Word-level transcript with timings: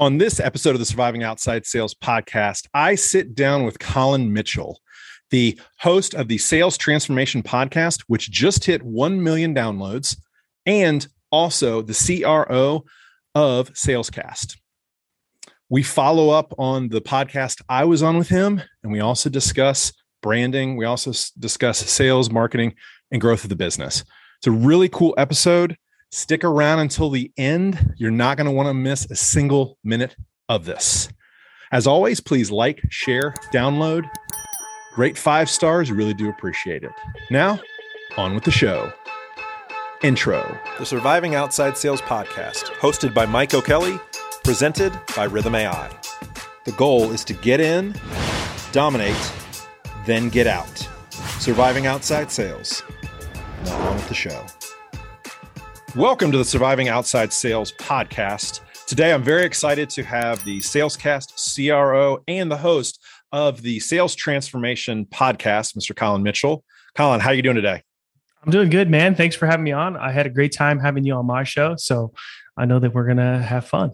On 0.00 0.16
this 0.16 0.40
episode 0.40 0.70
of 0.70 0.78
the 0.78 0.86
Surviving 0.86 1.24
Outside 1.24 1.66
Sales 1.66 1.94
podcast, 1.94 2.66
I 2.72 2.94
sit 2.94 3.34
down 3.34 3.64
with 3.64 3.78
Colin 3.78 4.32
Mitchell, 4.32 4.80
the 5.28 5.60
host 5.78 6.14
of 6.14 6.26
the 6.26 6.38
Sales 6.38 6.78
Transformation 6.78 7.42
podcast, 7.42 8.04
which 8.06 8.30
just 8.30 8.64
hit 8.64 8.82
1 8.82 9.22
million 9.22 9.54
downloads, 9.54 10.16
and 10.64 11.06
also 11.30 11.82
the 11.82 11.92
CRO 11.92 12.86
of 13.34 13.74
Salescast. 13.74 14.56
We 15.68 15.82
follow 15.82 16.30
up 16.30 16.54
on 16.56 16.88
the 16.88 17.02
podcast 17.02 17.60
I 17.68 17.84
was 17.84 18.02
on 18.02 18.16
with 18.16 18.30
him, 18.30 18.62
and 18.82 18.90
we 18.90 19.00
also 19.00 19.28
discuss 19.28 19.92
branding. 20.22 20.78
We 20.78 20.86
also 20.86 21.12
discuss 21.38 21.78
sales, 21.78 22.30
marketing, 22.30 22.74
and 23.10 23.20
growth 23.20 23.44
of 23.44 23.50
the 23.50 23.54
business. 23.54 24.02
It's 24.38 24.46
a 24.46 24.50
really 24.50 24.88
cool 24.88 25.14
episode. 25.18 25.76
Stick 26.12 26.42
around 26.42 26.80
until 26.80 27.08
the 27.08 27.30
end. 27.36 27.94
You're 27.96 28.10
not 28.10 28.36
going 28.36 28.46
to 28.46 28.52
want 28.52 28.68
to 28.68 28.74
miss 28.74 29.08
a 29.10 29.14
single 29.14 29.78
minute 29.84 30.16
of 30.48 30.64
this. 30.64 31.08
As 31.70 31.86
always, 31.86 32.18
please 32.18 32.50
like, 32.50 32.80
share, 32.90 33.32
download. 33.52 34.10
Great 34.94 35.16
five 35.16 35.48
stars. 35.48 35.92
Really 35.92 36.14
do 36.14 36.28
appreciate 36.28 36.82
it. 36.82 36.90
Now, 37.30 37.60
on 38.16 38.34
with 38.34 38.42
the 38.42 38.50
show. 38.50 38.92
Intro 40.02 40.58
The 40.78 40.86
Surviving 40.86 41.34
Outside 41.34 41.76
Sales 41.76 42.00
Podcast, 42.00 42.64
hosted 42.80 43.14
by 43.14 43.26
Mike 43.26 43.54
O'Kelly, 43.54 44.00
presented 44.42 44.92
by 45.14 45.28
Rithm 45.28 45.54
AI. 45.54 45.90
The 46.64 46.72
goal 46.72 47.12
is 47.12 47.22
to 47.24 47.34
get 47.34 47.60
in, 47.60 47.94
dominate, 48.72 49.32
then 50.06 50.28
get 50.28 50.46
out. 50.46 50.88
Surviving 51.38 51.86
Outside 51.86 52.32
Sales. 52.32 52.82
Now, 53.64 53.88
on 53.90 53.96
with 53.96 54.08
the 54.08 54.14
show. 54.14 54.44
Welcome 55.96 56.30
to 56.30 56.38
the 56.38 56.44
Surviving 56.44 56.88
Outside 56.88 57.32
Sales 57.32 57.72
podcast. 57.72 58.60
Today, 58.86 59.12
I'm 59.12 59.24
very 59.24 59.44
excited 59.44 59.90
to 59.90 60.04
have 60.04 60.44
the 60.44 60.60
Salescast 60.60 61.32
CRO 61.54 62.22
and 62.28 62.48
the 62.48 62.56
host 62.56 63.04
of 63.32 63.62
the 63.62 63.80
Sales 63.80 64.14
Transformation 64.14 65.04
podcast, 65.06 65.76
Mr. 65.76 65.94
Colin 65.96 66.22
Mitchell. 66.22 66.62
Colin, 66.94 67.18
how 67.18 67.30
are 67.30 67.34
you 67.34 67.42
doing 67.42 67.56
today? 67.56 67.82
I'm 68.44 68.52
doing 68.52 68.70
good, 68.70 68.88
man. 68.88 69.16
Thanks 69.16 69.34
for 69.34 69.46
having 69.46 69.64
me 69.64 69.72
on. 69.72 69.96
I 69.96 70.12
had 70.12 70.26
a 70.26 70.30
great 70.30 70.52
time 70.52 70.78
having 70.78 71.04
you 71.04 71.14
on 71.14 71.26
my 71.26 71.42
show. 71.42 71.74
So 71.76 72.12
I 72.56 72.66
know 72.66 72.78
that 72.78 72.94
we're 72.94 73.06
going 73.06 73.16
to 73.16 73.42
have 73.42 73.66
fun. 73.66 73.90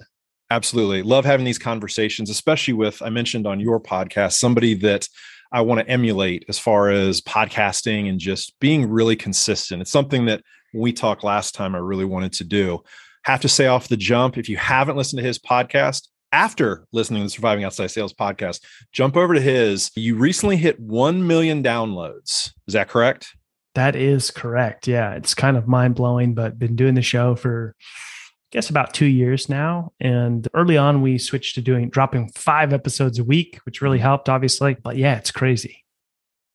Absolutely. 0.51 1.03
Love 1.03 1.25
having 1.25 1.47
these 1.47 1.59
conversations, 1.59 2.29
especially 2.29 2.75
with, 2.75 3.01
I 3.01 3.09
mentioned 3.09 3.47
on 3.47 3.59
your 3.59 3.81
podcast, 3.81 4.35
somebody 4.35 4.75
that 4.75 5.09
I 5.51 5.63
want 5.63 5.81
to 5.81 5.89
emulate 5.89 6.45
as 6.49 6.59
far 6.59 6.91
as 6.91 7.23
podcasting 7.23 8.09
and 8.11 8.21
just 8.21 8.53
being 8.61 8.91
really 8.91 9.17
consistent. 9.17 9.81
It's 9.81 9.91
something 9.93 10.27
that 10.27 10.43
we 10.77 10.93
talked 10.93 11.25
last 11.25 11.55
time 11.55 11.75
I 11.75 11.79
really 11.79 12.05
wanted 12.05 12.33
to 12.35 12.45
do. 12.45 12.83
Have 13.25 13.41
to 13.41 13.49
say 13.49 13.67
off 13.67 13.89
the 13.89 13.97
jump, 13.97 14.39
if 14.39 14.49
you 14.49 14.57
haven't 14.57 14.97
listened 14.97 15.19
to 15.21 15.27
his 15.27 15.39
podcast, 15.39 16.09
after 16.33 16.87
listening 16.93 17.23
to 17.23 17.27
the 17.27 17.31
Surviving 17.31 17.65
Outside 17.65 17.91
Sales 17.91 18.13
podcast, 18.13 18.61
jump 18.93 19.17
over 19.17 19.35
to 19.35 19.41
his. 19.41 19.91
You 19.97 20.17
recently 20.17 20.57
hit 20.57 20.79
1 20.79 21.27
million 21.27 21.63
downloads. 21.63 22.53
Is 22.67 22.75
that 22.75 22.89
correct? 22.89 23.35
That 23.75 23.97
is 23.97 24.31
correct. 24.31 24.87
Yeah. 24.87 25.15
It's 25.15 25.35
kind 25.35 25.57
of 25.57 25.69
mind 25.69 25.95
blowing, 25.95 26.35
but 26.35 26.59
been 26.59 26.77
doing 26.77 26.95
the 26.95 27.03
show 27.03 27.37
for, 27.37 27.75
I 27.79 28.49
guess, 28.53 28.71
about 28.71 28.95
two 28.95 29.07
years 29.07 29.49
now. 29.49 29.93
And 30.01 30.47
early 30.55 30.77
on, 30.77 31.03
we 31.03 31.19
switched 31.19 31.55
to 31.57 31.63
doing 31.63 31.91
dropping 31.91 32.31
five 32.31 32.73
episodes 32.73 33.19
a 33.19 33.25
week, 33.25 33.59
which 33.65 33.83
really 33.83 33.99
helped, 33.99 34.29
obviously. 34.29 34.75
But 34.75 34.97
yeah, 34.97 35.17
it's 35.17 35.31
crazy. 35.31 35.86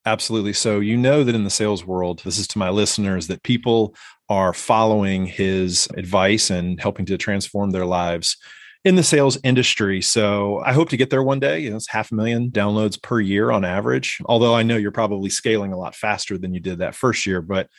Absolutely. 0.05 0.53
So, 0.53 0.79
you 0.79 0.97
know 0.97 1.23
that 1.23 1.35
in 1.35 1.43
the 1.43 1.49
sales 1.51 1.85
world, 1.85 2.21
this 2.25 2.39
is 2.39 2.47
to 2.49 2.57
my 2.57 2.69
listeners 2.69 3.27
that 3.27 3.43
people 3.43 3.95
are 4.29 4.53
following 4.53 5.27
his 5.27 5.87
advice 5.95 6.49
and 6.49 6.81
helping 6.81 7.05
to 7.05 7.17
transform 7.17 7.69
their 7.69 7.85
lives 7.85 8.35
in 8.83 8.95
the 8.95 9.03
sales 9.03 9.37
industry. 9.43 10.01
So, 10.01 10.59
I 10.65 10.73
hope 10.73 10.89
to 10.89 10.97
get 10.97 11.11
there 11.11 11.21
one 11.21 11.39
day. 11.39 11.59
You 11.59 11.69
know, 11.69 11.75
it's 11.75 11.87
half 11.87 12.11
a 12.11 12.15
million 12.15 12.49
downloads 12.49 12.99
per 13.01 13.19
year 13.19 13.51
on 13.51 13.63
average. 13.63 14.17
Although 14.25 14.55
I 14.55 14.63
know 14.63 14.75
you're 14.75 14.91
probably 14.91 15.29
scaling 15.29 15.71
a 15.71 15.77
lot 15.77 15.93
faster 15.93 16.35
than 16.35 16.51
you 16.51 16.59
did 16.59 16.79
that 16.79 16.95
first 16.95 17.27
year. 17.27 17.43
But 17.43 17.69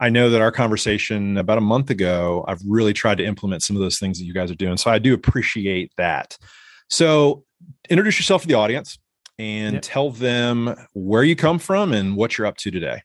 I 0.00 0.10
know 0.10 0.30
that 0.30 0.40
our 0.40 0.52
conversation 0.52 1.36
about 1.36 1.58
a 1.58 1.60
month 1.62 1.90
ago, 1.90 2.44
I've 2.48 2.62
really 2.66 2.92
tried 2.92 3.18
to 3.18 3.24
implement 3.24 3.62
some 3.62 3.76
of 3.76 3.82
those 3.82 4.00
things 4.00 4.18
that 4.18 4.24
you 4.24 4.34
guys 4.34 4.50
are 4.50 4.56
doing. 4.56 4.78
So, 4.78 4.90
I 4.90 4.98
do 4.98 5.14
appreciate 5.14 5.92
that. 5.96 6.36
So, 6.90 7.44
introduce 7.88 8.18
yourself 8.18 8.42
to 8.42 8.48
the 8.48 8.54
audience 8.54 8.98
and 9.38 9.74
yep. 9.74 9.82
tell 9.82 10.10
them 10.10 10.74
where 10.94 11.22
you 11.22 11.36
come 11.36 11.58
from 11.58 11.92
and 11.92 12.16
what 12.16 12.36
you're 12.36 12.46
up 12.46 12.56
to 12.58 12.70
today. 12.70 13.02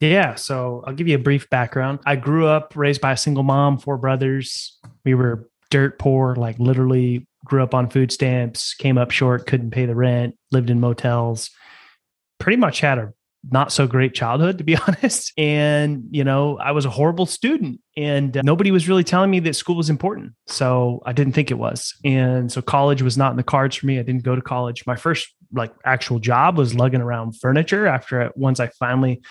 Yeah, 0.00 0.34
so 0.34 0.84
I'll 0.86 0.94
give 0.94 1.08
you 1.08 1.14
a 1.14 1.20
brief 1.20 1.48
background. 1.48 2.00
I 2.04 2.16
grew 2.16 2.46
up 2.46 2.74
raised 2.76 3.00
by 3.00 3.12
a 3.12 3.16
single 3.16 3.42
mom, 3.42 3.78
four 3.78 3.96
brothers. 3.96 4.78
We 5.04 5.14
were 5.14 5.48
dirt 5.70 5.98
poor, 5.98 6.36
like 6.36 6.58
literally 6.58 7.26
grew 7.44 7.62
up 7.62 7.74
on 7.74 7.88
food 7.88 8.12
stamps, 8.12 8.74
came 8.74 8.98
up 8.98 9.10
short, 9.10 9.46
couldn't 9.46 9.70
pay 9.70 9.86
the 9.86 9.94
rent, 9.94 10.36
lived 10.50 10.70
in 10.70 10.80
motels. 10.80 11.50
Pretty 12.38 12.56
much 12.56 12.80
had 12.80 12.98
a 12.98 13.12
not 13.50 13.72
so 13.72 13.86
great 13.86 14.14
childhood 14.14 14.58
to 14.58 14.64
be 14.64 14.76
honest 14.76 15.32
and 15.36 16.04
you 16.10 16.24
know 16.24 16.56
i 16.58 16.72
was 16.72 16.84
a 16.84 16.90
horrible 16.90 17.26
student 17.26 17.80
and 17.96 18.38
uh, 18.38 18.42
nobody 18.42 18.70
was 18.70 18.88
really 18.88 19.04
telling 19.04 19.30
me 19.30 19.38
that 19.38 19.54
school 19.54 19.76
was 19.76 19.90
important 19.90 20.32
so 20.46 21.02
i 21.04 21.12
didn't 21.12 21.34
think 21.34 21.50
it 21.50 21.58
was 21.58 21.94
and 22.04 22.50
so 22.50 22.62
college 22.62 23.02
was 23.02 23.18
not 23.18 23.30
in 23.32 23.36
the 23.36 23.42
cards 23.42 23.76
for 23.76 23.86
me 23.86 23.98
i 23.98 24.02
didn't 24.02 24.22
go 24.22 24.34
to 24.34 24.42
college 24.42 24.86
my 24.86 24.96
first 24.96 25.34
like 25.54 25.72
actual 25.84 26.18
job 26.18 26.58
was 26.58 26.74
lugging 26.74 27.00
around 27.00 27.32
furniture 27.32 27.86
after 27.86 28.30
once 28.36 28.60
i 28.60 28.68
finally 28.78 29.22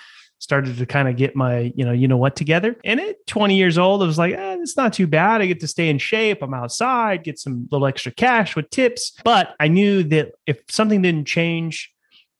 started 0.44 0.78
to 0.78 0.86
kind 0.86 1.08
of 1.08 1.16
get 1.16 1.38
my 1.38 1.72
you 1.74 1.86
know 1.86 1.94
you 1.94 2.06
know 2.06 2.18
what 2.18 2.36
together. 2.36 2.76
And 2.84 3.00
at 3.00 3.26
20 3.28 3.56
years 3.56 3.78
old 3.78 4.04
i 4.04 4.06
was 4.06 4.18
like 4.18 4.34
eh, 4.34 4.58
it's 4.60 4.76
not 4.76 4.92
too 4.92 5.08
bad. 5.08 5.42
I 5.42 5.46
get 5.46 5.62
to 5.62 5.68
stay 5.68 5.90
in 5.90 5.98
shape. 5.98 6.42
I'm 6.42 6.54
outside 6.54 7.24
get 7.24 7.40
some 7.40 7.68
little 7.72 7.88
extra 7.88 8.12
cash 8.12 8.56
with 8.56 8.70
tips. 8.70 9.14
But 9.24 9.56
i 9.60 9.70
knew 9.70 10.04
that 10.04 10.34
if 10.46 10.62
something 10.70 11.02
didn't 11.02 11.26
change 11.26 11.92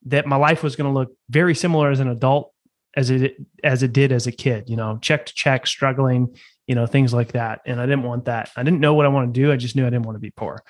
that 0.06 0.28
my 0.28 0.36
life 0.36 0.64
was 0.64 0.76
going 0.76 0.94
to 0.94 1.00
look 1.00 1.16
very 1.30 1.56
similar 1.56 1.90
as 1.90 2.02
an 2.02 2.10
adult 2.10 2.54
as 2.96 3.10
it 3.10 3.38
as 3.64 3.84
it 3.84 3.94
did 3.94 4.12
as 4.12 4.28
a 4.28 4.32
kid 4.34 4.70
you 4.70 4.76
know 4.76 5.00
check 5.02 5.26
to 5.26 5.34
check 5.34 5.66
struggling 5.66 6.36
you 6.68 6.76
know 6.76 6.86
things 6.86 7.14
like 7.14 7.32
that. 7.32 7.62
And 7.66 7.80
i 7.80 7.86
didn't 7.86 8.04
want 8.04 8.26
that. 8.26 8.52
I 8.58 8.64
didn't 8.64 8.82
know 8.82 8.94
what 8.96 9.06
i 9.06 9.10
wanted 9.10 9.34
to 9.34 9.42
do. 9.42 9.52
I 9.52 9.56
just 9.56 9.78
knew 9.78 9.88
i 9.88 9.90
didn't 9.90 10.04
want 10.04 10.18
to 10.18 10.22
be 10.22 10.32
poor 10.32 10.62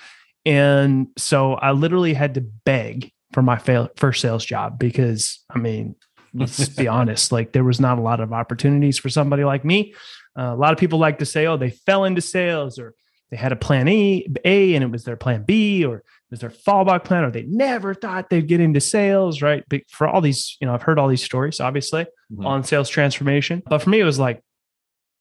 and 0.45 1.07
so 1.17 1.53
i 1.55 1.71
literally 1.71 2.13
had 2.13 2.35
to 2.35 2.41
beg 2.41 3.11
for 3.31 3.41
my 3.41 3.57
fail, 3.57 3.89
first 3.95 4.21
sales 4.21 4.45
job 4.45 4.77
because 4.77 5.43
i 5.49 5.57
mean 5.57 5.95
let's 6.33 6.69
be 6.69 6.87
honest 6.99 7.31
like 7.31 7.51
there 7.51 7.63
was 7.63 7.79
not 7.79 7.97
a 7.97 8.01
lot 8.01 8.19
of 8.19 8.33
opportunities 8.33 8.97
for 8.97 9.09
somebody 9.09 9.43
like 9.43 9.65
me 9.65 9.93
uh, 10.37 10.53
a 10.53 10.55
lot 10.55 10.73
of 10.73 10.79
people 10.79 10.99
like 10.99 11.19
to 11.19 11.25
say 11.25 11.45
oh 11.45 11.57
they 11.57 11.69
fell 11.69 12.05
into 12.05 12.21
sales 12.21 12.79
or 12.79 12.93
they 13.33 13.37
had 13.37 13.51
a 13.51 13.55
plan 13.55 13.87
A, 13.87 14.27
A 14.45 14.75
and 14.75 14.83
it 14.83 14.91
was 14.91 15.05
their 15.05 15.17
plan 15.17 15.43
B 15.43 15.83
or 15.83 16.03
was 16.29 16.39
their 16.39 16.51
fallback 16.51 17.03
plan 17.03 17.23
or 17.23 17.31
they 17.31 17.41
never 17.43 17.95
thought 17.95 18.29
they'd 18.29 18.47
get 18.47 18.59
into 18.59 18.79
sales, 18.79 19.41
right? 19.41 19.63
But 19.69 19.89
for 19.89 20.07
all 20.07 20.21
these, 20.21 20.55
you 20.61 20.67
know, 20.67 20.73
I've 20.75 20.83
heard 20.83 20.99
all 20.99 21.07
these 21.07 21.23
stories, 21.23 21.59
obviously, 21.59 22.03
mm-hmm. 22.03 22.45
on 22.45 22.63
sales 22.63 22.89
transformation. 22.89 23.63
But 23.67 23.83
for 23.83 23.89
me, 23.89 23.99
it 23.99 24.03
was 24.03 24.19
like 24.19 24.43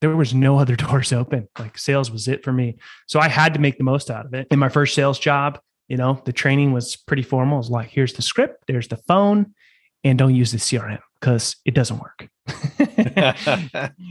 there 0.02 0.14
was 0.14 0.34
no 0.34 0.58
other 0.58 0.76
doors 0.88 1.12
open. 1.12 1.48
Like 1.58 1.78
sales 1.78 2.10
was 2.10 2.28
it 2.28 2.44
for 2.44 2.52
me. 2.52 2.76
So 3.06 3.20
I 3.20 3.28
had 3.28 3.54
to 3.54 3.60
make 3.60 3.78
the 3.78 3.84
most 3.84 4.10
out 4.10 4.26
of 4.26 4.34
it. 4.34 4.48
In 4.50 4.58
my 4.58 4.68
first 4.68 4.94
sales 4.94 5.18
job, 5.18 5.58
you 5.88 5.96
know, 5.96 6.20
the 6.24 6.32
training 6.32 6.72
was 6.72 6.96
pretty 6.96 7.22
formal. 7.22 7.56
It 7.56 7.60
was 7.60 7.70
like, 7.70 7.88
here's 7.88 8.12
the 8.12 8.22
script, 8.22 8.64
there's 8.66 8.88
the 8.88 8.96
phone, 8.96 9.54
and 10.04 10.18
don't 10.18 10.34
use 10.34 10.52
the 10.52 10.58
CRM 10.58 11.00
because 11.20 11.56
it 11.64 11.74
doesn't 11.74 12.00
work. 12.00 12.28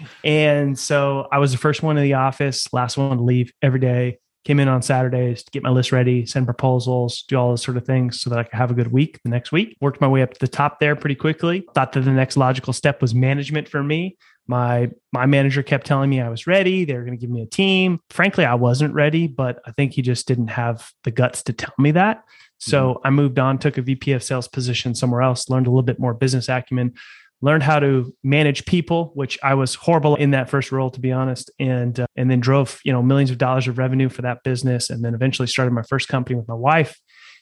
and 0.23 0.79
so 0.79 1.27
I 1.31 1.39
was 1.39 1.51
the 1.51 1.57
first 1.57 1.83
one 1.83 1.97
in 1.97 2.03
the 2.03 2.13
office, 2.13 2.71
last 2.73 2.97
one 2.97 3.17
to 3.17 3.23
leave 3.23 3.51
every 3.61 3.79
day 3.79 4.19
came 4.43 4.59
in 4.59 4.67
on 4.67 4.81
Saturdays 4.81 5.43
to 5.43 5.51
get 5.51 5.63
my 5.63 5.69
list 5.69 5.91
ready, 5.91 6.25
send 6.25 6.45
proposals, 6.45 7.23
do 7.27 7.35
all 7.35 7.49
those 7.49 7.61
sort 7.61 7.77
of 7.77 7.85
things 7.85 8.21
so 8.21 8.29
that 8.29 8.39
I 8.39 8.43
could 8.43 8.55
have 8.55 8.71
a 8.71 8.73
good 8.73 8.91
week 8.91 9.19
the 9.23 9.29
next 9.29 9.51
week. 9.51 9.77
Worked 9.81 10.01
my 10.01 10.07
way 10.07 10.21
up 10.23 10.33
to 10.33 10.39
the 10.39 10.47
top 10.47 10.79
there 10.79 10.95
pretty 10.95 11.15
quickly. 11.15 11.63
Thought 11.75 11.93
that 11.93 12.01
the 12.01 12.11
next 12.11 12.37
logical 12.37 12.73
step 12.73 13.01
was 13.01 13.13
management 13.13 13.67
for 13.67 13.83
me. 13.83 14.17
My 14.51 14.91
my 15.13 15.25
manager 15.27 15.63
kept 15.63 15.87
telling 15.87 16.09
me 16.09 16.19
I 16.19 16.27
was 16.27 16.45
ready. 16.45 16.83
They 16.83 16.93
were 16.93 17.05
going 17.05 17.17
to 17.17 17.21
give 17.21 17.29
me 17.29 17.41
a 17.41 17.45
team. 17.45 17.99
Frankly, 18.09 18.43
I 18.43 18.55
wasn't 18.55 18.93
ready, 18.93 19.27
but 19.27 19.61
I 19.65 19.71
think 19.71 19.93
he 19.93 20.01
just 20.01 20.27
didn't 20.27 20.49
have 20.49 20.91
the 21.05 21.11
guts 21.11 21.41
to 21.43 21.53
tell 21.53 21.73
me 21.79 21.91
that. 21.91 22.25
So 22.57 22.95
mm-hmm. 22.95 23.07
I 23.07 23.09
moved 23.11 23.39
on, 23.39 23.59
took 23.59 23.77
a 23.77 23.81
VP 23.81 24.11
of 24.11 24.21
sales 24.21 24.49
position 24.49 24.93
somewhere 24.93 25.21
else, 25.21 25.49
learned 25.49 25.67
a 25.67 25.69
little 25.69 25.83
bit 25.83 25.99
more 25.99 26.13
business 26.13 26.49
acumen, 26.49 26.95
learned 27.41 27.63
how 27.63 27.79
to 27.79 28.13
manage 28.25 28.65
people, 28.65 29.11
which 29.15 29.39
I 29.41 29.53
was 29.53 29.75
horrible 29.75 30.17
in 30.17 30.31
that 30.31 30.49
first 30.49 30.69
role, 30.69 30.91
to 30.91 30.99
be 30.99 31.13
honest, 31.13 31.49
and 31.57 32.01
uh, 32.01 32.07
and 32.17 32.29
then 32.29 32.41
drove 32.41 32.81
you 32.83 32.91
know 32.91 33.01
millions 33.01 33.31
of 33.31 33.37
dollars 33.37 33.69
of 33.69 33.77
revenue 33.77 34.09
for 34.09 34.21
that 34.23 34.43
business, 34.43 34.89
and 34.89 35.01
then 35.01 35.13
eventually 35.13 35.47
started 35.47 35.71
my 35.71 35.83
first 35.83 36.09
company 36.09 36.35
with 36.35 36.49
my 36.49 36.55
wife. 36.55 36.99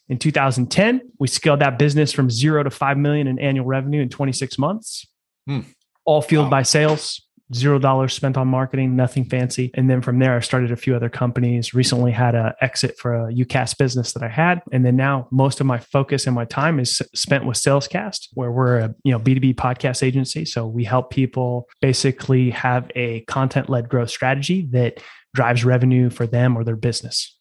In 0.09 0.19
2010, 0.19 1.01
we 1.17 1.27
scaled 1.27 1.61
that 1.61 1.79
business 1.79 2.11
from 2.11 2.29
zero 2.29 2.61
to 2.61 2.69
five 2.69 2.99
million 2.99 3.27
in 3.27 3.39
annual 3.39 3.65
revenue 3.65 4.01
in 4.03 4.09
26 4.09 4.59
months, 4.59 5.07
hmm. 5.47 5.61
All 6.09 6.21
fueled 6.23 6.45
wow. 6.45 6.51
by 6.51 6.63
sales 6.63 7.21
zero 7.53 7.79
dollars 7.79 8.13
spent 8.13 8.37
on 8.37 8.47
marketing, 8.47 8.95
nothing 8.95 9.25
fancy. 9.25 9.71
And 9.73 9.89
then 9.89 10.01
from 10.01 10.19
there, 10.19 10.35
I 10.35 10.39
started 10.39 10.71
a 10.71 10.75
few 10.75 10.95
other 10.95 11.09
companies. 11.09 11.73
Recently 11.73 12.11
had 12.11 12.35
an 12.35 12.53
exit 12.61 12.97
for 12.97 13.13
a 13.15 13.33
UCaaS 13.33 13.77
business 13.77 14.13
that 14.13 14.23
I 14.23 14.27
had. 14.27 14.61
And 14.71 14.85
then 14.85 14.95
now 14.95 15.27
most 15.31 15.59
of 15.59 15.65
my 15.65 15.79
focus 15.79 16.27
and 16.27 16.35
my 16.35 16.45
time 16.45 16.79
is 16.79 17.01
spent 17.15 17.45
with 17.45 17.57
Salescast, 17.57 18.27
where 18.33 18.51
we're 18.51 18.77
a 18.77 18.95
you 19.03 19.11
know 19.11 19.19
B2B 19.19 19.55
podcast 19.55 20.03
agency. 20.03 20.45
So 20.45 20.67
we 20.67 20.83
help 20.83 21.09
people 21.09 21.67
basically 21.81 22.51
have 22.51 22.91
a 22.95 23.21
content-led 23.21 23.89
growth 23.89 24.09
strategy 24.09 24.67
that 24.71 24.99
drives 25.33 25.65
revenue 25.65 26.09
for 26.09 26.27
them 26.27 26.57
or 26.57 26.63
their 26.63 26.75
business. 26.75 27.35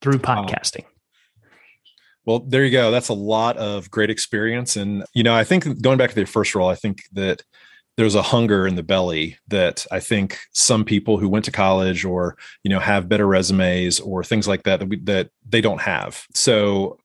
through 0.00 0.18
podcasting. 0.18 0.84
Well, 2.26 2.40
there 2.40 2.64
you 2.64 2.70
go. 2.70 2.90
That's 2.90 3.08
a 3.08 3.14
lot 3.14 3.56
of 3.58 3.90
great 3.90 4.10
experience. 4.10 4.76
And, 4.76 5.04
you 5.14 5.22
know, 5.22 5.34
I 5.34 5.44
think 5.44 5.82
going 5.82 5.98
back 5.98 6.10
to 6.10 6.16
the 6.16 6.24
first 6.24 6.54
role, 6.54 6.68
I 6.68 6.74
think 6.74 7.02
that 7.12 7.42
there's 7.96 8.14
a 8.14 8.22
hunger 8.22 8.66
in 8.66 8.74
the 8.74 8.82
belly 8.82 9.38
that 9.48 9.86
I 9.92 10.00
think 10.00 10.38
some 10.52 10.84
people 10.84 11.18
who 11.18 11.28
went 11.28 11.44
to 11.44 11.52
college 11.52 12.04
or, 12.04 12.36
you 12.62 12.70
know, 12.70 12.80
have 12.80 13.08
better 13.08 13.26
resumes 13.26 14.00
or 14.00 14.24
things 14.24 14.48
like 14.48 14.64
that, 14.64 14.80
that, 14.80 14.88
we, 14.88 14.96
that 15.00 15.30
they 15.48 15.60
don't 15.60 15.80
have. 15.80 16.26
So 16.34 16.98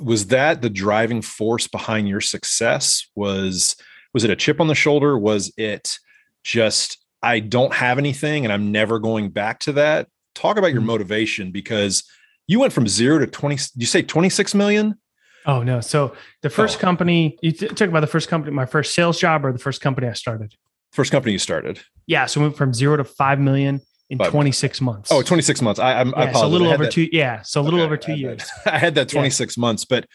was 0.00 0.26
that 0.26 0.60
the 0.60 0.70
driving 0.70 1.22
force 1.22 1.66
behind 1.66 2.08
your 2.08 2.20
success? 2.20 3.06
Was, 3.14 3.76
was 4.12 4.24
it 4.24 4.30
a 4.30 4.36
chip 4.36 4.60
on 4.60 4.66
the 4.66 4.74
shoulder? 4.74 5.18
Was 5.18 5.52
it 5.56 5.98
just, 6.42 6.98
I 7.22 7.40
don't 7.40 7.72
have 7.72 7.96
anything 7.96 8.44
and 8.44 8.52
I'm 8.52 8.70
never 8.70 8.98
going 8.98 9.30
back 9.30 9.60
to 9.60 9.72
that? 9.72 10.08
Talk 10.34 10.58
about 10.58 10.72
your 10.72 10.80
mm-hmm. 10.80 10.88
motivation 10.88 11.52
because 11.52 12.04
you 12.46 12.60
went 12.60 12.72
from 12.72 12.86
zero 12.86 13.18
to 13.18 13.26
20 13.26 13.56
you 13.76 13.86
say 13.86 14.02
26 14.02 14.54
million? 14.54 14.98
Oh 15.46 15.62
no. 15.62 15.80
So 15.80 16.14
the 16.42 16.50
first 16.50 16.78
oh. 16.78 16.80
company 16.80 17.38
you 17.42 17.52
t- 17.52 17.68
talk 17.68 17.88
about 17.88 18.00
the 18.00 18.06
first 18.06 18.28
company 18.28 18.54
my 18.54 18.66
first 18.66 18.94
sales 18.94 19.18
job 19.18 19.44
or 19.44 19.52
the 19.52 19.58
first 19.58 19.80
company 19.80 20.06
i 20.06 20.12
started? 20.12 20.54
First 20.92 21.12
company 21.12 21.32
you 21.32 21.38
started. 21.38 21.80
Yeah 22.06 22.26
so 22.26 22.40
we 22.40 22.46
went 22.46 22.56
from 22.56 22.74
zero 22.74 22.96
to 22.96 23.04
5 23.04 23.40
million 23.40 23.80
in 24.10 24.18
five 24.18 24.30
26 24.30 24.80
months. 24.80 25.10
Oh 25.12 25.22
26 25.22 25.62
months. 25.62 25.80
I, 25.80 26.00
I'm, 26.00 26.12
yeah, 26.16 26.32
so 26.32 26.46
a 26.46 26.48
little 26.48 26.68
over 26.68 26.84
that. 26.84 26.92
two 26.92 27.08
yeah 27.12 27.42
so 27.42 27.60
a 27.60 27.62
little 27.62 27.80
okay, 27.80 27.86
over 27.86 27.96
two 27.96 28.12
I 28.12 28.16
years. 28.16 28.50
that. 28.64 28.74
i 28.74 28.78
had 28.78 28.94
that 28.96 29.08
26 29.08 29.56
yeah. 29.56 29.60
months 29.60 29.84
but 29.84 30.06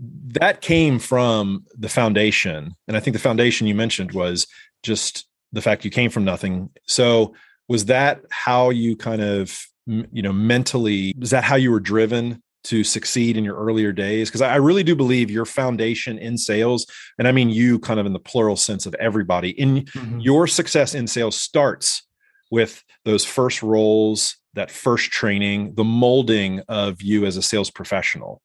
that 0.00 0.60
came 0.60 1.00
from 1.00 1.64
the 1.76 1.88
foundation. 1.88 2.74
And 2.86 2.96
i 2.96 3.00
think 3.00 3.14
the 3.14 3.20
foundation 3.20 3.66
you 3.66 3.74
mentioned 3.74 4.12
was 4.12 4.46
just 4.82 5.26
the 5.52 5.62
fact 5.62 5.84
you 5.84 5.90
came 5.90 6.10
from 6.10 6.24
nothing. 6.24 6.70
So 6.86 7.34
was 7.68 7.86
that 7.86 8.20
how 8.30 8.70
you 8.70 8.96
kind 8.96 9.22
of 9.22 9.66
you 9.88 10.22
know 10.22 10.32
mentally 10.32 11.14
is 11.20 11.30
that 11.30 11.44
how 11.44 11.56
you 11.56 11.70
were 11.70 11.80
driven 11.80 12.42
to 12.64 12.84
succeed 12.84 13.36
in 13.36 13.44
your 13.44 13.56
earlier 13.56 13.92
days? 13.92 14.28
Because 14.28 14.42
i 14.42 14.56
really 14.56 14.82
do 14.82 14.94
believe 14.94 15.30
your 15.30 15.46
foundation 15.46 16.18
in 16.18 16.36
sales 16.36 16.86
and 17.18 17.26
i 17.26 17.32
mean 17.32 17.48
you 17.48 17.78
kind 17.78 17.98
of 17.98 18.06
in 18.06 18.12
the 18.12 18.18
plural 18.18 18.56
sense 18.56 18.86
of 18.86 18.94
everybody 18.94 19.50
in 19.50 19.84
mm-hmm. 19.84 20.20
your 20.20 20.46
success 20.46 20.94
in 20.94 21.06
sales 21.06 21.40
starts 21.40 22.02
with 22.50 22.84
those 23.04 23.24
first 23.24 23.62
roles 23.62 24.36
that 24.54 24.70
first 24.70 25.10
training 25.10 25.74
the 25.74 25.84
molding 25.84 26.60
of 26.68 27.00
you 27.02 27.24
as 27.24 27.36
a 27.36 27.42
sales 27.42 27.70
professional. 27.70 28.42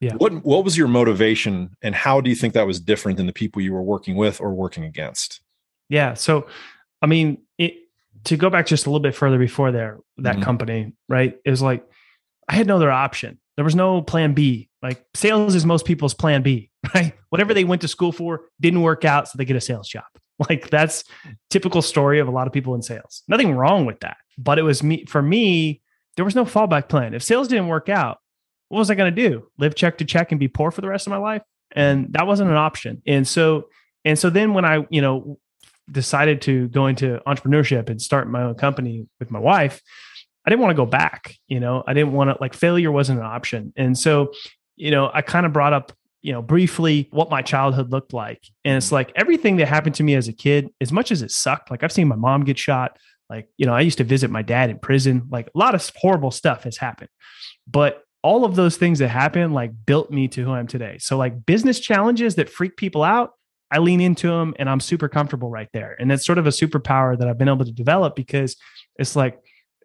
Yeah. 0.00 0.14
What 0.14 0.44
what 0.44 0.64
was 0.64 0.76
your 0.76 0.88
motivation 0.88 1.70
and 1.82 1.94
how 1.94 2.20
do 2.20 2.28
you 2.28 2.36
think 2.36 2.54
that 2.54 2.66
was 2.66 2.78
different 2.78 3.16
than 3.16 3.26
the 3.26 3.32
people 3.32 3.62
you 3.62 3.72
were 3.72 3.82
working 3.82 4.16
with 4.16 4.40
or 4.40 4.52
working 4.54 4.84
against? 4.84 5.40
Yeah 5.88 6.14
so 6.14 6.46
i 7.02 7.06
mean 7.06 7.38
it, 7.58 7.74
to 8.26 8.36
go 8.36 8.50
back 8.50 8.66
just 8.66 8.86
a 8.86 8.90
little 8.90 9.00
bit 9.00 9.14
further 9.14 9.38
before 9.38 9.72
there, 9.72 9.98
that 10.18 10.34
mm-hmm. 10.34 10.44
company, 10.44 10.92
right? 11.08 11.36
It 11.44 11.50
was 11.50 11.62
like 11.62 11.84
I 12.48 12.54
had 12.54 12.66
no 12.66 12.76
other 12.76 12.90
option. 12.90 13.38
There 13.56 13.64
was 13.64 13.74
no 13.74 14.02
plan 14.02 14.34
B. 14.34 14.68
Like 14.82 15.04
sales 15.14 15.54
is 15.54 15.64
most 15.64 15.86
people's 15.86 16.14
plan 16.14 16.42
B, 16.42 16.70
right? 16.94 17.14
Whatever 17.30 17.54
they 17.54 17.64
went 17.64 17.82
to 17.82 17.88
school 17.88 18.12
for 18.12 18.42
didn't 18.60 18.82
work 18.82 19.04
out, 19.04 19.28
so 19.28 19.38
they 19.38 19.44
get 19.44 19.56
a 19.56 19.60
sales 19.60 19.88
job. 19.88 20.04
Like 20.50 20.68
that's 20.68 21.02
typical 21.48 21.80
story 21.80 22.18
of 22.18 22.28
a 22.28 22.30
lot 22.30 22.46
of 22.46 22.52
people 22.52 22.74
in 22.74 22.82
sales. 22.82 23.22
Nothing 23.26 23.54
wrong 23.54 23.86
with 23.86 24.00
that. 24.00 24.18
But 24.36 24.58
it 24.58 24.64
was 24.64 24.82
me 24.82 25.06
for 25.06 25.22
me, 25.22 25.80
there 26.16 26.26
was 26.26 26.34
no 26.34 26.44
fallback 26.44 26.90
plan. 26.90 27.14
If 27.14 27.22
sales 27.22 27.48
didn't 27.48 27.68
work 27.68 27.88
out, 27.88 28.18
what 28.68 28.80
was 28.80 28.90
I 28.90 28.96
going 28.96 29.14
to 29.14 29.28
do? 29.28 29.48
Live 29.56 29.74
check 29.74 29.96
to 29.96 30.04
check 30.04 30.32
and 30.32 30.38
be 30.38 30.48
poor 30.48 30.70
for 30.70 30.82
the 30.82 30.88
rest 30.88 31.06
of 31.06 31.10
my 31.10 31.16
life? 31.16 31.40
And 31.72 32.12
that 32.12 32.26
wasn't 32.26 32.50
an 32.50 32.56
option. 32.56 33.00
And 33.06 33.26
so 33.26 33.70
and 34.04 34.18
so 34.18 34.28
then 34.28 34.52
when 34.52 34.64
I, 34.64 34.86
you 34.88 35.00
know, 35.00 35.38
decided 35.90 36.42
to 36.42 36.68
go 36.68 36.86
into 36.86 37.20
entrepreneurship 37.26 37.88
and 37.88 38.00
start 38.00 38.28
my 38.28 38.42
own 38.42 38.54
company 38.54 39.06
with 39.18 39.30
my 39.30 39.38
wife, 39.38 39.80
I 40.46 40.50
didn't 40.50 40.62
want 40.62 40.70
to 40.70 40.82
go 40.82 40.86
back. 40.86 41.34
You 41.48 41.60
know, 41.60 41.82
I 41.86 41.94
didn't 41.94 42.12
want 42.12 42.30
to 42.30 42.36
like 42.40 42.54
failure 42.54 42.92
wasn't 42.92 43.18
an 43.18 43.26
option. 43.26 43.72
And 43.76 43.98
so, 43.98 44.32
you 44.76 44.90
know, 44.90 45.10
I 45.12 45.22
kind 45.22 45.46
of 45.46 45.52
brought 45.52 45.72
up, 45.72 45.92
you 46.22 46.32
know, 46.32 46.42
briefly 46.42 47.08
what 47.10 47.30
my 47.30 47.42
childhood 47.42 47.90
looked 47.90 48.12
like. 48.12 48.42
And 48.64 48.76
it's 48.76 48.92
like 48.92 49.12
everything 49.16 49.56
that 49.56 49.68
happened 49.68 49.96
to 49.96 50.02
me 50.02 50.14
as 50.14 50.28
a 50.28 50.32
kid, 50.32 50.68
as 50.80 50.92
much 50.92 51.10
as 51.10 51.22
it 51.22 51.30
sucked, 51.30 51.70
like 51.70 51.82
I've 51.82 51.92
seen 51.92 52.08
my 52.08 52.16
mom 52.16 52.44
get 52.44 52.58
shot. 52.58 52.98
Like, 53.28 53.48
you 53.56 53.66
know, 53.66 53.74
I 53.74 53.80
used 53.80 53.98
to 53.98 54.04
visit 54.04 54.30
my 54.30 54.42
dad 54.42 54.70
in 54.70 54.78
prison. 54.78 55.26
Like 55.30 55.48
a 55.48 55.58
lot 55.58 55.74
of 55.74 55.90
horrible 55.96 56.30
stuff 56.30 56.62
has 56.62 56.76
happened. 56.76 57.10
But 57.66 58.02
all 58.22 58.44
of 58.44 58.56
those 58.56 58.76
things 58.76 58.98
that 58.98 59.08
happened 59.08 59.54
like 59.54 59.72
built 59.84 60.10
me 60.10 60.28
to 60.28 60.44
who 60.44 60.52
I 60.52 60.58
am 60.58 60.66
today. 60.66 60.98
So 60.98 61.16
like 61.16 61.46
business 61.46 61.80
challenges 61.80 62.36
that 62.36 62.48
freak 62.48 62.76
people 62.76 63.02
out, 63.02 63.32
I 63.70 63.78
lean 63.78 64.00
into 64.00 64.28
them 64.28 64.54
and 64.58 64.70
I'm 64.70 64.80
super 64.80 65.08
comfortable 65.08 65.50
right 65.50 65.68
there. 65.72 65.96
And 65.98 66.12
it's 66.12 66.24
sort 66.24 66.38
of 66.38 66.46
a 66.46 66.50
superpower 66.50 67.18
that 67.18 67.28
I've 67.28 67.38
been 67.38 67.48
able 67.48 67.64
to 67.64 67.72
develop 67.72 68.14
because 68.14 68.56
it's 68.98 69.16
like 69.16 69.38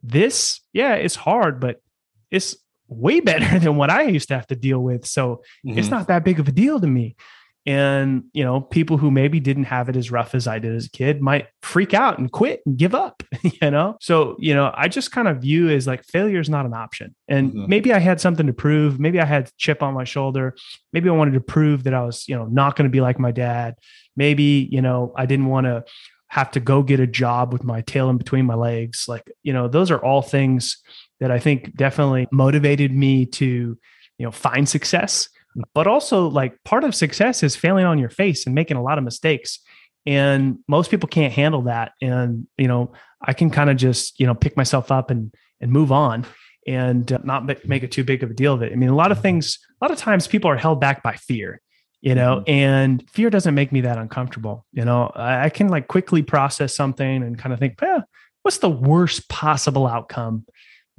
this, 0.03 0.61
yeah, 0.73 0.93
it's 0.93 1.15
hard, 1.15 1.59
but 1.59 1.81
it's 2.29 2.55
way 2.87 3.19
better 3.21 3.59
than 3.59 3.77
what 3.77 3.89
I 3.89 4.03
used 4.03 4.27
to 4.29 4.35
have 4.35 4.47
to 4.47 4.55
deal 4.55 4.79
with. 4.79 5.05
So 5.05 5.43
mm-hmm. 5.65 5.77
it's 5.77 5.89
not 5.89 6.07
that 6.07 6.23
big 6.23 6.39
of 6.39 6.47
a 6.47 6.51
deal 6.51 6.79
to 6.79 6.87
me 6.87 7.15
and 7.65 8.23
you 8.33 8.43
know 8.43 8.59
people 8.59 8.97
who 8.97 9.11
maybe 9.11 9.39
didn't 9.39 9.65
have 9.65 9.87
it 9.87 9.95
as 9.95 10.09
rough 10.09 10.33
as 10.33 10.47
i 10.47 10.57
did 10.57 10.75
as 10.75 10.85
a 10.85 10.89
kid 10.89 11.21
might 11.21 11.47
freak 11.61 11.93
out 11.93 12.17
and 12.17 12.31
quit 12.31 12.61
and 12.65 12.77
give 12.77 12.95
up 12.95 13.21
you 13.61 13.71
know? 13.71 13.97
So 14.01 14.35
you 14.39 14.53
know 14.53 14.71
i 14.75 14.87
just 14.87 15.11
kind 15.11 15.27
of 15.27 15.41
view 15.41 15.69
as 15.69 15.87
like 15.87 16.03
failure 16.05 16.39
is 16.39 16.49
not 16.49 16.65
an 16.65 16.73
option. 16.73 17.15
And 17.27 17.51
mm-hmm. 17.51 17.65
maybe 17.67 17.93
i 17.93 17.99
had 17.99 18.19
something 18.21 18.47
to 18.47 18.53
prove. 18.53 18.99
Maybe 18.99 19.19
i 19.19 19.25
had 19.25 19.51
chip 19.57 19.81
on 19.83 19.93
my 19.93 20.03
shoulder. 20.03 20.55
Maybe 20.93 21.09
i 21.09 21.13
wanted 21.13 21.33
to 21.33 21.41
prove 21.41 21.83
that 21.83 21.93
i 21.93 22.03
was 22.03 22.27
you 22.27 22.35
know 22.35 22.45
not 22.45 22.75
going 22.75 22.89
to 22.89 22.91
be 22.91 23.01
like 23.01 23.19
my 23.19 23.31
dad. 23.31 23.75
Maybe 24.15 24.67
you 24.71 24.81
know 24.81 25.13
i 25.15 25.25
didn't 25.25 25.47
want 25.47 25.65
to 25.65 25.83
have 26.27 26.51
to 26.51 26.59
go 26.59 26.81
get 26.81 26.99
a 26.99 27.07
job 27.07 27.51
with 27.51 27.63
my 27.63 27.81
tail 27.81 28.09
in 28.09 28.17
between 28.17 28.45
my 28.45 28.55
legs. 28.55 29.05
Like 29.07 29.31
you 29.43 29.53
know 29.53 29.67
those 29.67 29.91
are 29.91 29.99
all 29.99 30.21
things 30.21 30.77
that 31.19 31.31
i 31.31 31.39
think 31.39 31.75
definitely 31.75 32.27
motivated 32.31 32.91
me 32.91 33.25
to 33.25 33.77
you 34.17 34.25
know 34.25 34.31
find 34.31 34.67
success 34.67 35.29
but 35.73 35.87
also 35.87 36.27
like 36.27 36.61
part 36.63 36.83
of 36.83 36.95
success 36.95 37.43
is 37.43 37.55
failing 37.55 37.85
on 37.85 37.99
your 37.99 38.09
face 38.09 38.45
and 38.45 38.55
making 38.55 38.77
a 38.77 38.83
lot 38.83 38.97
of 38.97 39.03
mistakes. 39.03 39.59
And 40.05 40.59
most 40.67 40.89
people 40.89 41.07
can't 41.07 41.33
handle 41.33 41.63
that. 41.63 41.93
And 42.01 42.47
you 42.57 42.67
know 42.67 42.93
i 43.23 43.33
can 43.33 43.49
kind 43.51 43.69
of 43.69 43.77
just 43.77 44.19
you 44.19 44.25
know 44.25 44.33
pick 44.33 44.57
myself 44.57 44.91
up 44.91 45.11
and 45.11 45.33
and 45.59 45.71
move 45.71 45.91
on 45.91 46.25
and 46.67 47.11
uh, 47.11 47.19
not 47.23 47.45
make 47.67 47.83
it 47.83 47.91
too 47.91 48.03
big 48.03 48.23
of 48.23 48.31
a 48.31 48.33
deal 48.33 48.53
of 48.53 48.61
it. 48.61 48.71
I 48.71 48.75
mean 48.75 48.89
a 48.89 48.95
lot 48.95 49.11
of 49.11 49.21
things 49.21 49.59
a 49.81 49.83
lot 49.83 49.91
of 49.91 49.97
times 49.97 50.27
people 50.27 50.49
are 50.49 50.57
held 50.57 50.79
back 50.79 51.03
by 51.03 51.15
fear 51.15 51.61
you 52.01 52.15
know 52.15 52.37
mm-hmm. 52.37 52.51
and 52.51 53.09
fear 53.09 53.29
doesn't 53.29 53.55
make 53.55 53.71
me 53.71 53.81
that 53.81 53.97
uncomfortable 53.97 54.65
you 54.73 54.85
know. 54.85 55.11
I, 55.15 55.45
I, 55.45 55.49
can 55.49 55.67
like 55.69 55.87
quickly 55.87 56.23
process 56.23 56.75
something 56.75 57.23
and 57.23 57.37
kind 57.37 57.53
of 57.53 57.59
think 57.59 57.81
eh, 57.81 58.01
what's 58.41 58.57
the 58.59 58.69
worst 58.69 59.29
possible 59.29 59.87
outcome 59.87 60.45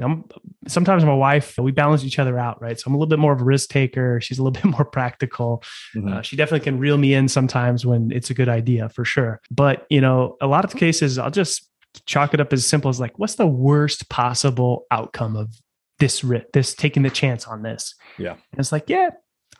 I'm 0.02 0.25
sometimes 0.66 1.04
my 1.04 1.14
wife, 1.14 1.58
we 1.58 1.72
balance 1.72 2.04
each 2.04 2.19
other 2.19 2.38
out, 2.38 2.60
right? 2.60 2.78
So 2.78 2.84
I'm 2.87 2.94
a 2.94 2.96
little 2.96 3.08
bit 3.08 3.19
more 3.19 3.32
of 3.32 3.40
a 3.40 3.44
risk 3.44 3.70
taker. 3.70 4.20
She's 4.20 4.38
a 4.38 4.43
little 4.43 4.53
bit 4.62 4.65
more 4.65 4.84
practical. 4.84 5.62
Mm-hmm. 5.94 6.08
Uh, 6.08 6.22
she 6.22 6.36
definitely 6.36 6.65
can 6.65 6.79
reel 6.79 6.98
me 6.98 7.15
in 7.15 7.29
sometimes 7.29 7.84
when 7.84 8.10
it's 8.12 8.31
a 8.31 8.34
good 8.34 8.48
idea 8.48 8.88
for 8.88 9.05
sure. 9.05 9.41
But, 9.50 9.86
you 9.91 10.00
know, 10.00 10.36
a 10.41 10.46
lot 10.46 10.65
of 10.65 10.74
cases, 10.76 11.19
I'll 11.19 11.31
just 11.31 11.69
chalk 12.06 12.34
it 12.34 12.41
up 12.41 12.53
as 12.53 12.67
simple 12.67 12.88
as 12.88 13.00
like, 13.00 13.19
what's 13.19 13.34
the 13.34 13.46
worst 13.46 14.08
possible 14.08 14.86
outcome 14.91 15.36
of 15.36 15.55
this, 15.98 16.24
risk, 16.24 16.46
this 16.53 16.74
taking 16.74 17.03
the 17.03 17.10
chance 17.10 17.46
on 17.46 17.62
this? 17.62 17.94
Yeah. 18.19 18.32
And 18.32 18.60
it's 18.60 18.72
like, 18.72 18.88
yeah, 18.88 19.10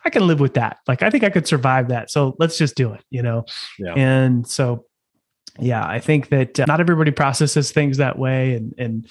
I 0.05 0.09
can 0.09 0.27
live 0.27 0.39
with 0.39 0.55
that. 0.55 0.77
Like, 0.87 1.01
I 1.03 1.09
think 1.09 1.23
I 1.23 1.29
could 1.29 1.47
survive 1.47 1.89
that. 1.89 2.11
So 2.11 2.35
let's 2.39 2.57
just 2.57 2.75
do 2.75 2.93
it, 2.93 3.03
you 3.09 3.21
know? 3.21 3.45
Yeah. 3.79 3.93
And 3.93 4.47
so, 4.47 4.85
yeah, 5.59 5.85
I 5.85 5.99
think 5.99 6.29
that 6.29 6.59
uh, 6.59 6.65
not 6.67 6.79
everybody 6.79 7.11
processes 7.11 7.71
things 7.71 7.97
that 7.97 8.17
way. 8.17 8.55
And, 8.55 8.73
and, 8.77 9.07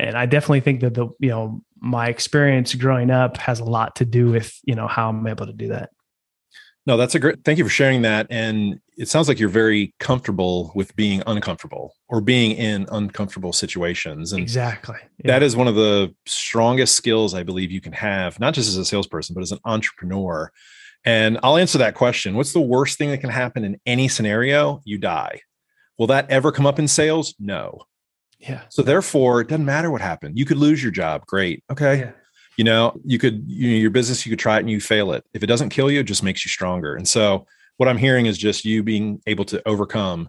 and 0.00 0.16
I 0.16 0.26
definitely 0.26 0.60
think 0.60 0.80
that 0.80 0.94
the 0.94 1.08
you 1.18 1.28
know 1.28 1.62
my 1.80 2.08
experience 2.08 2.74
growing 2.74 3.10
up 3.10 3.36
has 3.36 3.60
a 3.60 3.64
lot 3.64 3.96
to 3.96 4.04
do 4.04 4.30
with 4.30 4.58
you 4.64 4.74
know 4.74 4.88
how 4.88 5.08
I'm 5.08 5.26
able 5.26 5.46
to 5.46 5.52
do 5.52 5.68
that. 5.68 5.90
No, 6.86 6.96
that's 6.96 7.14
a 7.14 7.18
great. 7.18 7.44
Thank 7.44 7.58
you 7.58 7.64
for 7.64 7.70
sharing 7.70 8.02
that. 8.02 8.26
And 8.30 8.80
it 8.96 9.08
sounds 9.08 9.28
like 9.28 9.38
you're 9.38 9.50
very 9.50 9.94
comfortable 10.00 10.72
with 10.74 10.96
being 10.96 11.22
uncomfortable 11.26 11.94
or 12.08 12.20
being 12.20 12.52
in 12.52 12.86
uncomfortable 12.90 13.52
situations. 13.52 14.32
And 14.32 14.42
exactly. 14.42 14.96
Yeah. 15.18 15.32
That 15.32 15.42
is 15.42 15.54
one 15.54 15.68
of 15.68 15.74
the 15.74 16.14
strongest 16.26 16.94
skills 16.94 17.34
I 17.34 17.42
believe 17.42 17.70
you 17.70 17.82
can 17.82 17.92
have, 17.92 18.40
not 18.40 18.54
just 18.54 18.68
as 18.68 18.76
a 18.76 18.84
salesperson, 18.84 19.34
but 19.34 19.42
as 19.42 19.52
an 19.52 19.58
entrepreneur. 19.64 20.50
And 21.04 21.38
I'll 21.42 21.58
answer 21.58 21.78
that 21.78 21.94
question. 21.94 22.34
What's 22.34 22.52
the 22.52 22.60
worst 22.60 22.98
thing 22.98 23.10
that 23.10 23.20
can 23.20 23.30
happen 23.30 23.62
in 23.64 23.78
any 23.84 24.08
scenario? 24.08 24.80
You 24.84 24.98
die. 24.98 25.42
Will 25.98 26.06
that 26.08 26.30
ever 26.30 26.50
come 26.50 26.66
up 26.66 26.78
in 26.78 26.88
sales? 26.88 27.34
No. 27.38 27.82
Yeah. 28.40 28.62
So 28.70 28.82
therefore, 28.82 29.42
it 29.42 29.48
doesn't 29.48 29.64
matter 29.64 29.90
what 29.90 30.00
happened. 30.00 30.38
You 30.38 30.44
could 30.44 30.56
lose 30.56 30.82
your 30.82 30.92
job. 30.92 31.26
Great. 31.26 31.62
Okay. 31.70 32.00
Yeah. 32.00 32.12
You 32.56 32.64
know, 32.64 32.98
you 33.04 33.18
could 33.18 33.44
you 33.46 33.70
know, 33.70 33.76
your 33.76 33.90
business. 33.90 34.26
You 34.26 34.30
could 34.30 34.38
try 34.38 34.56
it 34.56 34.60
and 34.60 34.70
you 34.70 34.80
fail 34.80 35.12
it. 35.12 35.24
If 35.32 35.42
it 35.42 35.46
doesn't 35.46 35.70
kill 35.70 35.90
you, 35.90 36.00
it 36.00 36.04
just 36.04 36.22
makes 36.22 36.44
you 36.44 36.50
stronger. 36.50 36.94
And 36.94 37.08
so, 37.08 37.46
what 37.76 37.88
I'm 37.88 37.96
hearing 37.96 38.26
is 38.26 38.36
just 38.36 38.64
you 38.64 38.82
being 38.82 39.22
able 39.26 39.44
to 39.46 39.66
overcome 39.66 40.28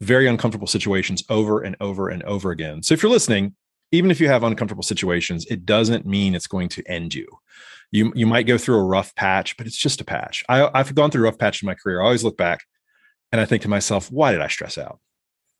very 0.00 0.26
uncomfortable 0.26 0.66
situations 0.66 1.22
over 1.28 1.60
and 1.60 1.76
over 1.80 2.08
and 2.08 2.22
over 2.24 2.50
again. 2.50 2.82
So 2.82 2.94
if 2.94 3.02
you're 3.02 3.12
listening, 3.12 3.54
even 3.92 4.10
if 4.10 4.20
you 4.20 4.28
have 4.28 4.42
uncomfortable 4.42 4.82
situations, 4.82 5.46
it 5.46 5.66
doesn't 5.66 6.06
mean 6.06 6.34
it's 6.34 6.46
going 6.46 6.68
to 6.70 6.82
end 6.86 7.14
you. 7.14 7.26
You 7.92 8.12
you 8.14 8.26
might 8.26 8.46
go 8.46 8.56
through 8.56 8.76
a 8.76 8.84
rough 8.84 9.14
patch, 9.14 9.56
but 9.56 9.66
it's 9.66 9.76
just 9.76 10.00
a 10.00 10.04
patch. 10.04 10.44
I, 10.48 10.70
I've 10.72 10.94
gone 10.94 11.10
through 11.10 11.24
rough 11.24 11.38
patch 11.38 11.62
in 11.62 11.66
my 11.66 11.74
career. 11.74 12.00
I 12.00 12.04
always 12.04 12.24
look 12.24 12.36
back 12.36 12.64
and 13.32 13.40
I 13.40 13.44
think 13.44 13.62
to 13.62 13.68
myself, 13.68 14.10
why 14.10 14.32
did 14.32 14.40
I 14.40 14.48
stress 14.48 14.78
out? 14.78 15.00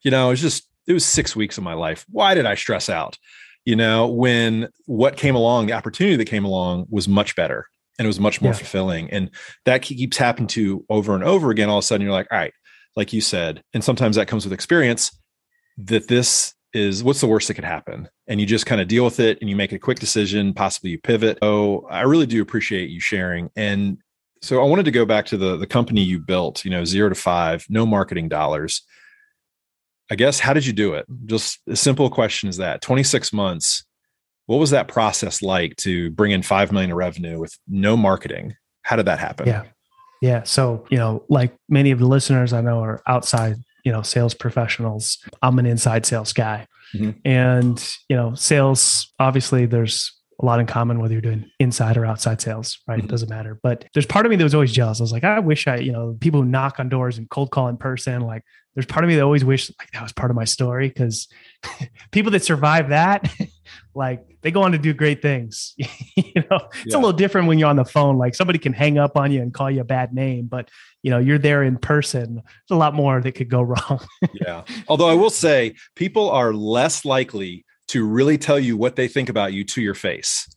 You 0.03 0.11
know, 0.11 0.31
it's 0.31 0.41
just 0.41 0.70
it 0.91 0.95
was 0.95 1.05
six 1.05 1.35
weeks 1.35 1.57
of 1.59 1.65
my 1.65 1.75
life. 1.75 2.05
Why 2.11 2.35
did 2.35 2.47
I 2.47 2.55
stress 2.55 2.89
out? 2.89 3.17
you 3.65 3.77
know, 3.77 4.09
when 4.09 4.69
what 4.87 5.17
came 5.17 5.35
along, 5.35 5.67
the 5.67 5.73
opportunity 5.75 6.17
that 6.17 6.25
came 6.27 6.45
along 6.45 6.87
was 6.89 7.07
much 7.07 7.37
better 7.37 7.67
and 7.99 8.07
it 8.07 8.09
was 8.09 8.21
much 8.21 8.41
more 8.41 8.53
yeah. 8.53 8.59
fulfilling. 8.59 9.11
And 9.11 9.31
that 9.65 9.83
keeps 9.83 10.17
happening 10.17 10.49
to 10.49 10.85
over 10.89 11.15
and 11.15 11.23
over 11.23 11.51
again. 11.51 11.69
All 11.69 11.79
of 11.79 11.85
a 11.85 11.87
sudden, 11.87 12.05
you're 12.05 12.13
like, 12.13 12.29
all 12.31 12.39
right, 12.39 12.55
like 12.97 13.13
you 13.13 13.21
said, 13.21 13.63
and 13.75 13.85
sometimes 13.85 14.17
that 14.17 14.29
comes 14.29 14.45
with 14.45 14.53
experience 14.53 15.17
that 15.79 16.09
this 16.09 16.55
is 16.73 17.03
what's 17.03 17.21
the 17.21 17.27
worst 17.27 17.49
that 17.49 17.55
could 17.55 17.65
happen 17.65 18.09
and 18.29 18.41
you 18.41 18.47
just 18.47 18.65
kind 18.65 18.81
of 18.81 18.87
deal 18.87 19.05
with 19.05 19.19
it 19.19 19.39
and 19.41 19.51
you 19.51 19.57
make 19.57 19.73
a 19.73 19.79
quick 19.79 19.99
decision 19.99 20.55
possibly 20.55 20.91
you 20.91 21.01
pivot 21.01 21.37
oh 21.43 21.85
i 21.91 22.03
really 22.03 22.27
do 22.27 22.41
appreciate 22.41 22.91
you 22.91 23.01
sharing 23.01 23.51
and 23.57 23.99
so 24.41 24.61
i 24.61 24.65
wanted 24.65 24.85
to 24.85 24.93
go 24.93 25.05
back 25.05 25.27
to 25.27 25.37
the 25.37 25.57
the 25.57 25.67
company 25.67 26.01
you 26.01 26.21
built 26.21 26.65
you 26.65 26.71
know 26.71 26.85
zero 26.85 27.09
to 27.09 27.15
five 27.17 27.67
no 27.69 27.85
marketing 27.85 28.29
dollars 28.29 28.83
i 30.11 30.15
guess 30.15 30.41
how 30.41 30.53
did 30.53 30.67
you 30.67 30.73
do 30.73 30.95
it? 30.95 31.07
Just 31.27 31.61
a 31.69 31.77
simple 31.77 32.11
question 32.11 32.49
is 32.49 32.57
that 32.59 32.83
26 32.83 33.33
months 33.33 33.85
what 34.47 34.59
was 34.59 34.71
that 34.71 34.89
process 34.89 35.43
like 35.43 35.77
to 35.77 36.11
bring 36.11 36.33
in 36.33 36.43
5 36.43 36.73
million 36.73 36.91
of 36.91 36.97
revenue 36.97 37.39
with 37.39 37.57
no 37.69 37.97
marketing? 37.97 38.57
How 38.83 38.97
did 38.97 39.07
that 39.07 39.21
happen? 39.21 39.47
Yeah. 39.47 39.65
Yeah 40.21 40.43
so 40.43 40.85
you 40.91 40.99
know 40.99 41.25
like 41.29 41.55
many 41.69 41.93
of 41.93 41.99
the 41.99 42.07
listeners 42.07 42.53
i 42.53 42.61
know 42.61 42.81
are 42.81 43.01
outside 43.07 43.57
you 43.85 43.93
know 43.93 44.03
sales 44.03 44.35
professionals. 44.35 45.19
I'm 45.43 45.59
an 45.59 45.67
inside 45.67 46.07
sales 46.07 46.33
guy. 46.33 46.67
Mm-hmm. 46.95 47.11
and 47.25 47.95
you 48.09 48.17
know 48.17 48.35
sales 48.35 49.13
obviously 49.21 49.65
there's 49.65 50.13
a 50.43 50.45
lot 50.45 50.59
in 50.59 50.67
common 50.67 50.99
whether 50.99 51.13
you're 51.13 51.21
doing 51.21 51.49
inside 51.61 51.97
or 51.97 52.05
outside 52.05 52.41
sales 52.41 52.81
right? 52.89 52.99
Mm-hmm. 52.99 53.07
it 53.07 53.11
doesn't 53.11 53.29
matter. 53.29 53.61
But 53.63 53.85
there's 53.95 54.07
part 54.07 54.27
of 54.27 54.31
me 54.31 54.37
that 54.37 54.43
was 54.43 54.55
always 54.55 54.73
jealous. 54.73 55.01
I 55.01 55.05
was 55.05 55.13
like 55.13 55.23
i 55.23 55.39
wish 55.39 55.69
i 55.69 55.77
you 55.77 55.93
know 55.93 56.17
people 56.21 56.43
who 56.43 56.49
knock 56.49 56.81
on 56.81 56.89
doors 56.89 57.17
and 57.17 57.31
cold 57.31 57.53
call 57.53 57.69
in 57.69 57.77
person 57.77 58.23
like 58.23 58.43
there's 58.75 58.87
part 58.87 59.05
of 59.05 59.09
me 59.09 59.17
that 59.17 59.23
always 59.23 59.45
wish 59.45 59.71
like 59.79 59.91
that 59.93 60.03
was 60.03 60.13
part 60.13 60.31
of 60.31 60.37
my 60.37 60.45
story 60.45 60.89
because 60.89 61.29
people 62.11 62.31
that 62.33 62.45
survive 62.45 62.91
that 62.91 63.33
like 63.95 64.25
they 64.43 64.51
go 64.51 64.63
on 64.63 64.73
to 64.73 64.79
do 64.79 64.95
great 64.95 65.21
things 65.21 65.75
you 66.17 66.43
know? 66.51 66.59
It's 66.85 66.87
yeah. 66.87 66.97
a 66.97 66.99
little 66.99 67.13
different 67.13 67.49
when 67.49 67.59
you're 67.59 67.69
on 67.69 67.77
the 67.77 67.85
phone 67.85 68.19
like 68.19 68.35
somebody 68.35 68.59
can 68.59 68.73
hang 68.73 68.99
up 68.99 69.17
on 69.17 69.33
you 69.33 69.43
and 69.43 69.53
call 69.53 69.71
you 69.71 69.81
a 69.81 69.85
bad 69.85 70.15
name 70.15 70.47
but 70.47 70.69
you 71.03 71.11
know 71.11 71.19
you're 71.19 71.39
there 71.39 71.63
in 71.63 71.79
person 71.79 72.35
there's 72.35 72.45
a 72.71 72.77
lot 72.77 72.95
more 72.95 73.21
that 73.21 73.33
could 73.33 73.51
go 73.51 73.63
wrong. 73.63 74.01
Yeah. 74.35 74.63
Although 74.89 75.09
i 75.09 75.15
will 75.15 75.31
say 75.31 75.75
people 75.97 76.31
are 76.31 76.53
less 76.53 77.05
likely 77.05 77.65
to 77.89 78.07
really 78.07 78.39
tell 78.39 78.59
you 78.59 78.77
what 78.77 78.97
they 78.97 79.09
think 79.09 79.29
about 79.29 79.53
you 79.53 79.65
to 79.65 79.83
your 79.83 79.95
face. 79.95 80.49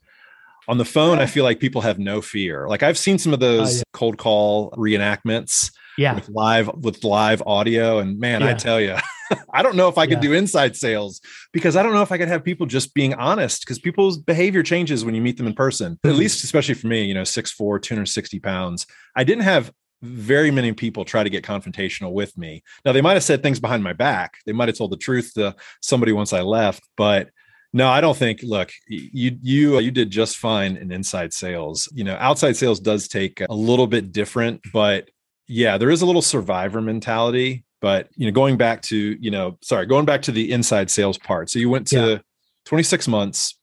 On 0.67 0.77
the 0.77 0.85
phone 0.85 1.19
i 1.19 1.25
feel 1.25 1.43
like 1.43 1.59
people 1.59 1.81
have 1.81 1.99
no 1.99 2.21
fear. 2.21 2.67
Like 2.67 2.83
i've 2.83 2.97
seen 2.97 3.17
some 3.17 3.33
of 3.33 3.41
oh, 3.41 3.45
those 3.45 3.75
uh, 3.75 3.77
yeah. 3.77 3.83
cold 3.93 4.17
call 4.17 4.71
reenactments 4.71 5.71
yeah 5.97 6.15
with 6.15 6.29
live 6.29 6.69
with 6.81 7.03
live 7.03 7.41
audio 7.45 7.99
and 7.99 8.19
man 8.19 8.41
yeah. 8.41 8.49
i 8.49 8.53
tell 8.53 8.79
you 8.79 8.95
i 9.53 9.61
don't 9.61 9.75
know 9.75 9.87
if 9.87 9.97
i 9.97 10.05
could 10.05 10.23
yeah. 10.23 10.29
do 10.29 10.33
inside 10.33 10.75
sales 10.75 11.21
because 11.51 11.75
i 11.75 11.83
don't 11.83 11.93
know 11.93 12.01
if 12.01 12.11
i 12.11 12.17
could 12.17 12.27
have 12.27 12.43
people 12.43 12.65
just 12.65 12.93
being 12.93 13.13
honest 13.15 13.61
because 13.61 13.79
people's 13.79 14.17
behavior 14.17 14.63
changes 14.63 15.05
when 15.05 15.15
you 15.15 15.21
meet 15.21 15.37
them 15.37 15.47
in 15.47 15.53
person 15.53 15.93
mm-hmm. 15.93 16.09
at 16.09 16.15
least 16.15 16.43
especially 16.43 16.75
for 16.75 16.87
me 16.87 17.03
you 17.03 17.13
know 17.13 17.23
6'4 17.23 17.81
260 17.81 18.39
pounds 18.39 18.85
i 19.15 19.23
didn't 19.23 19.43
have 19.43 19.71
very 20.01 20.51
many 20.51 20.73
people 20.73 21.05
try 21.05 21.23
to 21.23 21.29
get 21.29 21.45
confrontational 21.45 22.11
with 22.11 22.37
me 22.37 22.61
now 22.83 22.91
they 22.91 23.01
might 23.01 23.13
have 23.13 23.23
said 23.23 23.41
things 23.41 23.59
behind 23.59 23.83
my 23.83 23.93
back 23.93 24.33
they 24.45 24.51
might 24.51 24.67
have 24.67 24.77
told 24.77 24.91
the 24.91 24.97
truth 24.97 25.33
to 25.35 25.55
somebody 25.81 26.11
once 26.11 26.33
i 26.33 26.41
left 26.41 26.83
but 26.97 27.29
no, 27.73 27.89
I 27.89 28.01
don't 28.01 28.15
think. 28.15 28.41
Look, 28.43 28.71
you 28.87 29.37
you 29.41 29.79
you 29.79 29.91
did 29.91 30.11
just 30.11 30.37
fine 30.37 30.77
in 30.77 30.91
inside 30.91 31.33
sales. 31.33 31.89
You 31.91 32.03
know, 32.03 32.15
outside 32.19 32.55
sales 32.55 32.79
does 32.79 33.07
take 33.07 33.41
a 33.49 33.53
little 33.53 33.87
bit 33.87 34.11
different, 34.11 34.61
but 34.71 35.09
yeah, 35.47 35.77
there 35.77 35.89
is 35.89 36.01
a 36.01 36.05
little 36.05 36.21
survivor 36.21 36.81
mentality, 36.81 37.65
but 37.81 38.09
you 38.15 38.25
know, 38.25 38.31
going 38.31 38.57
back 38.57 38.81
to, 38.83 38.97
you 38.97 39.31
know, 39.31 39.57
sorry, 39.61 39.85
going 39.85 40.05
back 40.05 40.21
to 40.23 40.31
the 40.31 40.51
inside 40.51 40.89
sales 40.89 41.17
part. 41.17 41.49
So 41.49 41.59
you 41.59 41.69
went 41.69 41.87
to 41.87 41.97
yeah. 41.97 42.17
26 42.65 43.07
months, 43.07 43.57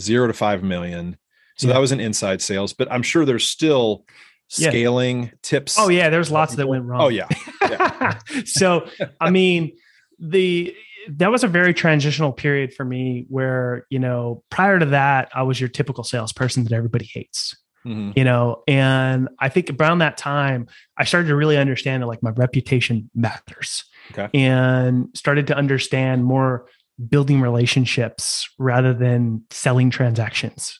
zero 0.00 0.26
to 0.26 0.32
5 0.32 0.62
million. 0.62 1.16
So 1.56 1.66
yeah. 1.66 1.74
that 1.74 1.80
was 1.80 1.92
an 1.92 2.00
inside 2.00 2.42
sales, 2.42 2.72
but 2.72 2.90
I'm 2.90 3.02
sure 3.02 3.24
there's 3.24 3.46
still 3.46 4.04
scaling 4.48 5.24
yeah. 5.24 5.30
tips. 5.42 5.76
Oh 5.78 5.88
yeah, 5.88 6.10
there's 6.10 6.30
lots 6.30 6.56
that 6.56 6.66
went 6.66 6.84
wrong. 6.84 7.02
Oh 7.02 7.08
yeah. 7.08 7.28
yeah. 7.62 8.18
so, 8.44 8.88
I 9.20 9.30
mean, 9.30 9.76
the 10.18 10.74
that 11.08 11.30
was 11.30 11.44
a 11.44 11.48
very 11.48 11.72
transitional 11.72 12.32
period 12.32 12.74
for 12.74 12.84
me 12.84 13.26
where, 13.28 13.86
you 13.90 13.98
know, 13.98 14.42
prior 14.50 14.78
to 14.78 14.86
that, 14.86 15.30
I 15.34 15.42
was 15.42 15.60
your 15.60 15.68
typical 15.68 16.04
salesperson 16.04 16.64
that 16.64 16.72
everybody 16.72 17.08
hates. 17.10 17.56
Mm-hmm. 17.86 18.12
You 18.14 18.24
know, 18.24 18.62
and 18.68 19.28
I 19.38 19.48
think 19.48 19.70
around 19.80 19.98
that 19.98 20.18
time, 20.18 20.66
I 20.98 21.04
started 21.04 21.28
to 21.28 21.36
really 21.36 21.56
understand 21.56 22.02
that 22.02 22.06
like 22.06 22.22
my 22.22 22.30
reputation 22.30 23.10
matters 23.14 23.84
okay. 24.12 24.28
and 24.34 25.08
started 25.14 25.46
to 25.46 25.56
understand 25.56 26.24
more 26.24 26.66
building 27.08 27.40
relationships 27.40 28.48
rather 28.58 28.92
than 28.92 29.44
selling 29.50 29.88
transactions, 29.88 30.78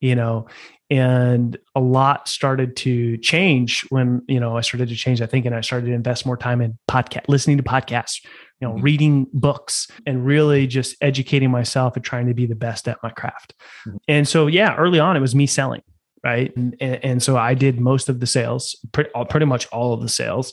you 0.00 0.14
know, 0.14 0.46
and 0.90 1.58
a 1.74 1.80
lot 1.80 2.28
started 2.28 2.76
to 2.76 3.18
change 3.18 3.84
when, 3.90 4.22
you 4.26 4.40
know, 4.40 4.56
I 4.56 4.62
started 4.62 4.88
to 4.88 4.96
change, 4.96 5.20
I 5.20 5.26
think, 5.26 5.44
and 5.44 5.54
I 5.54 5.60
started 5.60 5.86
to 5.86 5.92
invest 5.92 6.24
more 6.24 6.38
time 6.38 6.62
in 6.62 6.78
podcast, 6.90 7.28
listening 7.28 7.58
to 7.58 7.62
podcasts, 7.62 8.24
you 8.58 8.66
know, 8.66 8.74
mm-hmm. 8.74 8.84
reading 8.84 9.26
books 9.34 9.88
and 10.06 10.24
really 10.24 10.66
just 10.66 10.96
educating 11.02 11.50
myself 11.50 11.94
and 11.94 12.04
trying 12.04 12.26
to 12.28 12.34
be 12.34 12.46
the 12.46 12.54
best 12.54 12.88
at 12.88 12.96
my 13.02 13.10
craft. 13.10 13.54
Mm-hmm. 13.86 13.96
And 14.08 14.26
so, 14.26 14.46
yeah, 14.46 14.74
early 14.76 14.98
on, 14.98 15.14
it 15.14 15.20
was 15.20 15.34
me 15.34 15.46
selling 15.46 15.82
right? 16.24 16.54
And, 16.56 16.76
and 16.80 17.22
so 17.22 17.36
i 17.36 17.54
did 17.54 17.80
most 17.80 18.08
of 18.08 18.20
the 18.20 18.26
sales 18.26 18.76
pretty, 18.92 19.10
pretty 19.30 19.46
much 19.46 19.66
all 19.68 19.92
of 19.92 20.02
the 20.02 20.08
sales. 20.08 20.52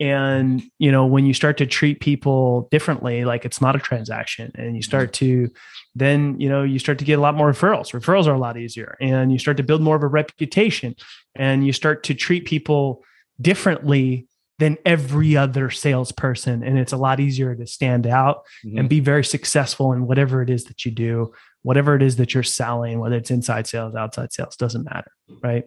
And 0.00 0.62
you 0.78 0.90
know 0.90 1.06
when 1.06 1.26
you 1.26 1.34
start 1.34 1.58
to 1.58 1.66
treat 1.66 2.00
people 2.00 2.68
differently 2.70 3.24
like 3.24 3.44
it's 3.44 3.60
not 3.60 3.76
a 3.76 3.78
transaction 3.78 4.50
and 4.54 4.74
you 4.74 4.82
start 4.82 5.12
to 5.14 5.48
then 5.94 6.40
you 6.40 6.48
know 6.48 6.62
you 6.62 6.78
start 6.78 6.98
to 6.98 7.04
get 7.04 7.18
a 7.18 7.22
lot 7.22 7.34
more 7.34 7.52
referrals. 7.52 7.92
Referrals 7.92 8.26
are 8.26 8.34
a 8.34 8.38
lot 8.38 8.56
easier 8.56 8.96
and 9.00 9.32
you 9.32 9.38
start 9.38 9.56
to 9.58 9.62
build 9.62 9.82
more 9.82 9.96
of 9.96 10.02
a 10.02 10.08
reputation 10.08 10.96
and 11.34 11.66
you 11.66 11.72
start 11.72 12.02
to 12.04 12.14
treat 12.14 12.46
people 12.46 13.02
differently 13.40 14.26
than 14.58 14.78
every 14.86 15.36
other 15.36 15.70
salesperson. 15.70 16.62
And 16.62 16.78
it's 16.78 16.92
a 16.92 16.96
lot 16.96 17.18
easier 17.18 17.54
to 17.54 17.66
stand 17.66 18.06
out 18.06 18.44
mm-hmm. 18.64 18.78
and 18.78 18.88
be 18.88 19.00
very 19.00 19.24
successful 19.24 19.92
in 19.92 20.06
whatever 20.06 20.42
it 20.42 20.50
is 20.50 20.64
that 20.64 20.84
you 20.84 20.92
do 20.92 21.32
whatever 21.62 21.94
it 21.94 22.02
is 22.02 22.16
that 22.16 22.34
you're 22.34 22.42
selling, 22.42 22.98
whether 22.98 23.16
it's 23.16 23.30
inside 23.30 23.66
sales, 23.66 23.94
outside 23.94 24.32
sales, 24.32 24.56
doesn't 24.56 24.84
matter. 24.84 25.10
Right. 25.42 25.64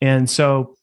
And 0.00 0.28
so 0.28 0.76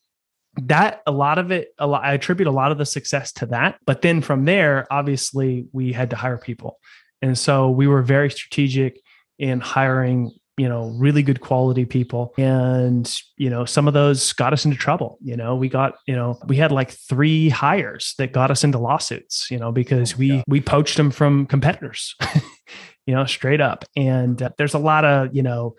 that 0.62 1.02
a 1.08 1.12
lot 1.12 1.40
of 1.40 1.52
it, 1.52 1.70
a 1.80 1.88
lot, 1.88 2.04
I 2.04 2.14
attribute 2.14 2.48
a 2.48 2.52
lot 2.52 2.72
of 2.72 2.78
the 2.78 2.86
success 2.86 3.32
to 3.34 3.48
that. 3.48 3.80
But 3.86 4.02
then 4.02 4.22
from 4.22 4.46
there, 4.46 4.86
obviously, 4.92 5.68
we 5.72 5.92
had 5.92 6.12
to 6.12 6.16
hire 6.16 6.38
people. 6.38 6.80
And 7.22 7.38
so 7.38 7.70
we 7.70 7.88
were 7.88 8.02
very 8.02 8.30
strategic 8.30 9.00
in 9.40 9.60
hiring 9.60 10.32
you 10.58 10.70
know 10.70 10.94
really 10.98 11.24
good 11.24 11.42
quality 11.42 11.84
people 11.84 12.34
and 12.38 13.18
you 13.38 13.50
know 13.50 13.66
some 13.66 13.88
of 13.88 13.94
those 13.94 14.34
got 14.34 14.54
us 14.54 14.66
into 14.66 14.78
trouble 14.78 15.18
you 15.22 15.36
know 15.36 15.56
we 15.56 15.68
got 15.68 15.96
you 16.06 16.16
know 16.16 16.38
we 16.48 16.56
had 16.56 16.72
like 16.72 16.92
three 16.92 17.50
hires 17.50 18.14
that 18.20 18.32
got 18.32 18.52
us 18.52 18.64
into 18.64 18.78
lawsuits 18.78 19.48
you 19.50 19.58
know 19.58 19.72
because 19.72 20.14
oh 20.14 20.18
we 20.20 20.44
we 20.48 20.62
poached 20.62 20.98
them 20.98 21.10
from 21.10 21.48
competitors 21.48 22.16
you 23.06 23.14
know, 23.14 23.26
straight 23.26 23.62
up. 23.62 23.86
And 23.96 24.42
uh, 24.42 24.50
there's 24.58 24.74
a 24.74 24.80
lot 24.80 25.06
of, 25.06 25.36
you 25.36 25.44
know, 25.44 25.76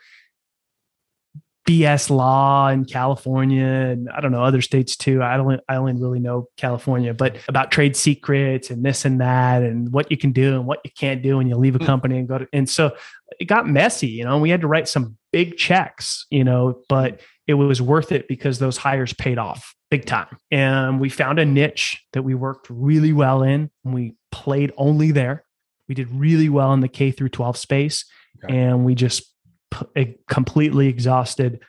BS 1.67 2.11
law 2.11 2.69
in 2.69 2.85
California 2.85 3.65
and 3.65 4.11
I 4.11 4.21
don't 4.21 4.33
know 4.33 4.45
other 4.45 4.61
states 4.61 4.97
too. 4.97 5.23
I 5.23 5.39
don't 5.39 5.61
I 5.67 5.77
only 5.77 5.95
really 5.95 6.19
know 6.19 6.49
California, 6.59 7.15
but 7.15 7.39
about 7.49 7.71
trade 7.71 7.97
secrets 7.97 8.69
and 8.69 8.85
this 8.85 9.07
and 9.07 9.21
that 9.21 9.63
and 9.63 9.91
what 9.91 10.11
you 10.11 10.19
can 10.19 10.33
do 10.33 10.55
and 10.55 10.67
what 10.67 10.81
you 10.85 10.91
can't 10.99 11.23
do 11.23 11.39
when 11.39 11.49
you 11.49 11.57
leave 11.57 11.75
a 11.75 11.79
hmm. 11.79 11.87
company 11.87 12.19
and 12.19 12.29
go 12.29 12.39
to 12.39 12.49
and 12.53 12.69
so 12.69 12.95
it 13.41 13.47
got 13.47 13.67
messy, 13.67 14.09
you 14.09 14.25
know. 14.25 14.35
And 14.35 14.43
we 14.43 14.51
had 14.51 14.61
to 14.61 14.67
write 14.67 14.89
some 14.89 15.17
big 15.33 15.57
checks, 15.57 16.27
you 16.31 16.45
know, 16.45 16.83
but 16.89 17.21
it 17.47 17.55
was 17.55 17.81
worth 17.81 18.13
it 18.13 18.29
because 18.29 18.59
those 18.59 18.77
hires 18.77 19.15
paid 19.15 19.39
off 19.39 19.75
big 19.91 20.05
time. 20.05 20.37
And 20.51 21.01
we 21.01 21.09
found 21.09 21.39
a 21.39 21.45
niche 21.45 22.03
that 22.13 22.23
we 22.23 22.35
worked 22.35 22.69
really 22.69 23.13
well 23.13 23.43
in 23.43 23.71
and 23.85 23.95
we 23.95 24.17
played 24.33 24.73
only 24.77 25.13
there 25.13 25.44
we 25.89 25.95
did 25.95 26.11
really 26.11 26.49
well 26.49 26.73
in 26.73 26.81
the 26.81 26.89
K 26.89 27.11
through 27.11 27.31
12 27.31 27.57
space, 27.57 28.05
okay. 28.45 28.57
and 28.57 28.85
we 28.85 28.95
just 28.95 29.33
p- 29.71 30.17
completely 30.29 30.89
exhausted 30.89 31.61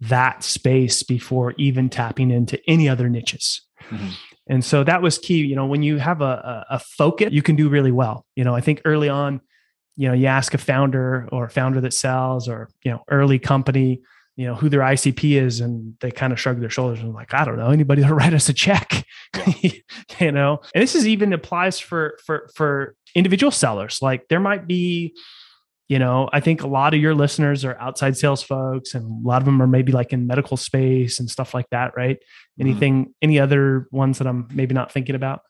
that 0.00 0.42
space 0.42 1.02
before 1.02 1.54
even 1.58 1.88
tapping 1.88 2.30
into 2.30 2.60
any 2.68 2.88
other 2.88 3.08
niches. 3.08 3.62
Mm-hmm. 3.88 4.08
And 4.48 4.64
so 4.64 4.82
that 4.84 5.02
was 5.02 5.18
key. 5.18 5.38
You 5.38 5.54
know, 5.54 5.66
when 5.66 5.82
you 5.82 5.98
have 5.98 6.20
a, 6.20 6.64
a, 6.70 6.74
a 6.74 6.78
focus, 6.78 7.28
you 7.32 7.42
can 7.42 7.56
do 7.56 7.68
really 7.68 7.92
well. 7.92 8.26
You 8.34 8.44
know, 8.44 8.54
I 8.54 8.60
think 8.60 8.82
early 8.84 9.08
on, 9.08 9.40
you 9.96 10.08
know, 10.08 10.14
you 10.14 10.26
ask 10.26 10.54
a 10.54 10.58
founder 10.58 11.28
or 11.30 11.44
a 11.44 11.50
founder 11.50 11.80
that 11.80 11.94
sells 11.94 12.48
or, 12.48 12.68
you 12.84 12.90
know, 12.90 13.02
early 13.08 13.38
company, 13.38 14.00
you 14.36 14.46
know, 14.46 14.54
who 14.54 14.68
their 14.68 14.80
ICP 14.80 15.40
is, 15.40 15.60
and 15.60 15.94
they 16.00 16.10
kind 16.10 16.32
of 16.32 16.40
shrug 16.40 16.58
their 16.60 16.70
shoulders 16.70 17.00
and 17.00 17.12
like, 17.12 17.34
I 17.34 17.44
don't 17.44 17.58
know, 17.58 17.70
anybody 17.70 18.02
that'll 18.02 18.16
write 18.18 18.34
us 18.34 18.48
a 18.48 18.54
check, 18.54 19.04
you 20.18 20.32
know. 20.32 20.60
And 20.74 20.82
this 20.82 20.94
is 20.94 21.06
even 21.06 21.32
applies 21.32 21.78
for 21.78 22.18
for 22.24 22.50
for 22.54 22.96
individual 23.14 23.50
sellers. 23.50 24.00
Like 24.02 24.28
there 24.28 24.40
might 24.40 24.66
be, 24.66 25.14
you 25.88 25.98
know, 25.98 26.28
I 26.32 26.40
think 26.40 26.62
a 26.62 26.66
lot 26.66 26.94
of 26.94 27.00
your 27.00 27.14
listeners 27.14 27.64
are 27.64 27.76
outside 27.78 28.16
sales 28.16 28.42
folks, 28.42 28.94
and 28.94 29.04
a 29.24 29.28
lot 29.28 29.42
of 29.42 29.46
them 29.46 29.60
are 29.60 29.66
maybe 29.66 29.92
like 29.92 30.12
in 30.12 30.26
medical 30.26 30.56
space 30.56 31.20
and 31.20 31.28
stuff 31.30 31.52
like 31.54 31.66
that, 31.70 31.92
right? 31.96 32.16
Mm-hmm. 32.16 32.62
Anything, 32.62 33.14
any 33.20 33.38
other 33.38 33.88
ones 33.90 34.18
that 34.18 34.26
I'm 34.26 34.48
maybe 34.52 34.74
not 34.74 34.90
thinking 34.92 35.14
about? 35.14 35.40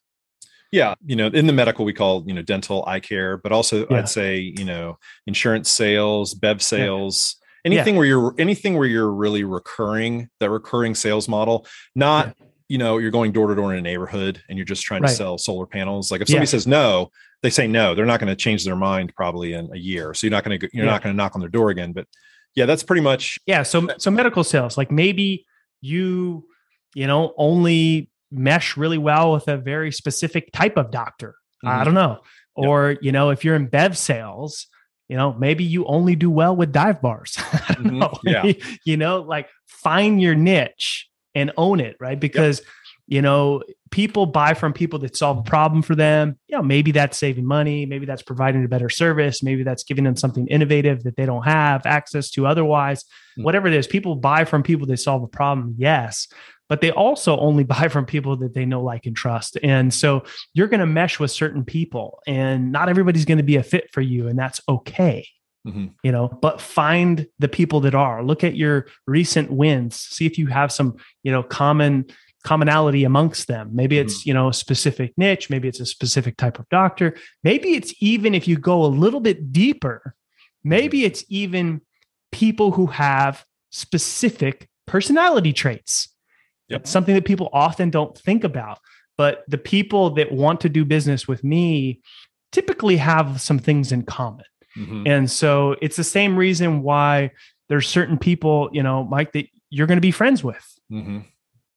Yeah, 0.72 0.94
you 1.04 1.16
know, 1.16 1.26
in 1.26 1.46
the 1.46 1.52
medical 1.52 1.84
we 1.84 1.92
call 1.92 2.24
you 2.26 2.32
know 2.34 2.40
dental, 2.42 2.82
eye 2.86 3.00
care, 3.00 3.36
but 3.36 3.52
also 3.52 3.86
Yeah. 3.90 3.98
I'd 3.98 4.08
say 4.08 4.38
you 4.38 4.64
know 4.64 4.96
insurance 5.26 5.70
sales, 5.70 6.34
bev 6.34 6.62
sales, 6.62 7.36
Yeah. 7.64 7.72
anything 7.72 7.96
where 7.96 8.06
you're 8.06 8.34
anything 8.38 8.76
where 8.78 8.88
you're 8.88 9.12
really 9.12 9.44
recurring 9.44 10.28
that 10.40 10.48
recurring 10.50 10.94
sales 10.94 11.28
model, 11.28 11.66
not 11.94 12.28
Yeah. 12.40 12.46
you 12.70 12.78
know 12.78 12.96
you're 12.96 13.10
going 13.10 13.32
door 13.32 13.48
to 13.48 13.54
door 13.54 13.72
in 13.74 13.78
a 13.78 13.82
neighborhood 13.82 14.42
and 14.48 14.56
you're 14.56 14.64
just 14.64 14.82
trying 14.82 15.02
Right. 15.02 15.10
to 15.10 15.14
sell 15.14 15.36
solar 15.36 15.66
panels. 15.66 16.10
Like 16.10 16.22
if 16.22 16.28
Yeah. 16.30 16.34
somebody 16.36 16.46
says 16.46 16.66
no, 16.66 17.10
they 17.42 17.50
say 17.50 17.66
no. 17.66 17.94
They're 17.94 18.06
not 18.06 18.20
going 18.20 18.28
to 18.30 18.36
change 18.36 18.64
their 18.64 18.76
mind 18.76 19.12
probably 19.14 19.52
in 19.54 19.68
a 19.72 19.78
year, 19.78 20.14
so 20.14 20.26
you're 20.26 20.30
not 20.32 20.44
going 20.44 20.58
to 20.58 20.68
you're 20.72 20.84
Yeah. 20.84 20.90
not 20.92 21.02
going 21.02 21.12
to 21.12 21.16
knock 21.16 21.34
on 21.34 21.40
their 21.40 21.50
door 21.50 21.70
again. 21.70 21.92
But 21.92 22.06
yeah, 22.54 22.66
that's 22.66 22.82
pretty 22.82 23.02
much 23.02 23.38
Yeah. 23.46 23.62
So 23.62 23.88
so 23.98 24.10
medical 24.10 24.44
sales, 24.44 24.76
like 24.78 24.90
maybe 24.90 25.44
you, 25.80 26.46
you 26.94 27.06
know, 27.06 27.34
only 27.36 28.10
mesh 28.30 28.76
really 28.76 28.98
well 28.98 29.32
with 29.32 29.48
a 29.48 29.56
very 29.56 29.90
specific 29.92 30.50
type 30.52 30.76
of 30.76 30.90
doctor. 30.90 31.34
I 31.64 31.80
Mhm. 31.80 31.84
don't 31.84 31.94
know. 31.94 32.18
Or, 32.54 32.96
you 33.00 33.12
know, 33.12 33.30
if 33.30 33.44
you're 33.44 33.56
in 33.56 33.66
bev 33.66 33.96
sales, 33.96 34.66
you 35.08 35.16
know, 35.16 35.32
maybe 35.34 35.64
you 35.64 35.84
only 35.86 36.14
do 36.16 36.30
well 36.30 36.54
with 36.54 36.70
dive 36.72 37.00
bars. 37.02 37.34
I 37.38 37.74
Mhm. 37.74 37.92
know. 37.98 38.18
Yeah. 38.24 38.52
you 38.84 38.96
know, 38.96 39.22
like 39.22 39.48
find 39.66 40.20
your 40.22 40.34
niche 40.34 41.08
and 41.34 41.50
own 41.56 41.80
it, 41.80 41.96
right? 42.00 42.18
Because 42.20 42.62
you 43.08 43.20
know, 43.22 43.62
people 43.92 44.26
buy 44.26 44.54
from 44.54 44.72
people 44.72 44.98
that 44.98 45.16
solve 45.16 45.38
a 45.38 45.42
problem 45.42 45.82
for 45.82 45.94
them. 45.94 46.36
You 46.48 46.56
know, 46.56 46.62
maybe 46.62 46.90
that's 46.90 47.16
saving 47.16 47.46
money, 47.46 47.86
maybe 47.86 48.06
that's 48.06 48.22
providing 48.22 48.64
a 48.64 48.68
better 48.68 48.88
service, 48.88 49.42
maybe 49.42 49.62
that's 49.62 49.84
giving 49.84 50.02
them 50.02 50.16
something 50.16 50.48
innovative 50.48 51.04
that 51.04 51.16
they 51.16 51.26
don't 51.26 51.44
have 51.44 51.86
access 51.86 52.30
to 52.30 52.46
otherwise. 52.46 53.04
Mm. 53.38 53.44
Whatever 53.44 53.68
it 53.68 53.74
is, 53.74 53.86
people 53.86 54.16
buy 54.16 54.44
from 54.44 54.64
people 54.64 54.86
that 54.88 54.96
solve 54.96 55.22
a 55.22 55.28
problem, 55.28 55.74
yes, 55.78 56.26
but 56.68 56.80
they 56.80 56.90
also 56.90 57.38
only 57.38 57.64
buy 57.76 57.86
from 57.88 58.04
people 58.06 58.36
that 58.38 58.54
they 58.54 58.64
know, 58.64 58.82
like, 58.82 59.06
and 59.06 59.14
trust. 59.14 59.58
And 59.62 59.94
so 59.94 60.24
you're 60.54 60.68
going 60.68 60.80
to 60.80 60.86
mesh 60.86 61.20
with 61.20 61.30
certain 61.30 61.64
people, 61.64 62.20
and 62.26 62.72
not 62.72 62.88
everybody's 62.88 63.26
going 63.26 63.38
to 63.38 63.44
be 63.44 63.56
a 63.56 63.62
fit 63.62 63.90
for 63.92 64.00
you, 64.00 64.26
and 64.26 64.36
that's 64.36 64.60
okay 64.68 65.28
Mhm. 65.64 65.92
you 66.02 66.10
know 66.10 66.26
but 66.26 66.60
find 66.60 67.24
the 67.38 67.46
people 67.46 67.78
that 67.82 67.94
are 67.94 68.24
look 68.24 68.42
at 68.42 68.56
your 68.56 68.86
recent 69.06 69.48
wins 69.52 69.94
see 69.94 70.26
if 70.26 70.36
you 70.36 70.48
have 70.48 70.72
some 70.72 70.96
you 71.22 71.30
know 71.30 71.44
common 71.44 72.04
commonality 72.44 73.04
amongst 73.04 73.46
them 73.46 73.70
maybe 73.72 73.98
it's 73.98 74.26
you 74.26 74.34
know 74.34 74.48
a 74.48 74.52
specific 74.52 75.12
niche 75.16 75.48
maybe 75.48 75.68
it's 75.68 75.80
a 75.80 75.86
specific 75.86 76.36
type 76.36 76.58
of 76.58 76.68
doctor 76.70 77.14
maybe 77.44 77.74
it's 77.74 77.94
even 78.00 78.34
if 78.34 78.48
you 78.48 78.56
go 78.56 78.84
a 78.84 78.86
little 78.86 79.20
bit 79.20 79.52
deeper 79.52 80.14
maybe 80.64 81.04
it's 81.04 81.24
even 81.28 81.80
people 82.32 82.72
who 82.72 82.86
have 82.86 83.44
specific 83.70 84.68
personality 84.86 85.52
traits 85.52 86.08
Yep. 86.68 86.80
It's 86.82 86.90
something 86.90 87.14
that 87.14 87.26
people 87.26 87.50
often 87.52 87.90
don't 87.90 88.16
think 88.16 88.44
about 88.44 88.78
but 89.18 89.44
the 89.46 89.58
people 89.58 90.10
that 90.10 90.32
want 90.32 90.60
to 90.62 90.68
do 90.68 90.84
business 90.84 91.28
with 91.28 91.44
me 91.44 92.00
typically 92.50 92.96
have 92.96 93.40
some 93.40 93.58
things 93.58 93.92
in 93.92 94.02
common 94.04 94.44
Mhm. 94.76 95.06
and 95.06 95.30
so 95.30 95.76
it's 95.82 95.96
the 95.96 96.04
same 96.04 96.34
reason 96.36 96.82
why 96.82 97.30
there's 97.68 97.86
certain 97.88 98.18
people, 98.18 98.68
you 98.72 98.82
know, 98.82 99.04
Mike, 99.04 99.32
that 99.32 99.46
you're 99.70 99.86
going 99.86 99.96
to 99.96 100.02
be 100.02 100.10
friends 100.10 100.42
with. 100.44 100.62
Mhm. 100.90 101.24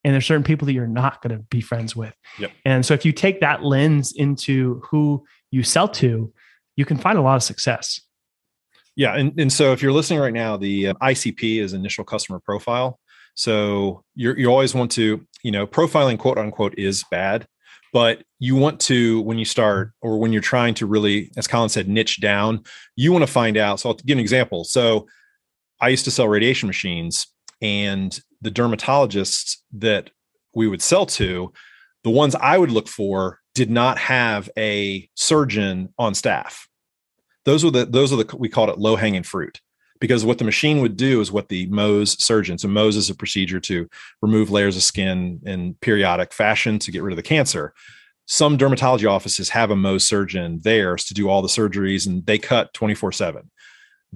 And 0.05 0.13
there's 0.13 0.25
certain 0.25 0.43
people 0.43 0.67
that 0.67 0.73
you're 0.73 0.85
not 0.85 1.21
going 1.23 1.35
to 1.35 1.43
be 1.45 1.61
friends 1.61 1.95
with. 1.95 2.13
Yep. 2.37 2.51
And 2.63 2.85
so 2.85 2.93
if 2.93 3.03
you 3.03 3.11
take 3.11 3.41
that 3.41 3.63
lens 3.63 4.13
into 4.15 4.79
who 4.85 5.25
you 5.49 5.63
sell 5.63 5.87
to, 5.89 6.31
you 6.75 6.85
can 6.85 6.95
find 6.95 7.17
a 7.17 7.21
lot 7.21 7.35
of 7.35 7.43
success. 7.43 7.99
Yeah, 8.95 9.15
and, 9.15 9.37
and 9.39 9.51
so 9.51 9.73
if 9.73 9.81
you're 9.81 9.91
listening 9.91 10.19
right 10.19 10.31
now, 10.31 10.57
the 10.57 10.89
uh, 10.89 10.93
ICP 11.01 11.59
is 11.59 11.73
initial 11.73 12.03
customer 12.03 12.39
profile. 12.39 12.99
So 13.33 14.03
you 14.13 14.33
you 14.35 14.47
always 14.47 14.73
want 14.73 14.91
to, 14.91 15.25
you 15.43 15.51
know, 15.51 15.67
profiling 15.67 16.17
quote 16.17 16.37
unquote 16.37 16.75
is 16.77 17.03
bad, 17.11 17.45
but 17.91 18.23
you 18.39 18.55
want 18.55 18.79
to 18.81 19.21
when 19.21 19.37
you 19.37 19.43
start 19.43 19.91
or 20.01 20.19
when 20.19 20.31
you're 20.31 20.41
trying 20.41 20.75
to 20.75 20.85
really, 20.85 21.31
as 21.35 21.47
Colin 21.47 21.69
said, 21.69 21.89
niche 21.89 22.21
down, 22.21 22.63
you 22.95 23.11
want 23.11 23.23
to 23.23 23.31
find 23.31 23.57
out. 23.57 23.79
So 23.79 23.89
I'll 23.89 23.95
give 23.95 24.17
an 24.17 24.21
example. 24.21 24.63
So 24.63 25.07
I 25.81 25.89
used 25.89 26.05
to 26.05 26.11
sell 26.11 26.27
radiation 26.27 26.67
machines, 26.67 27.27
and 27.61 28.17
the 28.45 28.51
dermatologists 28.51 29.57
that 29.73 30.11
we 30.53 30.67
would 30.67 30.81
sell 30.81 31.05
to, 31.05 31.51
the 32.03 32.09
ones 32.09 32.35
I 32.35 32.57
would 32.57 32.71
look 32.71 32.87
for 32.87 33.41
did 33.53 33.69
not 33.69 33.97
have 33.97 34.49
a 34.57 35.09
surgeon 35.15 35.93
on 35.97 36.13
staff 36.15 36.69
those 37.45 37.63
were 37.63 37.71
the 37.71 37.85
those 37.85 38.11
are 38.11 38.17
the 38.17 38.35
we 38.37 38.49
called 38.49 38.69
it 38.69 38.79
low 38.79 38.95
hanging 38.95 39.23
fruit 39.23 39.61
because 40.01 40.25
what 40.25 40.39
the 40.39 40.43
machine 40.43 40.81
would 40.81 40.97
do 40.97 41.21
is 41.21 41.31
what 41.31 41.47
the 41.47 41.69
Mohs 41.69 42.19
surgeon. 42.19 42.57
So 42.57 42.67
Mohs 42.67 42.97
is 42.97 43.09
a 43.09 43.15
procedure 43.15 43.61
to 43.61 43.87
remove 44.21 44.51
layers 44.51 44.75
of 44.75 44.83
skin 44.83 45.39
in 45.45 45.75
periodic 45.75 46.33
fashion 46.33 46.79
to 46.79 46.91
get 46.91 47.01
rid 47.01 47.13
of 47.13 47.17
the 47.17 47.23
cancer. 47.23 47.73
Some 48.25 48.57
dermatology 48.57 49.09
offices 49.09 49.49
have 49.49 49.71
a 49.71 49.75
Mohs 49.75 50.01
surgeon 50.01 50.59
there 50.63 50.95
to 50.97 51.13
do 51.13 51.29
all 51.29 51.41
the 51.41 51.47
surgeries, 51.47 52.07
and 52.07 52.25
they 52.25 52.37
cut 52.37 52.73
twenty 52.73 52.95
four 52.95 53.11
seven. 53.11 53.51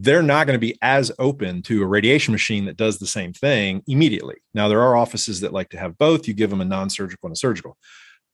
They're 0.02 0.24
not 0.24 0.48
going 0.48 0.56
to 0.56 0.66
be 0.66 0.78
as 0.82 1.12
open 1.20 1.62
to 1.64 1.84
a 1.84 1.88
radiation 1.88 2.32
machine 2.32 2.66
that 2.66 2.78
does 2.78 3.00
the 3.00 3.08
same 3.08 3.34
thing 3.34 3.84
immediately. 3.88 4.36
Now 4.54 4.68
there 4.68 4.82
are 4.82 4.96
offices 4.96 5.42
that 5.42 5.54
like 5.54 5.70
to 5.70 5.78
have 5.80 5.98
both. 5.98 6.28
You 6.28 6.34
give 6.34 6.50
them 6.50 6.62
a 6.62 6.66
non 6.66 6.90
surgical 6.90 7.28
and 7.28 7.34
a 7.36 7.40
surgical. 7.40 7.78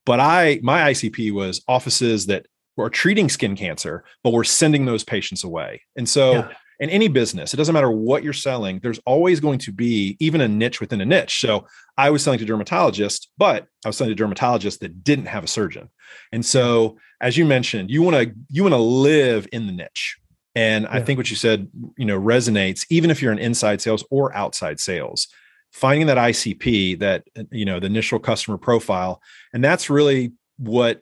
But 0.06 0.20
I 0.20 0.60
my 0.62 0.92
ICP 0.92 1.32
was 1.34 1.64
offices 1.68 2.28
that 2.28 2.46
were 2.78 2.90
treating 2.90 3.30
skin 3.30 3.56
cancer, 3.56 4.04
but 4.24 4.34
we're 4.34 4.44
sending 4.44 4.86
those 4.86 5.04
patients 5.04 5.44
away. 5.44 5.82
And 5.96 6.08
so, 6.08 6.34
Yeah. 6.34 6.50
in 6.82 6.90
any 6.90 7.08
business, 7.08 7.54
it 7.54 7.58
doesn't 7.58 7.74
matter 7.74 7.90
what 7.90 8.22
you're 8.22 8.34
selling, 8.34 8.80
there's 8.84 9.00
always 9.06 9.40
going 9.40 9.60
to 9.60 9.72
be 9.72 10.18
even 10.20 10.42
a 10.42 10.48
niche 10.48 10.82
within 10.82 11.00
a 11.00 11.06
niche. 11.06 11.40
So, 11.40 11.66
I 11.98 12.10
was 12.10 12.22
selling 12.22 12.40
to 12.40 12.46
dermatologists, 12.46 13.28
but 13.38 13.66
I 13.86 13.88
was 13.90 13.96
selling 13.98 14.14
to 14.16 14.24
dermatologists 14.24 14.80
that 14.80 15.04
didn't 15.06 15.28
have 15.28 15.46
a 15.46 15.48
surgeon. 15.48 15.90
And 16.34 16.46
so, 16.46 16.98
as 17.22 17.38
you 17.38 17.46
mentioned, 17.46 17.90
you 17.90 18.02
want 18.04 18.18
to 18.18 18.36
you 18.50 18.62
want 18.64 18.74
to 18.74 18.78
live 18.78 19.48
in 19.54 19.68
the 19.68 19.74
niche. 19.74 20.18
And 20.56 20.88
I 20.88 21.02
think 21.02 21.18
what 21.18 21.30
you 21.30 21.36
said, 21.36 21.70
you 21.98 22.06
know, 22.06 22.20
resonates 22.20 22.86
even 22.90 23.12
if 23.12 23.22
you're 23.22 23.32
in 23.32 23.40
inside 23.40 23.82
sales 23.82 24.04
or 24.10 24.36
outside 24.36 24.80
sales. 24.80 25.28
Finding 25.72 26.08
that 26.08 26.18
ICP, 26.18 27.00
that 27.00 27.28
uh, 27.38 27.44
you 27.52 27.66
know, 27.66 27.82
the 27.82 27.88
initial 27.88 28.18
customer 28.18 28.58
profile, 28.58 29.22
and 29.54 29.62
that's 29.62 29.90
really 29.90 30.32
what 30.58 31.02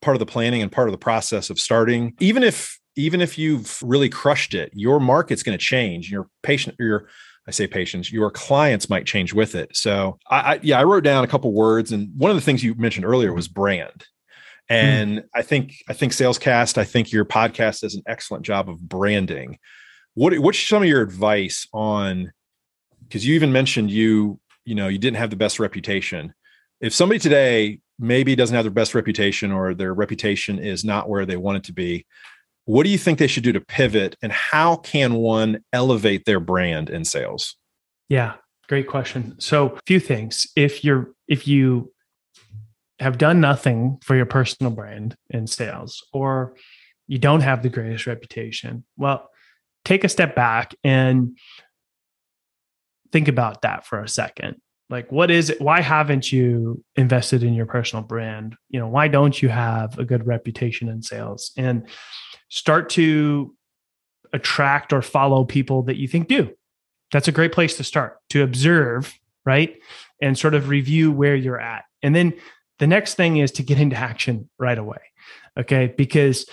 part 0.00 0.14
of 0.14 0.20
the 0.20 0.26
planning 0.26 0.62
and 0.62 0.70
part 0.70 0.86
of 0.86 0.92
the 0.92 0.98
process 0.98 1.50
of 1.50 1.58
starting. 1.58 2.14
Even 2.20 2.44
if 2.44 2.78
even 2.96 3.20
if 3.20 3.38
you've 3.38 3.82
really 3.82 4.08
crushed 4.08 4.54
it 4.54 4.70
your 4.74 5.00
market's 5.00 5.42
going 5.42 5.56
to 5.56 5.64
change 5.64 6.10
your 6.10 6.28
patient 6.42 6.76
your 6.78 7.08
i 7.48 7.50
say 7.50 7.66
patients 7.66 8.12
your 8.12 8.30
clients 8.30 8.90
might 8.90 9.06
change 9.06 9.32
with 9.32 9.54
it. 9.54 9.74
So 9.76 10.18
I, 10.28 10.54
I 10.54 10.60
yeah 10.62 10.78
i 10.78 10.84
wrote 10.84 11.04
down 11.04 11.24
a 11.24 11.28
couple 11.28 11.52
words 11.52 11.92
and 11.92 12.10
one 12.16 12.30
of 12.30 12.36
the 12.36 12.42
things 12.42 12.62
you 12.62 12.74
mentioned 12.74 13.04
earlier 13.04 13.32
was 13.32 13.48
brand 13.48 14.06
Hmm. 14.68 14.74
and 14.74 15.24
i 15.34 15.42
think 15.42 15.74
i 15.88 15.92
think 15.92 16.12
salescast 16.12 16.78
i 16.78 16.84
think 16.84 17.12
your 17.12 17.24
podcast 17.24 17.80
does 17.80 17.94
an 17.94 18.02
excellent 18.06 18.44
job 18.44 18.68
of 18.68 18.80
branding 18.80 19.58
what 20.14 20.38
what's 20.38 20.58
some 20.58 20.82
of 20.82 20.88
your 20.88 21.02
advice 21.02 21.66
on 21.72 22.32
because 23.02 23.26
you 23.26 23.34
even 23.34 23.52
mentioned 23.52 23.90
you 23.90 24.40
you 24.64 24.74
know 24.74 24.88
you 24.88 24.98
didn't 24.98 25.16
have 25.16 25.30
the 25.30 25.36
best 25.36 25.58
reputation 25.58 26.32
if 26.80 26.92
somebody 26.92 27.18
today 27.18 27.80
maybe 27.98 28.34
doesn't 28.34 28.54
have 28.54 28.64
their 28.64 28.72
best 28.72 28.94
reputation 28.94 29.52
or 29.52 29.74
their 29.74 29.94
reputation 29.94 30.58
is 30.58 30.84
not 30.84 31.08
where 31.08 31.26
they 31.26 31.36
want 31.36 31.58
it 31.58 31.64
to 31.64 31.72
be 31.72 32.06
what 32.64 32.84
do 32.84 32.90
you 32.90 32.98
think 32.98 33.18
they 33.18 33.26
should 33.26 33.42
do 33.42 33.52
to 33.52 33.60
pivot 33.60 34.16
and 34.22 34.30
how 34.30 34.76
can 34.76 35.14
one 35.14 35.62
elevate 35.72 36.24
their 36.24 36.40
brand 36.40 36.88
in 36.88 37.04
sales 37.04 37.56
Yeah, 38.08 38.34
great 38.68 38.88
question. 38.88 39.34
So, 39.38 39.70
a 39.70 39.80
few 39.86 40.00
things. 40.00 40.46
If 40.54 40.84
you're 40.84 41.12
if 41.28 41.48
you 41.48 41.91
have 43.02 43.18
done 43.18 43.40
nothing 43.40 43.98
for 44.02 44.16
your 44.16 44.26
personal 44.26 44.72
brand 44.72 45.16
in 45.30 45.46
sales 45.46 46.04
or 46.12 46.54
you 47.06 47.18
don't 47.18 47.40
have 47.40 47.62
the 47.62 47.68
greatest 47.68 48.06
reputation, 48.06 48.84
well, 48.96 49.28
take 49.84 50.04
a 50.04 50.08
step 50.08 50.34
back 50.34 50.74
and 50.84 51.36
think 53.10 53.28
about 53.28 53.62
that 53.62 53.84
for 53.84 54.00
a 54.00 54.08
second. 54.08 54.56
Like 54.88 55.10
what 55.10 55.30
is 55.30 55.50
it 55.50 55.60
why 55.60 55.80
haven't 55.80 56.32
you 56.32 56.84
invested 56.96 57.42
in 57.42 57.54
your 57.54 57.66
personal 57.66 58.04
brand? 58.04 58.56
You 58.68 58.80
know, 58.80 58.88
why 58.88 59.08
don't 59.08 59.40
you 59.40 59.48
have 59.48 59.98
a 59.98 60.04
good 60.04 60.26
reputation 60.26 60.88
in 60.88 61.02
sales? 61.02 61.52
And 61.56 61.88
start 62.48 62.90
to 62.90 63.54
attract 64.32 64.92
or 64.92 65.02
follow 65.02 65.44
people 65.44 65.82
that 65.84 65.96
you 65.96 66.08
think 66.08 66.28
do 66.28 66.54
that's 67.12 67.28
a 67.28 67.32
great 67.32 67.52
place 67.52 67.76
to 67.76 67.84
start 67.84 68.18
to 68.30 68.42
observe, 68.42 69.14
right? 69.44 69.78
And 70.20 70.36
sort 70.36 70.54
of 70.54 70.68
review 70.68 71.12
where 71.12 71.36
you're 71.36 71.60
at. 71.60 71.84
And 72.02 72.16
then 72.16 72.32
the 72.82 72.88
next 72.88 73.14
thing 73.14 73.36
is 73.36 73.52
to 73.52 73.62
get 73.62 73.78
into 73.78 73.94
action 73.94 74.50
right 74.58 74.76
away. 74.76 74.98
Okay. 75.56 75.94
Because, 75.96 76.46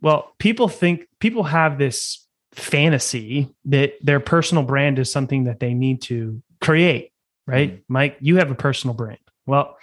well, 0.00 0.32
people 0.40 0.66
think, 0.66 1.06
people 1.20 1.44
have 1.44 1.78
this 1.78 2.26
fantasy 2.50 3.54
that 3.66 3.92
their 4.02 4.18
personal 4.18 4.64
brand 4.64 4.98
is 4.98 5.12
something 5.12 5.44
that 5.44 5.60
they 5.60 5.72
need 5.72 6.02
to 6.02 6.42
create, 6.60 7.12
right? 7.46 7.74
Mm-hmm. 7.74 7.82
Mike, 7.86 8.16
you 8.18 8.38
have 8.38 8.50
a 8.50 8.56
personal 8.56 8.94
brand. 8.94 9.20
Well, 9.46 9.76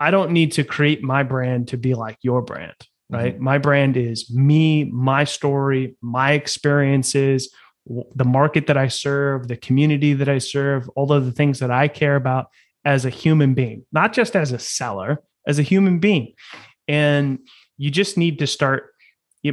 I 0.00 0.10
don't 0.10 0.30
need 0.30 0.52
to 0.52 0.64
create 0.64 1.02
my 1.02 1.22
brand 1.22 1.68
to 1.68 1.76
be 1.76 1.92
like 1.92 2.16
your 2.22 2.40
brand, 2.40 2.72
mm-hmm. 2.80 3.14
right? 3.14 3.38
My 3.38 3.58
brand 3.58 3.98
is 3.98 4.30
me, 4.30 4.84
my 4.84 5.24
story, 5.24 5.96
my 6.00 6.32
experiences, 6.32 7.54
the 8.14 8.24
market 8.24 8.68
that 8.68 8.78
I 8.78 8.88
serve, 8.88 9.48
the 9.48 9.56
community 9.58 10.14
that 10.14 10.30
I 10.30 10.38
serve, 10.38 10.88
all 10.96 11.12
of 11.12 11.26
the 11.26 11.32
things 11.32 11.58
that 11.58 11.70
I 11.70 11.88
care 11.88 12.16
about 12.16 12.46
as 12.84 13.04
a 13.04 13.10
human 13.10 13.54
being, 13.54 13.84
not 13.92 14.12
just 14.12 14.34
as 14.36 14.52
a 14.52 14.58
seller, 14.58 15.22
as 15.46 15.58
a 15.58 15.62
human 15.62 15.98
being. 15.98 16.32
And 16.88 17.38
you 17.76 17.90
just 17.90 18.16
need 18.18 18.38
to 18.40 18.46
start 18.46 18.90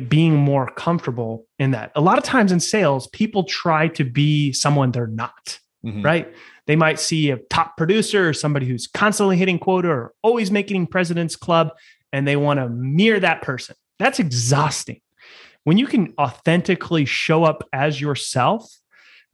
being 0.07 0.35
more 0.35 0.69
comfortable 0.71 1.47
in 1.57 1.71
that. 1.71 1.91
A 1.95 2.01
lot 2.01 2.17
of 2.17 2.23
times 2.23 2.51
in 2.51 2.59
sales, 2.59 3.07
people 3.07 3.43
try 3.43 3.87
to 3.89 4.03
be 4.03 4.53
someone 4.53 4.91
they're 4.91 5.07
not, 5.07 5.59
mm-hmm. 5.83 6.03
right? 6.03 6.33
They 6.67 6.75
might 6.75 6.99
see 6.99 7.31
a 7.31 7.37
top 7.37 7.77
producer 7.77 8.29
or 8.29 8.33
somebody 8.33 8.67
who's 8.67 8.85
constantly 8.85 9.37
hitting 9.37 9.57
quota 9.57 9.89
or 9.89 10.13
always 10.21 10.51
making 10.51 10.87
president's 10.87 11.35
club, 11.35 11.71
and 12.13 12.27
they 12.27 12.35
want 12.35 12.59
to 12.59 12.69
mirror 12.69 13.19
that 13.19 13.41
person. 13.41 13.75
That's 13.97 14.19
exhausting. 14.19 15.01
When 15.63 15.77
you 15.77 15.87
can 15.87 16.13
authentically 16.19 17.05
show 17.05 17.43
up 17.43 17.67
as 17.73 17.99
yourself, 17.99 18.71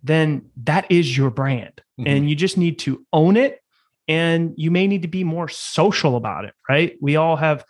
then 0.04 0.50
that 0.64 0.90
is 0.90 1.18
your 1.18 1.30
brand. 1.30 1.82
Mm-hmm. 2.00 2.08
And 2.08 2.30
you 2.30 2.36
just 2.36 2.58
need 2.58 2.80
to 2.80 3.06
own 3.12 3.36
it. 3.36 3.62
And 4.08 4.54
you 4.56 4.72
may 4.72 4.88
need 4.88 5.02
to 5.02 5.08
be 5.08 5.24
more 5.24 5.48
social 5.48 6.16
about 6.16 6.46
it, 6.46 6.54
right? 6.70 6.96
We 7.02 7.16
all 7.16 7.36
have, 7.36 7.66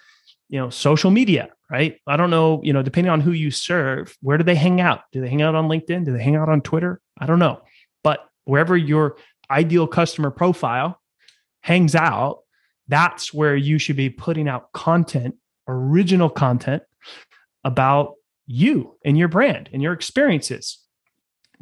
you 0.50 0.60
know, 0.60 0.70
social 0.70 1.12
media 1.12 1.50
right? 1.70 2.00
I 2.08 2.18
don't 2.18 2.30
know, 2.30 2.62
you 2.64 2.74
know, 2.74 2.84
depending 2.84 3.12
on 3.12 3.22
who 3.22 3.32
you 3.32 3.52
serve, 3.52 4.16
where 4.22 4.38
do 4.38 4.44
they 4.44 4.56
hang 4.56 4.82
out? 4.82 5.02
Do 5.12 5.22
they 5.22 5.30
hang 5.30 5.42
out 5.42 5.56
on 5.56 5.68
LinkedIn? 5.68 6.06
Do 6.06 6.14
they 6.14 6.24
hang 6.24 6.36
out 6.36 6.50
on 6.50 6.62
Twitter? 6.62 7.02
I 7.18 7.26
don't 7.26 7.40
know. 7.40 7.62
But 8.04 8.28
wherever 8.46 8.78
your 8.78 9.18
ideal 9.50 9.88
customer 9.88 10.32
profile 10.32 11.00
hangs 11.62 11.96
out, 11.96 12.40
that's 12.88 13.34
where 13.34 13.56
you 13.56 13.80
should 13.80 13.96
be 13.96 14.10
putting 14.10 14.48
out 14.48 14.72
content, 14.74 15.36
original 15.68 16.30
content 16.30 16.84
about 17.64 18.14
you 18.46 18.96
and 19.04 19.18
your 19.18 19.28
brand 19.28 19.70
and 19.74 19.82
your 19.82 19.94
experiences. 19.94 20.80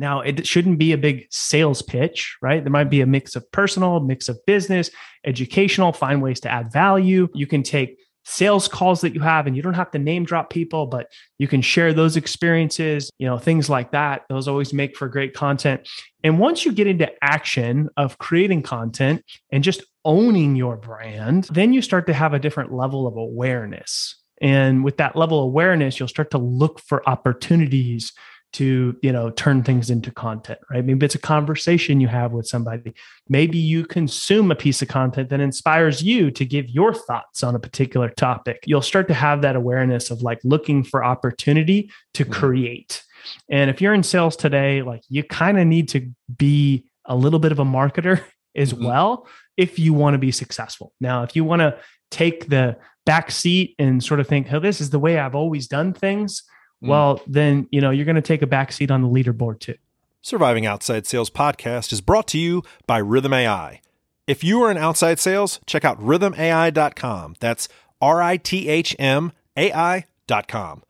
Now, 0.04 0.20
it 0.20 0.46
shouldn't 0.46 0.80
be 0.80 0.92
a 0.92 0.98
big 0.98 1.28
sales 1.30 1.82
pitch, 1.82 2.36
right? 2.42 2.62
There 2.62 2.70
might 2.70 2.89
be 2.89 3.00
a 3.00 3.06
mix 3.06 3.38
of 3.38 3.50
personal, 3.54 4.02
mix 4.02 4.28
of 4.28 4.38
business, 4.46 4.89
educational, 5.26 5.94
find 5.94 6.22
ways 6.22 6.42
to 6.42 6.52
add 6.52 6.74
value. 6.74 7.30
You 7.34 7.48
can 7.48 7.63
take 7.63 7.98
sales 8.26 8.68
calls 8.68 9.00
that 9.00 9.16
you 9.16 9.22
have 9.22 9.48
and 9.48 9.56
you 9.56 9.62
don't 9.62 9.76
have 9.76 9.92
to 9.92 10.00
name 10.00 10.24
drop 10.24 10.50
people 10.50 10.86
but 10.86 11.08
you 11.39 11.46
can 11.46 11.62
share 11.62 11.92
those 11.92 12.16
experiences 12.16 13.10
you 13.18 13.28
know 13.28 13.38
things 13.38 13.70
like 13.70 13.92
that 13.92 14.22
those 14.30 14.48
always 14.48 14.72
make 14.72 14.96
for 14.96 15.10
great 15.10 15.34
content 15.34 15.86
and 16.24 16.39
once 16.39 16.63
you 16.63 16.72
get 16.72 16.88
into 16.88 17.12
action 17.22 17.89
of 17.98 18.18
creating 18.20 18.62
content 18.62 19.22
and 19.52 19.62
just 19.62 19.84
owning 20.06 20.56
your 20.56 20.78
brand 20.78 21.50
then 21.52 21.74
you 21.74 21.82
start 21.82 22.08
to 22.08 22.13
have 22.13 22.34
a 22.34 22.39
different 22.39 22.72
level 22.72 23.06
of 23.08 23.18
awareness 23.18 24.16
and 24.39 24.86
with 24.86 24.96
that 24.96 25.18
level 25.18 25.39
of 25.39 25.48
awareness 25.48 26.00
you'll 26.00 26.08
start 26.08 26.32
to 26.32 26.38
look 26.38 26.80
for 26.80 27.04
opportunities 27.10 28.13
to 28.54 28.96
you 29.02 29.12
know 29.12 29.30
turn 29.32 29.63
things 29.63 29.89
into 29.89 30.12
content 30.12 30.60
right 30.72 30.86
maybe 30.86 31.06
it's 31.06 31.16
a 31.16 31.20
conversation 31.20 32.00
you 32.00 32.08
have 32.08 32.32
with 32.32 32.48
somebody 32.48 32.94
maybe 33.28 33.58
you 33.58 33.86
consume 33.86 34.52
a 34.52 34.56
piece 34.56 34.82
of 34.82 34.88
content 34.88 35.30
that 35.30 35.39
inspires 35.39 36.02
you 36.02 36.32
to 36.32 36.46
give 36.46 36.70
your 36.70 36.94
thoughts 36.94 37.44
on 37.44 37.56
a 37.56 37.60
particular 37.60 38.10
topic 38.10 38.63
you'll 38.66 38.82
start 38.82 39.08
to 39.08 39.13
have 39.13 39.42
that 39.42 39.56
awareness 39.56 40.12
of 40.12 40.22
like 40.22 40.39
looking 40.44 40.84
for 40.84 41.04
opportunity 41.04 41.92
to 42.13 42.24
mm-hmm. 42.24 42.34
create 42.34 43.04
and 43.50 43.70
if 43.70 43.82
you're 43.82 43.94
in 43.94 44.04
sales 44.04 44.36
today 44.36 44.82
like 44.82 45.02
you 45.10 45.24
kind 45.24 45.60
of 45.60 45.68
need 45.68 45.89
to 45.89 46.10
be 46.38 46.86
a 47.06 47.16
little 47.16 47.39
bit 47.39 47.52
of 47.52 47.60
a 47.60 47.66
marketer 47.66 48.24
as 48.56 48.72
mm-hmm. 48.74 48.86
well 48.86 49.28
if 49.58 49.78
you 49.78 49.94
want 49.94 50.13
to 50.13 50.20
be 50.20 50.32
successful 50.32 50.94
now 51.02 51.24
if 51.24 51.36
you 51.36 51.44
want 51.44 51.60
to 51.60 51.76
take 52.12 52.48
the 52.50 52.78
back 53.06 53.32
seat 53.32 53.76
and 53.80 54.04
sort 54.04 54.20
of 54.20 54.28
think 54.28 54.48
oh 54.54 54.60
this 54.60 54.80
is 54.80 54.92
the 54.92 55.00
way 55.00 55.18
i've 55.18 55.36
always 55.36 55.68
done 55.68 55.92
things. 55.92 56.44
Mm. 56.84 56.88
well, 56.88 57.22
then, 57.28 57.67
you 57.72 57.82
know, 57.82 57.91
you're 57.91 58.06
going 58.06 58.15
to 58.15 58.22
take 58.22 58.41
a 58.41 58.48
backseat 58.48 58.91
on 58.91 59.02
the 59.02 59.08
leaderboard 59.08 59.60
too. 59.60 59.76
Surviving 60.22 60.65
Outside 60.65 61.06
Sales 61.06 61.30
podcast 61.30 61.91
is 61.91 62.02
brought 62.02 62.28
to 62.30 62.38
you 62.38 62.63
by 62.88 63.02
Rithm 63.02 63.34
AI. 63.36 63.82
If 64.26 64.43
you 64.43 64.62
are 64.63 64.72
in 64.72 64.78
outside 64.78 65.19
sales, 65.19 65.60
check 65.65 65.84
out 65.84 66.00
rithmai.com. 66.00 67.36
That's 67.39 67.67
R 68.02 68.22
I 68.22 68.38
T 68.38 68.69
H 68.69 68.96
M 68.98 69.34
AI.com. 69.58 70.84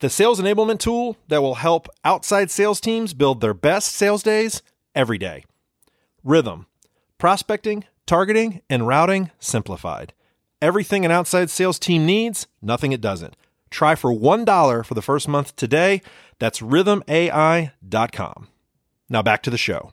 The 0.00 0.08
sales 0.08 0.40
enablement 0.40 0.78
tool 0.78 1.16
that 1.28 1.42
will 1.42 1.56
help 1.56 1.88
outside 2.04 2.50
sales 2.50 2.80
teams 2.80 3.14
build 3.14 3.40
their 3.40 3.52
best 3.52 3.92
sales 3.92 4.22
days 4.22 4.62
every 4.94 5.18
day. 5.18 5.44
Rithm, 6.24 6.66
prospecting, 7.18 7.84
targeting, 8.06 8.62
and 8.70 8.86
routing 8.86 9.30
simplified. 9.38 10.14
Everything 10.62 11.04
an 11.04 11.10
outside 11.10 11.50
sales 11.50 11.78
team 11.78 12.06
needs, 12.06 12.46
nothing 12.62 12.92
it 12.92 13.00
doesn't. 13.00 13.34
Try 13.70 13.94
for 13.94 14.12
$1 14.12 14.86
for 14.86 14.94
the 14.94 15.02
first 15.02 15.28
month 15.28 15.56
today. 15.56 16.02
That's 16.38 16.60
rithmai.com. 16.60 18.48
Now 19.08 19.22
back 19.22 19.42
to 19.42 19.50
the 19.50 19.58
show. 19.58 19.92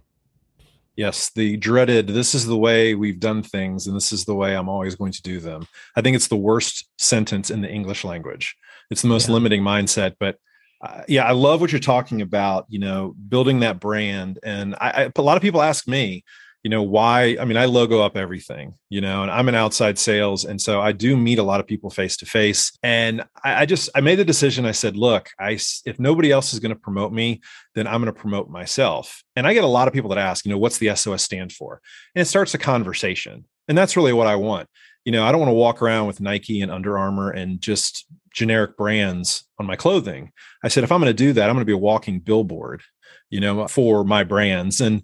Yes, 0.96 1.30
the 1.30 1.58
dreaded, 1.58 2.08
this 2.08 2.34
is 2.34 2.46
the 2.46 2.58
way 2.58 2.96
we've 2.96 3.20
done 3.20 3.44
things, 3.44 3.86
and 3.86 3.96
this 3.96 4.14
is 4.14 4.24
the 4.24 4.36
way 4.36 4.56
I'm 4.56 4.70
always 4.70 4.96
going 4.96 5.12
to 5.12 5.22
do 5.22 5.42
them. 5.42 5.68
I 5.96 6.02
think 6.02 6.16
it's 6.16 6.30
the 6.30 6.38
worst 6.38 6.90
sentence 6.98 7.50
in 7.50 7.62
the 7.62 7.70
English 7.70 8.06
language. 8.06 8.56
It's 8.90 9.02
the 9.02 9.10
most 9.10 9.28
yeah. 9.28 9.34
limiting 9.34 9.62
mindset, 9.62 10.16
but 10.20 10.38
uh, 10.82 11.02
yeah, 11.08 11.26
I 11.26 11.32
love 11.32 11.60
what 11.60 11.72
you're 11.72 11.80
talking 11.80 12.22
about, 12.22 12.66
you 12.70 12.80
know, 12.80 13.14
building 13.28 13.60
that 13.60 13.80
brand. 13.80 14.40
And 14.44 14.76
I, 14.76 14.90
I, 14.90 15.12
a 15.14 15.22
lot 15.22 15.36
of 15.36 15.42
people 15.42 15.62
ask 15.62 15.88
me, 15.88 16.24
you 16.66 16.70
know 16.70 16.82
why 16.82 17.38
i 17.40 17.46
mean 17.46 17.58
i 17.58 17.66
logo 17.66 18.02
up 18.02 18.18
everything 18.18 18.74
you 18.90 19.00
know 19.00 19.22
and 19.22 19.30
i'm 19.30 19.48
an 19.48 19.54
outside 19.54 20.00
sales 20.00 20.46
and 20.46 20.60
so 20.60 20.82
i 20.82 20.92
do 20.92 21.16
meet 21.16 21.38
a 21.38 21.44
lot 21.44 21.60
of 21.60 21.68
people 21.68 21.92
face 21.92 22.18
to 22.18 22.26
face 22.26 22.76
and 22.82 23.22
I, 23.44 23.62
I, 23.62 23.66
just 23.68 23.88
i 23.94 24.02
made 24.02 24.16
the 24.16 24.26
decision 24.26 24.66
i 24.66 24.72
said 24.72 24.98
look 24.98 25.30
i 25.40 25.52
if 25.86 26.00
nobody 26.00 26.32
else 26.32 26.56
is 26.56 26.60
going 26.60 26.74
to 26.74 26.80
promote 26.80 27.14
me 27.14 27.42
then 27.76 27.86
i'm 27.86 28.02
going 28.02 28.12
to 28.12 28.20
promote 28.20 28.50
myself. 28.50 29.24
And 29.36 29.46
i 29.46 29.54
get 29.54 29.64
a 29.64 29.68
lot 29.68 29.88
of 29.88 29.94
people 29.94 30.10
that 30.10 30.18
ask 30.18 30.44
you 30.44 30.52
know 30.52 30.58
what's 30.58 30.80
the 30.80 30.94
sos 30.96 31.22
stand 31.22 31.54
for? 31.54 31.82
And 32.16 32.24
it 32.24 32.26
starts 32.26 32.56
a 32.56 32.58
conversation 32.58 33.46
and 33.68 33.78
that's 33.78 33.96
really 33.96 34.14
what 34.14 34.28
i 34.28 34.36
want. 34.36 34.68
You 35.06 35.12
know 35.12 35.24
i 35.24 35.32
don't 35.32 35.42
want 35.42 35.52
to 35.52 35.54
walk 35.54 35.84
around 35.84 36.08
with 36.08 36.20
nike 36.20 36.62
and 36.62 36.72
under 36.72 36.98
armour 36.98 37.30
and 37.30 37.62
just 37.62 38.08
generic 38.34 38.76
brands 38.76 39.44
on 39.60 39.68
my 39.68 39.76
clothing. 39.76 40.32
I 40.64 40.70
said 40.70 40.84
if 40.84 40.92
i'm 40.92 41.00
going 41.00 41.12
to 41.12 41.14
do 41.14 41.32
that 41.34 41.48
i'm 41.48 41.56
going 41.56 41.62
to 41.62 41.72
be 41.72 41.74
a 41.74 41.78
walking 41.78 42.22
billboard 42.22 42.82
you 43.30 43.40
know 43.40 43.68
for 43.68 44.04
my 44.04 44.24
brands. 44.24 44.82
And 44.82 45.04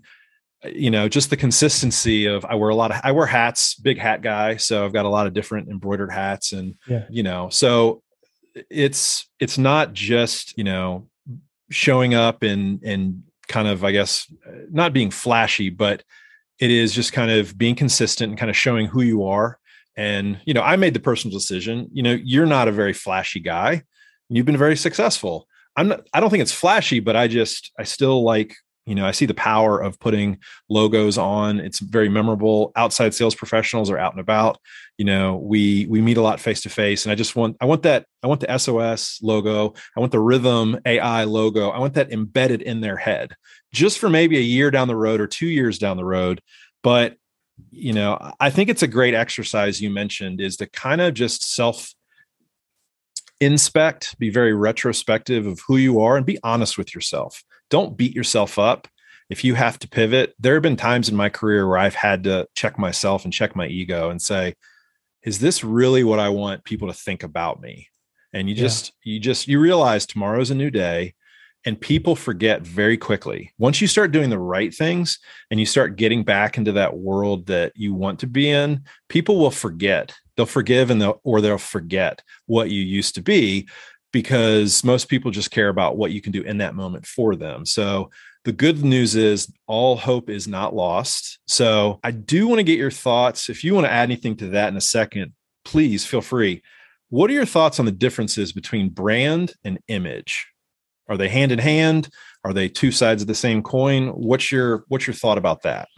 you 0.66 0.92
know 0.92 1.10
just 1.10 1.30
the 1.30 1.38
consistency 1.38 2.26
of 2.26 2.46
i 2.46 2.56
wear 2.56 2.70
a 2.70 2.76
lot 2.76 2.92
of 2.92 3.02
i 3.04 3.12
wear 3.12 3.26
hats 3.26 3.76
big 3.76 3.98
hat 3.98 4.22
guy 4.22 4.56
so 4.58 4.86
i've 4.86 4.94
got 4.94 5.06
a 5.06 5.10
lot 5.10 5.26
of 5.26 5.34
different 5.34 5.70
embroidered 5.70 6.12
hats 6.12 6.52
and 6.52 6.76
yeah. 6.88 7.06
you 7.10 7.24
know 7.24 7.50
so 7.50 8.04
it's 8.70 9.28
it's 9.40 9.58
not 9.58 9.94
just 9.94 10.58
you 10.58 10.64
know 10.64 11.08
showing 11.72 12.14
up 12.14 12.44
and 12.44 12.84
and 12.84 13.24
kind 13.48 13.68
of 13.68 13.84
i 13.84 13.92
guess 13.92 14.32
uh, 14.48 14.52
not 14.70 14.94
being 14.94 15.10
flashy 15.10 15.70
but 15.70 16.04
it 16.62 16.70
is 16.70 16.94
just 16.94 17.12
kind 17.12 17.32
of 17.32 17.58
being 17.58 17.76
consistent 17.76 18.30
and 18.30 18.38
kind 18.38 18.50
of 18.50 18.56
showing 18.56 18.86
who 18.86 19.02
you 19.02 19.26
are. 19.26 19.58
And 19.98 20.40
you 20.46 20.54
know 20.54 20.62
i 20.62 20.78
made 20.78 20.94
the 20.94 21.02
personal 21.02 21.38
decision 21.38 21.90
you 21.92 22.02
know 22.02 22.14
you're 22.24 22.46
not 22.46 22.70
a 22.70 22.72
very 22.72 22.94
flashy 22.94 23.42
guy. 23.42 23.84
You've 24.30 24.46
been 24.46 24.58
very 24.58 24.78
successful. 24.78 25.48
I'm 25.76 25.90
not 25.90 26.08
i 26.14 26.20
don't 26.22 26.30
think 26.30 26.42
it's 26.42 26.54
flashy 26.54 27.00
but 27.02 27.16
i 27.16 27.28
just 27.28 27.72
i 27.78 27.84
still 27.84 28.24
like 28.24 28.56
you 28.86 28.96
know 28.96 29.06
i 29.06 29.12
see 29.12 29.26
the 29.26 29.34
power 29.34 29.80
of 29.80 30.00
putting 30.00 30.38
logos 30.70 31.18
on 31.18 31.60
it's 31.60 31.80
very 31.80 32.10
memorable 32.10 32.72
outside 32.76 33.14
sales 33.14 33.36
professionals 33.36 33.90
are 33.90 33.98
out 33.98 34.14
and 34.14 34.20
about 34.20 34.58
you 34.98 35.06
know 35.06 35.38
we 35.38 35.86
we 35.88 36.02
meet 36.02 36.18
a 36.18 36.22
lot 36.22 36.40
face 36.40 36.62
to 36.62 36.70
face 36.70 37.06
and 37.06 37.12
i 37.12 37.16
just 37.16 37.36
want 37.36 37.56
i 37.62 37.66
want 37.66 37.84
that 37.84 38.06
i 38.24 38.28
want 38.28 38.42
the 38.42 38.58
sos 38.58 39.20
logo 39.22 39.74
i 39.96 40.00
want 40.00 40.12
the 40.12 40.18
rithm 40.18 40.80
ai 40.86 41.24
logo 41.24 41.70
i 41.70 41.80
want 41.80 41.94
that 41.94 42.12
embedded 42.12 42.62
in 42.62 42.82
their 42.82 42.98
head 42.98 43.34
just 43.74 44.00
for 44.00 44.10
maybe 44.10 44.38
a 44.38 44.42
year 44.42 44.72
down 44.72 44.88
the 44.88 44.96
road 44.96 45.22
or 45.22 45.28
two 45.28 45.48
years 45.48 45.78
down 45.78 45.98
the 45.98 46.06
road 46.06 46.42
but 46.84 47.16
you 47.70 47.94
know 47.94 48.18
i 48.40 48.50
think 48.50 48.70
it's 48.70 48.84
a 48.84 48.88
great 48.88 49.14
exercise 49.14 49.82
you 49.82 49.90
mentioned 49.90 50.42
is 50.42 50.58
to 50.58 50.68
kind 50.68 51.02
of 51.02 51.14
just 51.14 51.54
self 51.54 51.94
inspect 53.40 54.18
be 54.20 54.30
very 54.30 54.54
retrospective 54.54 55.48
of 55.48 55.60
who 55.68 55.78
you 55.78 56.00
are 56.00 56.16
and 56.16 56.26
be 56.26 56.38
honest 56.44 56.78
with 56.78 56.94
yourself 56.94 57.44
don't 57.72 57.98
beat 57.98 58.14
yourself 58.14 58.60
up 58.60 58.88
if 59.32 59.44
you 59.44 59.56
have 59.56 59.80
to 59.80 59.88
pivot. 59.88 60.36
There 60.40 60.54
have 60.54 60.62
been 60.62 60.76
times 60.76 61.10
in 61.10 61.16
my 61.16 61.30
career 61.30 61.68
where 61.68 61.80
I've 61.80 61.96
had 61.96 62.26
to 62.26 62.48
check 62.54 62.78
myself 62.78 63.24
and 63.24 63.34
check 63.34 63.56
my 63.56 63.66
ego 63.66 64.12
and 64.12 64.22
say, 64.22 64.54
is 65.24 65.40
this 65.40 65.64
really 65.64 66.04
what 66.04 66.20
I 66.20 66.30
want 66.30 66.64
people 66.64 66.90
to 66.90 66.94
think 66.94 67.24
about 67.24 67.62
me? 67.62 67.88
And 68.34 68.48
you 68.48 68.56
just, 68.56 68.94
yeah. 69.04 69.14
you 69.14 69.20
just, 69.20 69.48
you 69.48 69.60
realize 69.60 70.06
tomorrow's 70.06 70.52
a 70.52 70.56
new 70.56 70.70
day 70.70 71.16
and 71.66 71.80
people 71.80 72.16
forget 72.16 72.62
very 72.62 72.98
quickly. 72.98 73.54
Once 73.58 73.82
you 73.82 73.88
start 73.88 74.12
doing 74.12 74.30
the 74.30 74.40
right 74.40 74.74
things 74.74 75.20
and 75.50 75.60
you 75.60 75.66
start 75.66 75.96
getting 75.96 76.24
back 76.24 76.58
into 76.58 76.72
that 76.74 76.98
world 76.98 77.46
that 77.48 77.72
you 77.76 77.94
want 77.94 78.20
to 78.20 78.28
be 78.28 78.50
in, 78.50 78.84
people 79.10 79.38
will 79.38 79.52
forget. 79.52 80.14
They'll 80.36 80.46
forgive 80.46 80.90
and 80.90 81.02
they'll, 81.02 81.22
or 81.24 81.40
they'll 81.40 81.58
forget 81.58 82.24
what 82.48 82.72
you 82.72 82.82
used 82.82 83.16
to 83.16 83.22
be 83.22 83.68
because 84.12 84.84
most 84.84 85.08
people 85.08 85.32
just 85.32 85.52
care 85.52 85.70
about 85.70 85.98
what 85.98 86.12
you 86.12 86.22
can 86.22 86.32
do 86.32 86.42
in 86.42 86.58
that 86.58 86.76
moment 86.76 87.06
for 87.06 87.36
them. 87.36 87.66
So 87.66 88.10
the 88.44 88.52
good 88.52 88.84
news 88.84 89.16
is 89.16 89.52
all 89.68 89.96
hope 89.96 90.30
is 90.30 90.48
not 90.48 90.76
lost. 90.76 91.40
So 91.48 92.00
I 92.04 92.12
do 92.12 92.48
want 92.48 92.60
to 92.60 92.64
get 92.64 92.80
your 92.80 92.92
thoughts. 92.92 93.50
If 93.50 93.64
you 93.64 93.74
want 93.74 93.86
to 93.86 93.92
add 93.92 94.04
anything 94.04 94.36
to 94.38 94.50
that 94.50 94.70
in 94.70 94.78
a 94.78 94.82
second, 94.82 95.34
please 95.64 96.06
feel 96.06 96.22
free. 96.22 96.62
What 97.10 97.30
are 97.30 97.34
your 97.34 97.46
thoughts 97.46 97.80
on 97.80 97.86
the 97.86 97.92
differences 97.92 98.52
between 98.52 98.90
brand 98.90 99.54
and 99.64 99.80
image? 99.88 100.48
Are 101.08 101.18
they 101.18 101.30
hand 101.30 101.52
in 101.52 101.60
hand? 101.60 102.10
Are 102.44 102.54
they 102.54 102.70
two 102.70 102.92
sides 102.92 103.22
of 103.22 103.28
the 103.28 103.36
same 103.36 103.62
coin? 103.62 104.08
What's 104.08 104.52
your 104.52 104.86
what's 104.88 105.06
your 105.06 105.14
thought 105.14 105.38
about 105.38 105.62
that? 105.64 105.90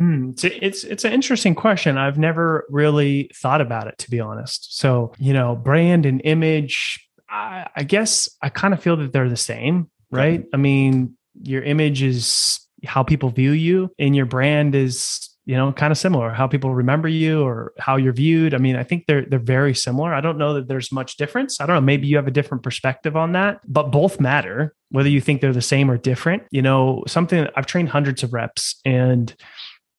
Mm, 0.00 0.32
it's, 0.32 0.44
it's 0.44 0.84
it's 0.84 1.04
an 1.04 1.12
interesting 1.12 1.54
question. 1.54 1.98
I've 1.98 2.18
never 2.18 2.64
really 2.68 3.30
thought 3.34 3.60
about 3.60 3.88
it 3.88 3.98
to 3.98 4.10
be 4.10 4.20
honest. 4.20 4.78
So 4.78 5.12
you 5.18 5.32
know, 5.32 5.56
brand 5.56 6.06
and 6.06 6.20
image. 6.24 7.00
I, 7.34 7.68
I 7.74 7.82
guess 7.82 8.28
I 8.40 8.48
kind 8.48 8.72
of 8.72 8.82
feel 8.82 8.96
that 8.96 9.12
they're 9.12 9.28
the 9.28 9.36
same, 9.36 9.90
right? 10.10 10.44
I 10.54 10.56
mean, 10.56 11.16
your 11.42 11.62
image 11.62 12.00
is 12.02 12.60
how 12.86 13.02
people 13.02 13.30
view 13.30 13.50
you, 13.50 13.90
and 13.98 14.14
your 14.14 14.26
brand 14.26 14.74
is 14.74 15.30
you 15.46 15.56
know 15.56 15.72
kind 15.72 15.90
of 15.90 15.98
similar 15.98 16.30
how 16.30 16.46
people 16.46 16.74
remember 16.74 17.06
you 17.06 17.42
or 17.42 17.72
how 17.78 17.96
you're 17.96 18.14
viewed. 18.14 18.54
I 18.54 18.58
mean 18.58 18.76
i 18.76 18.82
think 18.82 19.04
they're 19.06 19.26
they're 19.26 19.38
very 19.38 19.74
similar. 19.74 20.14
I 20.14 20.20
don't 20.20 20.38
know 20.38 20.54
that 20.54 20.68
there's 20.68 20.90
much 20.90 21.16
difference. 21.16 21.60
I 21.60 21.66
don't 21.66 21.76
know 21.76 21.80
maybe 21.82 22.06
you 22.06 22.16
have 22.16 22.26
a 22.26 22.30
different 22.30 22.62
perspective 22.62 23.14
on 23.16 23.32
that 23.32 23.60
but 23.66 23.90
both 23.90 24.20
matter 24.20 24.74
whether 24.90 25.08
you 25.08 25.20
think 25.20 25.40
they're 25.40 25.52
the 25.52 25.60
same 25.60 25.90
or 25.90 25.98
different. 25.98 26.44
You 26.50 26.62
know 26.62 27.04
something 27.06 27.46
i've 27.56 27.66
trained 27.66 27.90
hundreds 27.90 28.22
of 28.22 28.32
reps 28.32 28.80
and 28.86 29.34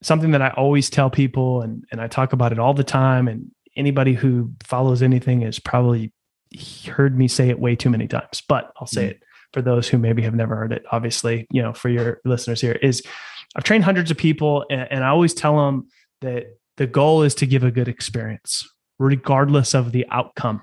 something 0.02 0.32
that 0.32 0.42
i 0.42 0.50
always 0.50 0.90
tell 0.90 1.12
people 1.12 1.62
and 1.62 1.84
and 1.92 2.02
i 2.02 2.08
talk 2.08 2.34
about 2.34 2.52
it 2.52 2.58
all 2.58 2.74
the 2.74 2.84
time 2.84 3.28
and 3.28 3.52
anybody 3.78 4.14
who 4.14 4.52
follows 4.64 5.04
anything 5.04 5.44
is 5.44 5.60
probably 5.60 6.12
heard 6.88 7.18
me 7.18 7.28
say 7.28 7.50
it 7.50 7.60
way 7.60 7.76
too 7.76 7.90
many 7.90 8.08
times 8.08 8.42
but 8.48 8.72
i'll 8.80 8.88
say 8.88 9.04
mm-hmm. 9.04 9.12
it 9.12 9.24
for 9.54 9.62
those 9.62 9.88
who 9.88 9.98
maybe 9.98 10.22
have 10.22 10.36
never 10.36 10.56
heard 10.56 10.72
it 10.72 10.84
obviously 10.92 11.48
you 11.52 11.62
know 11.62 11.74
for 11.74 11.90
your 11.90 12.20
listeners 12.26 12.62
here 12.62 12.74
is 12.82 13.02
I've 13.56 13.64
trained 13.64 13.86
hundreds 13.86 14.12
of 14.12 14.18
people, 14.18 14.66
and, 14.70 14.88
and 14.92 15.04
I 15.04 15.10
always 15.10 15.34
tell 15.34 15.58
them 15.58 15.88
that 16.22 16.46
the 16.78 16.88
goal 16.88 17.24
is 17.24 17.34
to 17.36 17.46
give 17.46 17.64
a 17.64 17.72
good 17.72 17.88
experience, 17.88 18.68
regardless 19.00 19.74
of 19.74 19.92
the 19.94 20.06
outcome. 20.12 20.62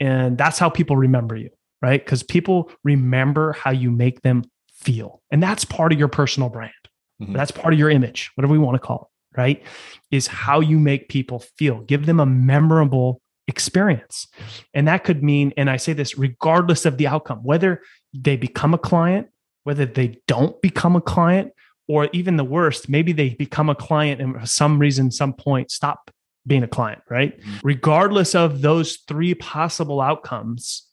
And 0.00 0.36
that's 0.36 0.58
how 0.58 0.68
people 0.68 0.96
remember 0.96 1.36
you, 1.36 1.50
right? 1.80 2.04
Because 2.04 2.24
people 2.24 2.70
remember 2.82 3.52
how 3.52 3.70
you 3.70 3.92
make 3.92 4.22
them 4.22 4.42
feel. 4.74 5.22
And 5.30 5.40
that's 5.40 5.64
part 5.64 5.92
of 5.92 5.98
your 5.98 6.08
personal 6.08 6.48
brand. 6.48 6.72
Mm-hmm. 7.20 7.34
That's 7.34 7.52
part 7.52 7.72
of 7.72 7.78
your 7.78 7.90
image, 7.90 8.32
whatever 8.34 8.52
we 8.52 8.58
want 8.58 8.74
to 8.74 8.84
call 8.84 9.10
it, 9.36 9.40
right? 9.40 9.62
Is 10.10 10.26
how 10.26 10.58
you 10.58 10.80
make 10.80 11.08
people 11.08 11.44
feel. 11.56 11.82
Give 11.82 12.06
them 12.06 12.18
a 12.18 12.26
memorable 12.26 13.20
experience. 13.52 14.26
And 14.74 14.88
that 14.88 15.04
could 15.04 15.22
mean, 15.22 15.52
and 15.56 15.70
I 15.70 15.76
say 15.76 15.92
this 15.92 16.18
regardless 16.18 16.84
of 16.84 16.96
the 16.96 17.06
outcome, 17.06 17.38
whether 17.44 17.82
they 18.12 18.36
become 18.36 18.74
a 18.74 18.78
client, 18.78 19.28
whether 19.62 19.86
they 19.86 20.18
don't 20.26 20.60
become 20.60 20.96
a 20.96 21.00
client, 21.00 21.52
or 21.88 22.08
even 22.12 22.36
the 22.36 22.44
worst, 22.44 22.88
maybe 22.88 23.12
they 23.12 23.30
become 23.30 23.68
a 23.68 23.74
client 23.74 24.20
and 24.20 24.40
for 24.40 24.46
some 24.46 24.78
reason, 24.78 25.10
some 25.10 25.32
point, 25.32 25.70
stop 25.70 26.10
being 26.46 26.62
a 26.62 26.68
client, 26.68 27.02
right? 27.10 27.38
Mm-hmm. 27.38 27.58
Regardless 27.62 28.34
of 28.34 28.62
those 28.62 28.98
three 29.08 29.34
possible 29.34 30.00
outcomes, 30.00 30.88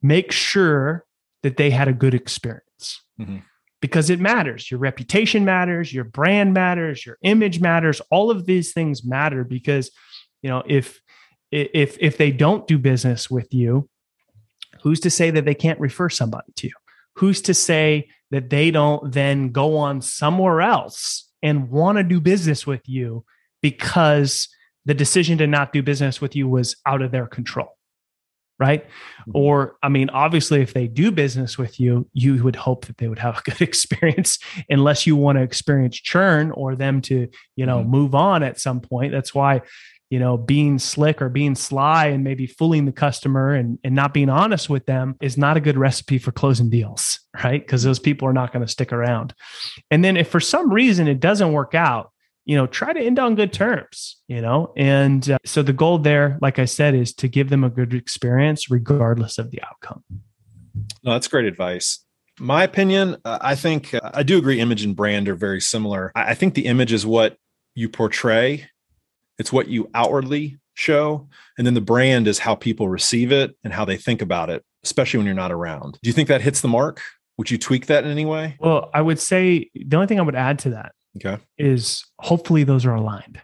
make 0.00 0.32
sure 0.32 1.04
that 1.42 1.56
they 1.56 1.70
had 1.70 1.88
a 1.88 1.92
good 1.92 2.14
experience. 2.14 3.02
Mm-hmm. 3.20 3.38
Because 3.80 4.08
it 4.08 4.20
matters. 4.20 4.70
Your 4.70 4.80
reputation 4.80 5.44
matters, 5.44 5.92
your 5.92 6.04
brand 6.04 6.54
matters, 6.54 7.04
your 7.04 7.18
image 7.22 7.60
matters. 7.60 8.00
All 8.10 8.30
of 8.30 8.46
these 8.46 8.72
things 8.72 9.04
matter 9.04 9.44
because, 9.44 9.90
you 10.40 10.48
know, 10.48 10.62
if 10.66 11.02
if 11.54 11.96
if 12.00 12.16
they 12.18 12.30
don't 12.30 12.66
do 12.66 12.78
business 12.78 13.30
with 13.30 13.52
you, 13.52 13.88
who's 14.82 15.00
to 15.00 15.10
say 15.10 15.30
that 15.30 15.44
they 15.44 15.54
can't 15.54 15.80
refer 15.80 16.08
somebody 16.08 16.52
to 16.56 16.66
you? 16.66 16.74
Who's 17.16 17.40
to 17.42 17.54
say 17.54 18.08
that 18.30 18.50
they 18.50 18.70
don't 18.70 19.12
then 19.12 19.50
go 19.50 19.76
on 19.76 20.02
somewhere 20.02 20.60
else 20.60 21.30
and 21.42 21.70
want 21.70 21.98
to 21.98 22.04
do 22.04 22.20
business 22.20 22.66
with 22.66 22.88
you 22.88 23.24
because 23.62 24.48
the 24.84 24.94
decision 24.94 25.38
to 25.38 25.46
not 25.46 25.72
do 25.72 25.82
business 25.82 26.20
with 26.20 26.34
you 26.34 26.48
was 26.48 26.76
out 26.86 27.02
of 27.02 27.12
their 27.12 27.26
control 27.26 27.68
right 28.58 28.84
mm-hmm. 28.84 29.32
or 29.34 29.76
i 29.82 29.88
mean 29.88 30.08
obviously 30.10 30.60
if 30.60 30.74
they 30.74 30.86
do 30.86 31.10
business 31.10 31.58
with 31.58 31.80
you 31.80 32.08
you 32.12 32.42
would 32.42 32.54
hope 32.54 32.86
that 32.86 32.98
they 32.98 33.08
would 33.08 33.18
have 33.18 33.38
a 33.38 33.42
good 33.42 33.60
experience 33.68 34.38
unless 34.68 35.06
you 35.06 35.16
want 35.16 35.36
to 35.36 35.42
experience 35.42 35.96
churn 35.96 36.50
or 36.52 36.76
them 36.76 37.00
to 37.00 37.28
you 37.56 37.66
know 37.66 37.80
mm-hmm. 37.80 37.90
move 37.90 38.14
on 38.14 38.42
at 38.42 38.60
some 38.60 38.80
point 38.80 39.12
that's 39.12 39.34
why 39.34 39.60
you 40.10 40.18
know, 40.18 40.36
being 40.36 40.78
slick 40.78 41.20
or 41.20 41.28
being 41.28 41.54
sly 41.54 42.06
and 42.06 42.22
maybe 42.22 42.46
fooling 42.46 42.84
the 42.84 42.92
customer 42.92 43.54
and, 43.54 43.78
and 43.82 43.94
not 43.94 44.14
being 44.14 44.28
honest 44.28 44.68
with 44.68 44.86
them 44.86 45.16
is 45.20 45.36
not 45.36 45.56
a 45.56 45.60
good 45.60 45.76
recipe 45.76 46.18
for 46.18 46.30
closing 46.30 46.70
deals, 46.70 47.20
right? 47.42 47.60
Because 47.60 47.82
those 47.82 47.98
people 47.98 48.28
are 48.28 48.32
not 48.32 48.52
going 48.52 48.64
to 48.64 48.70
stick 48.70 48.92
around. 48.92 49.34
And 49.90 50.04
then 50.04 50.16
if 50.16 50.28
for 50.28 50.40
some 50.40 50.72
reason 50.72 51.08
it 51.08 51.20
doesn't 51.20 51.52
work 51.52 51.74
out, 51.74 52.12
you 52.44 52.56
know, 52.56 52.66
try 52.66 52.92
to 52.92 53.00
end 53.00 53.18
on 53.18 53.34
good 53.34 53.52
terms, 53.52 54.18
you 54.28 54.40
know? 54.40 54.72
And 54.76 55.30
uh, 55.30 55.38
so 55.46 55.62
the 55.62 55.72
goal 55.72 55.98
there, 55.98 56.38
like 56.42 56.58
I 56.58 56.66
said, 56.66 56.94
is 56.94 57.14
to 57.14 57.28
give 57.28 57.48
them 57.48 57.64
a 57.64 57.70
good 57.70 57.94
experience 57.94 58.70
regardless 58.70 59.38
of 59.38 59.50
the 59.50 59.62
outcome. 59.62 60.04
No, 61.02 61.12
that's 61.12 61.28
great 61.28 61.46
advice. 61.46 62.00
My 62.38 62.64
opinion, 62.64 63.16
uh, 63.24 63.38
I 63.40 63.54
think 63.54 63.94
uh, 63.94 64.10
I 64.12 64.22
do 64.24 64.36
agree 64.36 64.60
image 64.60 64.84
and 64.84 64.94
brand 64.94 65.28
are 65.28 65.34
very 65.34 65.60
similar. 65.60 66.12
I, 66.14 66.30
I 66.30 66.34
think 66.34 66.54
the 66.54 66.66
image 66.66 66.92
is 66.92 67.06
what 67.06 67.38
you 67.74 67.88
portray 67.88 68.68
it's 69.38 69.52
what 69.52 69.68
you 69.68 69.90
outwardly 69.94 70.58
show. 70.74 71.28
And 71.56 71.66
then 71.66 71.74
the 71.74 71.80
brand 71.80 72.28
is 72.28 72.40
how 72.40 72.54
people 72.54 72.88
receive 72.88 73.32
it 73.32 73.56
and 73.64 73.72
how 73.72 73.84
they 73.84 73.96
think 73.96 74.22
about 74.22 74.50
it, 74.50 74.62
especially 74.82 75.18
when 75.18 75.26
you're 75.26 75.34
not 75.34 75.52
around. 75.52 75.98
Do 76.02 76.08
you 76.08 76.12
think 76.12 76.28
that 76.28 76.40
hits 76.40 76.60
the 76.60 76.68
mark? 76.68 77.00
Would 77.38 77.50
you 77.50 77.58
tweak 77.58 77.86
that 77.86 78.04
in 78.04 78.10
any 78.10 78.24
way? 78.24 78.56
Well, 78.60 78.90
I 78.94 79.00
would 79.00 79.18
say 79.18 79.70
the 79.74 79.96
only 79.96 80.06
thing 80.06 80.20
I 80.20 80.22
would 80.22 80.36
add 80.36 80.58
to 80.60 80.70
that 80.70 80.92
okay. 81.16 81.42
is 81.58 82.04
hopefully 82.20 82.64
those 82.64 82.84
are 82.84 82.94
aligned. 82.94 83.40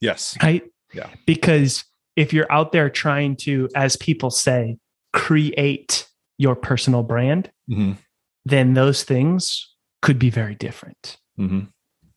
Yes. 0.00 0.36
Right? 0.42 0.64
Yeah. 0.92 1.08
Because 1.26 1.84
if 2.16 2.32
you're 2.32 2.50
out 2.50 2.72
there 2.72 2.90
trying 2.90 3.36
to, 3.36 3.68
as 3.74 3.96
people 3.96 4.30
say, 4.30 4.76
create 5.12 6.06
your 6.36 6.54
personal 6.54 7.02
brand, 7.02 7.50
mm-hmm. 7.70 7.92
then 8.44 8.74
those 8.74 9.04
things 9.04 9.68
could 10.02 10.18
be 10.18 10.28
very 10.28 10.54
different. 10.54 11.18
Mm-hmm 11.38 11.64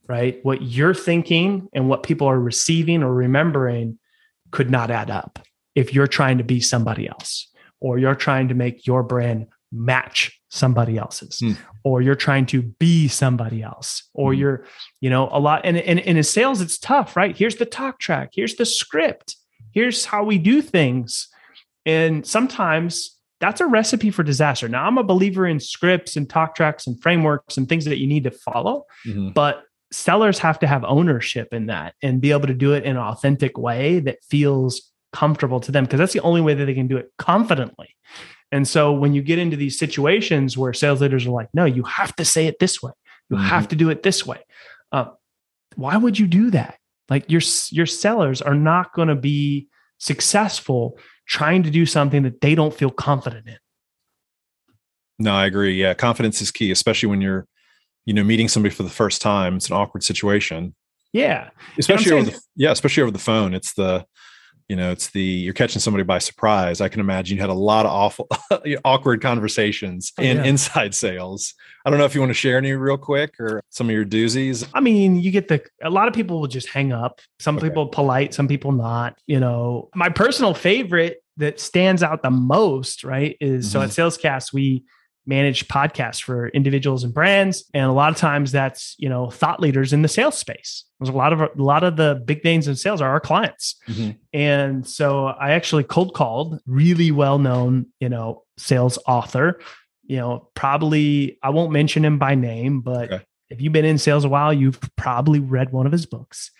right? 0.08 0.40
What 0.44 0.62
you're 0.62 0.94
thinking 0.94 1.68
and 1.74 1.90
what 1.90 2.04
people 2.04 2.28
are 2.28 2.40
receiving 2.40 3.04
or 3.04 3.14
remembering 3.14 3.98
could 4.52 4.70
not 4.70 4.92
add 4.92 5.10
up 5.10 5.40
if 5.76 5.94
you're 5.94 6.08
trying 6.08 6.38
to 6.38 6.44
be 6.44 6.60
somebody 6.60 7.08
else 7.08 7.50
or 7.80 7.98
you're 7.98 8.16
trying 8.16 8.48
to 8.48 8.54
make 8.54 8.88
your 8.88 9.04
brand 9.04 9.48
match 9.72 10.40
somebody 10.50 10.98
else's 10.98 11.40
mm. 11.42 11.58
or 11.84 12.02
you're 12.02 12.16
trying 12.16 12.46
to 12.46 12.62
be 12.62 13.08
somebody 13.08 13.62
else 13.62 14.04
or 14.14 14.32
mm. 14.32 14.38
you're 14.38 14.66
you 15.02 15.10
know 15.10 15.28
a 15.32 15.40
lot 15.40 15.62
and, 15.66 15.76
and, 15.78 16.00
and 16.00 16.18
in 16.18 16.24
sales 16.24 16.62
it's 16.62 16.78
tough 16.78 17.18
right 17.18 17.36
here's 17.36 17.58
the 17.58 17.66
talk 17.66 18.00
track 18.00 18.30
here's 18.34 18.56
the 18.56 18.66
script 18.66 19.36
here's 19.74 20.06
how 20.06 20.24
we 20.24 20.38
do 20.38 20.62
things 20.62 21.28
and 21.86 22.26
sometimes 22.26 23.18
that's 23.42 23.60
a 23.60 23.66
recipe 23.66 24.10
for 24.10 24.24
disaster 24.24 24.70
now 24.70 24.86
i'm 24.86 24.98
a 24.98 25.04
believer 25.04 25.46
in 25.46 25.60
scripts 25.60 26.16
and 26.16 26.30
talk 26.30 26.56
tracks 26.56 26.88
and 26.88 27.02
frameworks 27.02 27.58
and 27.58 27.68
things 27.68 27.84
that 27.84 27.98
you 27.98 28.08
need 28.08 28.24
to 28.24 28.32
follow 28.32 28.86
mm-hmm. 29.06 29.30
but 29.32 29.64
sellers 29.96 30.40
have 30.40 30.60
to 30.60 30.68
have 30.68 30.84
ownership 30.84 31.54
in 31.54 31.68
that 31.68 31.96
and 32.02 32.22
be 32.22 32.32
able 32.32 32.48
to 32.48 32.54
do 32.54 32.74
it 32.74 32.84
in 32.84 32.98
an 32.98 33.02
authentic 33.02 33.58
way 33.58 34.00
that 34.00 34.24
feels 34.24 34.92
comfortable 35.14 35.60
to 35.62 35.72
them 35.72 35.86
because 35.86 36.00
that's 36.00 36.14
the 36.14 36.22
only 36.22 36.42
way 36.42 36.54
that 36.54 36.66
they 36.66 36.74
can 36.74 36.88
do 36.88 36.98
it 36.98 37.12
confidently. 37.18 37.96
And 38.52 38.68
so 38.68 38.92
when 38.92 39.14
you 39.14 39.22
get 39.22 39.40
into 39.40 39.58
these 39.58 39.80
situations 39.80 40.58
where 40.58 40.74
sales 40.74 41.02
leaders 41.02 41.26
are 41.26 41.32
like, 41.32 41.50
no, 41.54 41.66
you 41.66 41.84
have 41.84 42.16
to 42.18 42.26
say 42.26 42.48
it 42.48 42.60
this 42.60 42.82
way, 42.82 42.92
you 43.30 43.38
mm-hmm. 43.38 43.46
have 43.46 43.68
to 43.70 43.76
do 43.76 43.90
it 43.90 44.04
this 44.04 44.26
way. 44.26 44.40
Uh, 44.92 45.06
why 45.76 45.98
would 45.98 46.20
you 46.20 46.28
do 46.28 46.52
that? 46.52 46.78
Like 47.10 47.30
your 47.30 47.42
your 47.70 47.86
sellers 47.86 48.42
are 48.42 48.56
not 48.56 48.94
going 48.94 49.08
to 49.10 49.16
be 49.16 49.68
successful 50.00 50.98
trying 51.28 51.64
to 51.64 51.72
do 51.72 51.86
something 51.86 52.24
that 52.24 52.42
they 52.42 52.56
don't 52.56 52.74
feel 52.74 52.92
confident 52.92 53.48
in. 53.48 53.58
No, 55.18 55.34
I 55.34 55.46
agree. 55.46 55.80
Yeah, 55.80 55.94
confidence 55.94 56.42
is 56.42 56.52
key, 56.52 56.72
especially 56.72 57.10
when 57.10 57.22
you're 57.22 57.48
you 58.06 58.14
know 58.14 58.24
meeting 58.24 58.48
somebody 58.48 58.74
for 58.74 58.84
the 58.84 58.90
first 58.90 59.22
time 59.22 59.56
it's 59.56 59.68
an 59.68 59.76
awkward 59.76 60.04
situation 60.04 60.74
yeah 61.14 61.50
especially 61.78 62.12
over 62.12 62.32
the, 62.32 62.40
yeah 62.56 62.72
especially 62.72 63.04
over 63.04 63.12
the 63.12 63.20
phone 63.20 63.54
it's 63.54 63.74
the 63.74 64.06
you 64.68 64.76
know 64.76 64.92
it's 64.92 65.12
the 65.12 65.22
you're 65.22 65.54
catching 65.54 65.80
somebody 65.80 66.04
by 66.04 66.18
surprise 66.18 66.82
i 66.82 66.90
can 66.90 67.00
imagine 67.00 67.36
you 67.36 67.42
had 67.42 67.50
a 67.50 67.54
lot 67.54 67.86
of 67.86 67.92
awful 67.92 68.28
awkward 68.86 69.22
conversations 69.22 70.12
oh, 70.18 70.24
in 70.24 70.38
yeah. 70.38 70.44
inside 70.44 70.96
sales 70.96 71.54
i 71.86 71.90
don't 71.90 72.00
know 72.00 72.06
if 72.06 72.16
you 72.16 72.22
want 72.22 72.30
to 72.30 72.36
share 72.36 72.58
any 72.58 72.72
real 72.74 72.98
quick 72.98 73.40
or 73.40 73.62
some 73.70 73.88
of 73.88 73.94
your 73.94 74.06
doozies 74.06 74.68
i 74.74 74.80
mean 74.80 75.20
you 75.20 75.32
get 75.32 75.48
the 75.48 75.64
a 75.84 75.90
lot 75.90 76.08
of 76.08 76.14
people 76.14 76.40
will 76.40 76.48
just 76.48 76.68
hang 76.68 76.92
up 76.92 77.22
some 77.40 77.58
okay. 77.58 77.70
people 77.70 77.88
polite 77.88 78.34
some 78.34 78.48
people 78.48 78.72
not 78.72 79.18
you 79.28 79.40
know 79.40 79.90
my 79.94 80.10
personal 80.10 80.54
favorite 80.54 81.22
that 81.38 81.60
stands 81.60 82.02
out 82.02 82.24
the 82.24 82.32
most 82.32 83.04
right 83.04 83.38
is 83.40 83.66
mm-hmm. 83.66 83.72
so 83.72 83.82
at 83.82 83.90
mm-hmm. 83.90 84.02
salescast 84.02 84.54
we 84.54 84.84
manage 85.26 85.68
podcasts 85.68 86.22
for 86.22 86.50
individuals 86.50 87.04
and 87.04 87.14
brands. 87.14 87.66
And 87.74 87.86
a 87.86 87.94
lot 87.94 88.12
of 88.12 88.18
times 88.18 88.52
that's 88.52 88.96
you 88.98 89.10
know 89.10 89.30
thought 89.30 89.60
leaders 89.60 89.94
in 89.94 90.02
the 90.02 90.08
sales 90.08 90.38
space. 90.38 90.86
There's 91.00 91.10
a 91.10 91.18
lot 91.18 91.34
of 91.34 91.42
a 91.42 91.50
lot 91.56 91.84
of 91.84 91.98
the 91.98 92.22
big 92.26 92.44
names 92.44 92.68
in 92.68 92.76
sales 92.76 93.02
are 93.02 93.10
our 93.10 93.20
clients. 93.20 93.76
Mm-hmm. 93.88 94.12
and 94.34 94.88
so 94.88 95.28
i 95.28 95.52
actually 95.52 95.84
cold 95.84 96.14
called 96.14 96.60
really 96.66 97.12
well 97.12 97.38
known 97.40 97.88
you 98.00 98.10
know 98.10 98.44
sales 98.58 98.98
author. 99.08 99.60
You 100.04 100.18
know 100.18 100.50
probably 100.54 101.40
i 101.42 101.50
won't 101.50 101.72
mention 101.72 102.06
him 102.06 102.20
by 102.20 102.36
name 102.36 102.82
but 102.82 103.12
okay. 103.12 103.26
if 103.50 103.62
you've 103.62 103.74
been 103.74 103.86
in 103.86 103.98
sales 103.98 104.24
a 104.26 104.30
while 104.30 104.54
you've 104.54 104.80
probably 104.96 105.40
read 105.40 105.72
one 105.72 105.86
of 105.86 105.92
his 105.92 106.06
books. 106.06 106.52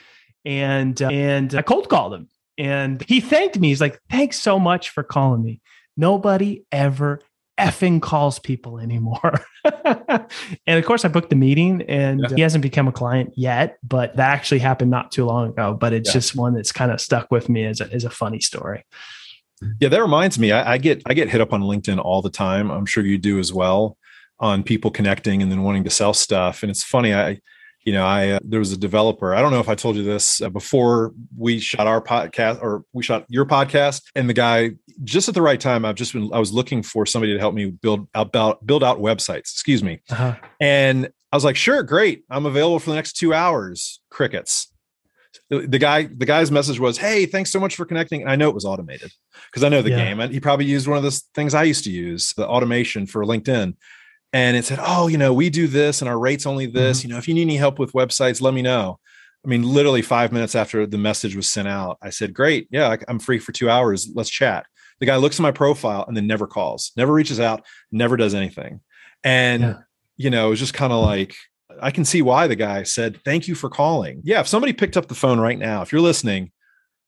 And 0.44 1.00
uh, 1.02 1.10
and 1.10 1.54
i 1.56 1.62
cold 1.62 1.90
called 1.90 2.14
him. 2.14 2.30
And 2.58 3.04
he 3.04 3.20
thanked 3.20 3.60
me. 3.60 3.70
He's 3.70 3.82
like 3.82 4.00
thanks 4.10 4.40
so 4.40 4.58
much 4.60 4.90
for 4.90 5.04
calling 5.04 5.44
me. 5.44 5.62
Nobody 5.98 6.66
ever 6.72 7.22
effing 7.60 8.02
calls 8.02 8.40
people 8.40 8.80
anymore. 8.80 9.40
and 9.86 10.80
of 10.80 10.86
course, 10.86 11.06
I 11.06 11.08
booked 11.08 11.30
the 11.30 11.36
meeting 11.36 11.84
and 11.84 12.22
yeah. 12.22 12.36
he 12.36 12.42
hasn't 12.42 12.62
become 12.62 12.88
a 12.88 12.92
client 12.92 13.34
yet, 13.36 13.78
but 13.84 14.16
that 14.18 14.32
actually 14.32 14.60
happened 14.60 14.92
not 14.92 15.12
too 15.12 15.26
long 15.26 15.50
ago. 15.50 15.74
But 15.74 15.94
it's 15.94 16.10
yeah. 16.10 16.14
just 16.14 16.36
one 16.36 16.54
that's 16.54 16.72
kind 16.72 16.92
of 16.92 17.00
stuck 17.00 17.32
with 17.32 17.50
me 17.50 17.66
as 17.66 17.82
a, 17.82 17.92
as 17.94 18.04
a 18.04 18.10
funny 18.10 18.40
story. 18.40 18.84
Yeah, 19.80 19.90
that 19.90 20.02
reminds 20.02 20.38
me. 20.38 20.52
I, 20.52 20.74
I 20.74 20.78
get 20.78 21.02
I 21.06 21.14
get 21.14 21.30
hit 21.30 21.42
up 21.42 21.54
on 21.54 21.62
LinkedIn 21.62 22.00
all 22.04 22.22
the 22.22 22.30
time. 22.30 22.70
I'm 22.70 22.86
sure 22.86 23.06
you 23.06 23.18
do 23.18 23.40
as 23.40 23.54
well 23.54 23.98
on 24.40 24.64
people 24.64 24.92
connecting 24.92 25.42
and 25.42 25.50
then 25.50 25.64
wanting 25.64 25.86
to 25.86 25.90
sell 25.90 26.14
stuff. 26.14 26.62
And 26.62 26.70
it's 26.70 26.84
funny. 26.84 27.14
I 27.14 27.40
you 27.86 27.94
know, 27.94 28.04
I 28.04 28.30
uh, 28.30 28.40
there 28.44 28.60
was 28.60 28.72
a 28.72 28.78
developer. 28.78 29.36
I 29.36 29.42
don't 29.42 29.52
know 29.52 29.60
if 29.60 29.70
I 29.70 29.76
told 29.76 29.96
you 29.96 30.04
this 30.04 30.42
uh, 30.42 30.50
before 30.50 31.14
we 31.38 31.60
shot 31.60 31.86
our 31.86 32.02
podcast 32.02 32.62
or 32.62 32.84
we 32.94 33.04
shot 33.04 33.26
your 33.30 33.46
podcast, 33.46 34.02
and 34.16 34.28
the 34.28 34.34
guy 34.34 34.72
just 35.04 35.30
at 35.30 35.36
the 35.36 35.42
right 35.42 35.60
time. 35.60 35.86
I've 35.86 35.96
just 35.96 36.14
been 36.14 36.32
I 36.34 36.40
was 36.40 36.52
looking 36.52 36.82
for 36.82 37.06
somebody 37.06 37.34
to 37.34 37.40
help 37.40 37.54
me 37.54 37.68
build 37.70 38.08
about 38.16 38.66
build 38.66 38.84
out 38.84 39.00
websites. 39.00 39.52
Excuse 39.52 39.84
me, 39.84 40.02
uh-huh. 40.10 40.36
and 40.60 41.10
I 41.32 41.36
was 41.36 41.46
like, 41.46 41.56
sure, 41.56 41.84
great, 41.84 42.24
I'm 42.30 42.48
available 42.48 42.80
for 42.80 42.90
the 42.90 42.96
next 42.96 43.14
two 43.14 43.34
hours. 43.34 44.02
Crickets. 44.10 44.72
The, 45.50 45.68
the 45.68 45.78
guy, 45.78 46.04
the 46.04 46.26
guy's 46.26 46.50
message 46.50 46.80
was, 46.80 46.98
"Hey, 46.98 47.28
thanks 47.28 47.52
so 47.52 47.60
much 47.60 47.76
for 47.76 47.86
connecting." 47.86 48.22
And 48.22 48.32
I 48.32 48.36
know 48.36 48.50
it 48.50 48.56
was 48.56 48.66
automated 48.66 49.12
because 49.52 49.64
I 49.64 49.70
know 49.70 49.84
the 49.84 49.92
yeah. 49.92 49.98
game. 49.98 50.20
And 50.20 50.34
he 50.34 50.40
probably 50.40 50.66
used 50.66 50.88
one 50.88 50.98
of 50.98 51.04
those 51.04 51.20
things 51.36 51.54
I 51.54 51.64
used 51.64 51.84
to 51.84 51.92
use, 51.92 52.34
the 52.34 52.48
automation 52.48 53.06
for 53.06 53.24
LinkedIn 53.26 53.76
and 54.36 54.58
it 54.58 54.66
said, 54.66 54.80
"Oh, 54.82 55.08
you 55.08 55.18
know, 55.18 55.34
we 55.34 55.50
do 55.50 55.66
this, 55.66 56.02
and 56.02 56.10
our 56.10 56.20
rate's 56.20 56.46
only 56.46 56.66
this. 56.66 57.00
Mm-hmm. 57.00 57.08
You 57.08 57.14
know, 57.14 57.18
if 57.18 57.28
you 57.30 57.34
need 57.34 57.44
any 57.44 57.56
help 57.56 57.80
with 57.80 57.94
websites, 57.94 58.42
let 58.42 58.54
me 58.54 58.62
know." 58.62 59.00
I 59.46 59.48
mean, 59.48 59.64
literally 59.64 60.02
five 60.02 60.34
minutes 60.34 60.56
after 60.56 60.86
the 60.86 60.98
message 60.98 61.38
was 61.38 61.50
sent 61.50 61.70
out, 61.70 61.98
I 62.02 62.10
said, 62.10 62.34
"Great, 62.34 62.68
yeah, 62.70 62.98
I'm 63.08 63.20
free 63.20 63.40
for 63.40 63.54
two 63.54 63.70
hours. 63.70 64.10
Let's 64.14 64.30
chat." 64.30 64.66
The 65.00 65.06
guy 65.06 65.16
looks 65.16 65.40
at 65.40 65.44
my 65.44 65.52
profile 65.52 66.04
and 66.06 66.18
then 66.18 66.28
never 66.28 66.48
calls, 66.48 66.92
never 66.98 67.14
reaches 67.14 67.40
out, 67.40 67.66
never 67.94 68.18
does 68.18 68.34
anything, 68.34 68.82
and 69.24 69.64
yeah. 69.64 69.78
you 70.18 70.30
know, 70.30 70.48
it 70.48 70.50
was 70.50 70.60
just 70.60 70.74
kind 70.74 70.92
of 70.92 71.02
like 71.02 71.34
I 71.82 71.92
can 71.92 72.04
see 72.04 72.22
why 72.22 72.48
the 72.48 72.58
guy 72.58 72.84
said, 72.84 73.22
"Thank 73.24 73.48
you 73.48 73.56
for 73.56 73.70
calling." 73.70 74.20
Yeah, 74.26 74.42
if 74.42 74.48
somebody 74.50 74.74
picked 74.74 74.98
up 74.98 75.08
the 75.08 75.16
phone 75.16 75.40
right 75.40 75.58
now, 75.58 75.82
if 75.82 75.94
you're 75.94 76.02
listening, 76.02 76.52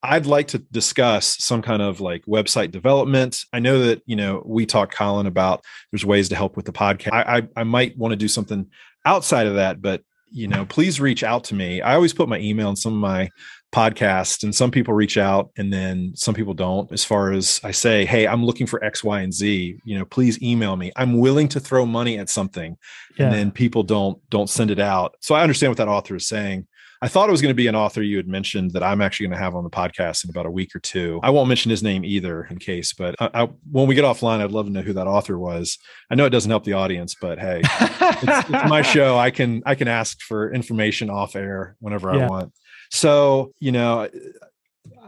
I'd 0.03 0.25
like 0.25 0.49
to 0.49 0.59
discuss 0.59 1.43
some 1.43 1.61
kind 1.61 1.81
of 1.81 1.99
like 1.99 2.25
website 2.25 2.71
development. 2.71 3.43
I 3.51 3.59
know 3.59 3.79
that, 3.79 4.01
you 4.05 4.15
know, 4.15 4.43
we 4.45 4.65
talked, 4.65 4.93
Colin, 4.93 5.25
about 5.25 5.63
there's 5.91 6.05
ways 6.05 6.29
to 6.29 6.35
help 6.35 6.55
with 6.55 6.65
the 6.65 6.71
podcast. 6.71 7.13
I, 7.13 7.37
I, 7.37 7.47
I 7.57 7.63
might 7.63 7.97
want 7.97 8.11
to 8.11 8.15
do 8.15 8.27
something 8.27 8.69
outside 9.05 9.47
of 9.47 9.55
that, 9.55 9.81
but, 9.81 10.03
you 10.29 10.47
know, 10.47 10.65
please 10.65 10.99
reach 10.99 11.23
out 11.23 11.45
to 11.45 11.55
me. 11.55 11.81
I 11.81 11.95
always 11.95 12.13
put 12.13 12.29
my 12.29 12.37
email 12.39 12.69
in 12.69 12.75
some 12.75 12.93
of 12.93 12.99
my 12.99 13.29
podcasts 13.73 14.43
and 14.43 14.55
some 14.55 14.71
people 14.71 14.93
reach 14.93 15.17
out 15.17 15.51
and 15.57 15.73
then 15.73 16.13
some 16.15 16.33
people 16.33 16.53
don't 16.53 16.89
as 16.93 17.03
far 17.03 17.33
as 17.33 17.59
i 17.65 17.71
say 17.71 18.05
hey 18.05 18.25
i'm 18.25 18.45
looking 18.45 18.65
for 18.65 18.81
x 18.81 19.03
y 19.03 19.19
and 19.19 19.33
z 19.33 19.77
you 19.83 19.97
know 19.99 20.05
please 20.05 20.41
email 20.41 20.77
me 20.77 20.89
i'm 20.95 21.19
willing 21.19 21.49
to 21.49 21.59
throw 21.59 21.85
money 21.85 22.17
at 22.17 22.29
something 22.29 22.77
yeah. 23.17 23.25
and 23.25 23.35
then 23.35 23.51
people 23.51 23.83
don't 23.83 24.17
don't 24.29 24.49
send 24.49 24.71
it 24.71 24.79
out 24.79 25.15
so 25.19 25.35
i 25.35 25.41
understand 25.41 25.69
what 25.69 25.77
that 25.77 25.89
author 25.89 26.15
is 26.15 26.25
saying 26.25 26.65
I 27.01 27.07
thought 27.07 27.29
it 27.29 27.31
was 27.31 27.41
going 27.41 27.51
to 27.51 27.55
be 27.55 27.67
an 27.67 27.75
author 27.75 28.01
you 28.01 28.17
had 28.17 28.27
mentioned 28.27 28.71
that 28.71 28.83
I'm 28.83 29.01
actually 29.01 29.27
going 29.27 29.37
to 29.37 29.43
have 29.43 29.55
on 29.55 29.63
the 29.63 29.69
podcast 29.69 30.23
in 30.23 30.29
about 30.29 30.45
a 30.45 30.51
week 30.51 30.75
or 30.75 30.79
two. 30.79 31.19
I 31.23 31.29
won't 31.29 31.47
mention 31.47 31.69
his 31.69 31.83
name 31.83 32.03
either 32.03 32.45
in 32.45 32.57
case, 32.57 32.93
but 32.93 33.15
I, 33.19 33.29
I, 33.33 33.49
when 33.71 33.87
we 33.87 33.95
get 33.95 34.03
offline, 34.03 34.41
I'd 34.41 34.51
love 34.51 34.65
to 34.65 34.71
know 34.71 34.81
who 34.81 34.93
that 34.93 35.07
author 35.07 35.37
was. 35.37 35.77
I 36.09 36.15
know 36.15 36.25
it 36.25 36.31
doesn't 36.31 36.49
help 36.49 36.63
the 36.63 36.73
audience, 36.73 37.15
but 37.19 37.39
hey, 37.39 37.61
it's, 37.63 38.49
it's, 38.49 38.69
my 38.69 38.81
show. 38.93 39.17
I 39.17 39.31
can 39.31 39.61
I 39.65 39.75
can 39.75 39.87
ask 39.87 40.21
for 40.21 40.51
information 40.51 41.09
off 41.09 41.35
air 41.35 41.75
whenever 41.79 42.13
yeah. 42.13 42.25
I 42.25 42.27
want. 42.27 42.53
So 42.91 43.53
you 43.59 43.71
know. 43.71 44.09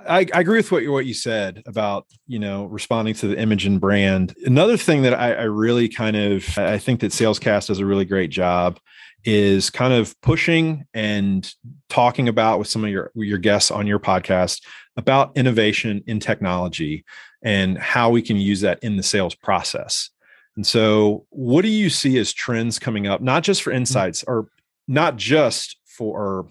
I, 0.10 0.26
I, 0.34 0.40
agree 0.42 0.58
with 0.58 0.72
what 0.72 0.84
you 0.84 0.92
what 0.92 1.06
you 1.06 1.14
said 1.14 1.64
about 1.66 2.08
you 2.28 2.40
know 2.40 2.66
responding 2.66 3.14
to 3.16 3.28
the 3.28 3.40
image 3.40 3.66
and 3.66 3.80
brand. 3.80 4.36
Another 4.46 4.76
thing 4.76 5.04
that 5.04 5.14
I, 5.14 5.34
I 5.34 5.44
really 5.44 5.88
kind 5.88 6.16
of 6.16 6.58
I 6.58 6.78
think 6.78 7.00
that 7.02 7.12
Salescast 7.12 7.68
does 7.68 7.80
a 7.80 7.86
really 7.86 8.06
great 8.06 8.32
job 8.32 8.80
is 9.26 9.70
kind 9.70 9.94
of 9.94 10.20
pushing 10.22 10.86
and 10.94 11.54
talking 11.90 12.28
about 12.28 12.60
with 12.60 12.68
some 12.68 12.84
of 12.84 12.90
your 12.90 13.12
your 13.16 13.38
guests 13.38 13.72
on 13.72 13.88
your 13.88 14.00
podcast 14.00 14.62
about 14.98 15.38
innovation 15.38 16.04
in 16.08 16.20
technology 16.20 17.06
and 17.42 17.78
how 17.78 18.10
we 18.10 18.22
can 18.22 18.38
use 18.38 18.62
that 18.62 18.80
in 18.84 18.98
the 18.98 19.04
sales 19.04 19.36
process. 19.36 20.10
And 20.56 20.66
so, 20.68 21.26
what 21.30 21.62
do 21.62 21.70
you 21.70 21.90
see 21.90 22.18
as 22.18 22.34
trends 22.34 22.80
coming 22.80 23.08
up, 23.08 23.22
not 23.22 23.44
just 23.44 23.62
for 23.62 23.70
mm-hmm. 23.70 23.78
insights 23.78 24.24
or 24.28 24.48
not 24.88 25.16
just 25.16 25.78
for, 25.86 26.50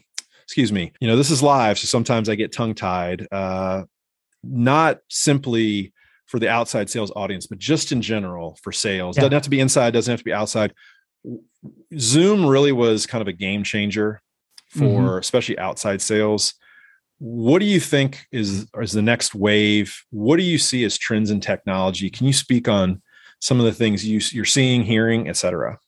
excuse 0.49 0.73
me, 0.73 0.91
you 0.99 1.07
know, 1.07 1.15
this 1.15 1.31
is 1.31 1.43
live. 1.43 1.79
So 1.79 1.85
sometimes 1.85 2.31
I 2.31 2.35
get 2.35 2.53
tongue 2.53 2.75
tied, 2.75 3.29
uh, 3.31 3.83
not 4.43 5.01
simply 5.11 5.93
for 6.25 6.39
the 6.39 6.49
outside 6.49 6.89
sales 6.89 7.13
audience, 7.15 7.47
but 7.47 7.59
just 7.59 7.93
in 7.93 8.01
general 8.01 8.57
for 8.63 8.73
sales. 8.73 9.19
Yeah. 9.19 9.25
Doesn't 9.25 9.35
have 9.35 9.43
to 9.43 9.51
be 9.51 9.61
inside, 9.61 9.93
doesn't 9.93 10.11
have 10.11 10.21
to 10.21 10.25
be 10.25 10.33
outside. 10.33 10.73
Zoom 11.99 12.47
really 12.47 12.73
was 12.73 13.05
kind 13.05 13.21
of 13.21 13.29
a 13.29 13.33
game 13.35 13.63
changer 13.63 14.23
for 14.71 14.85
mm-hmm. 14.85 15.19
especially 15.19 15.59
outside 15.59 16.01
sales. 16.01 16.55
What 17.19 17.59
do 17.59 17.67
you 17.67 17.79
think 17.79 18.27
is 18.33 18.71
is 18.81 18.93
the 18.93 19.03
next 19.03 19.35
wave? 19.35 20.03
What 20.09 20.39
do 20.39 20.45
you 20.45 20.57
see 20.57 20.83
as 20.85 20.97
trends 20.97 21.31
in 21.31 21.41
technology? 21.41 22.09
Can 22.09 22.27
you 22.27 22.33
speak 22.33 22.69
on 22.69 23.03
some 23.39 23.61
of 23.61 23.67
the 23.67 23.73
things 23.73 24.07
you, 24.07 24.19
you're 24.33 24.47
seeing, 24.47 24.83
hearing, 24.83 25.29
etc.? 25.29 25.79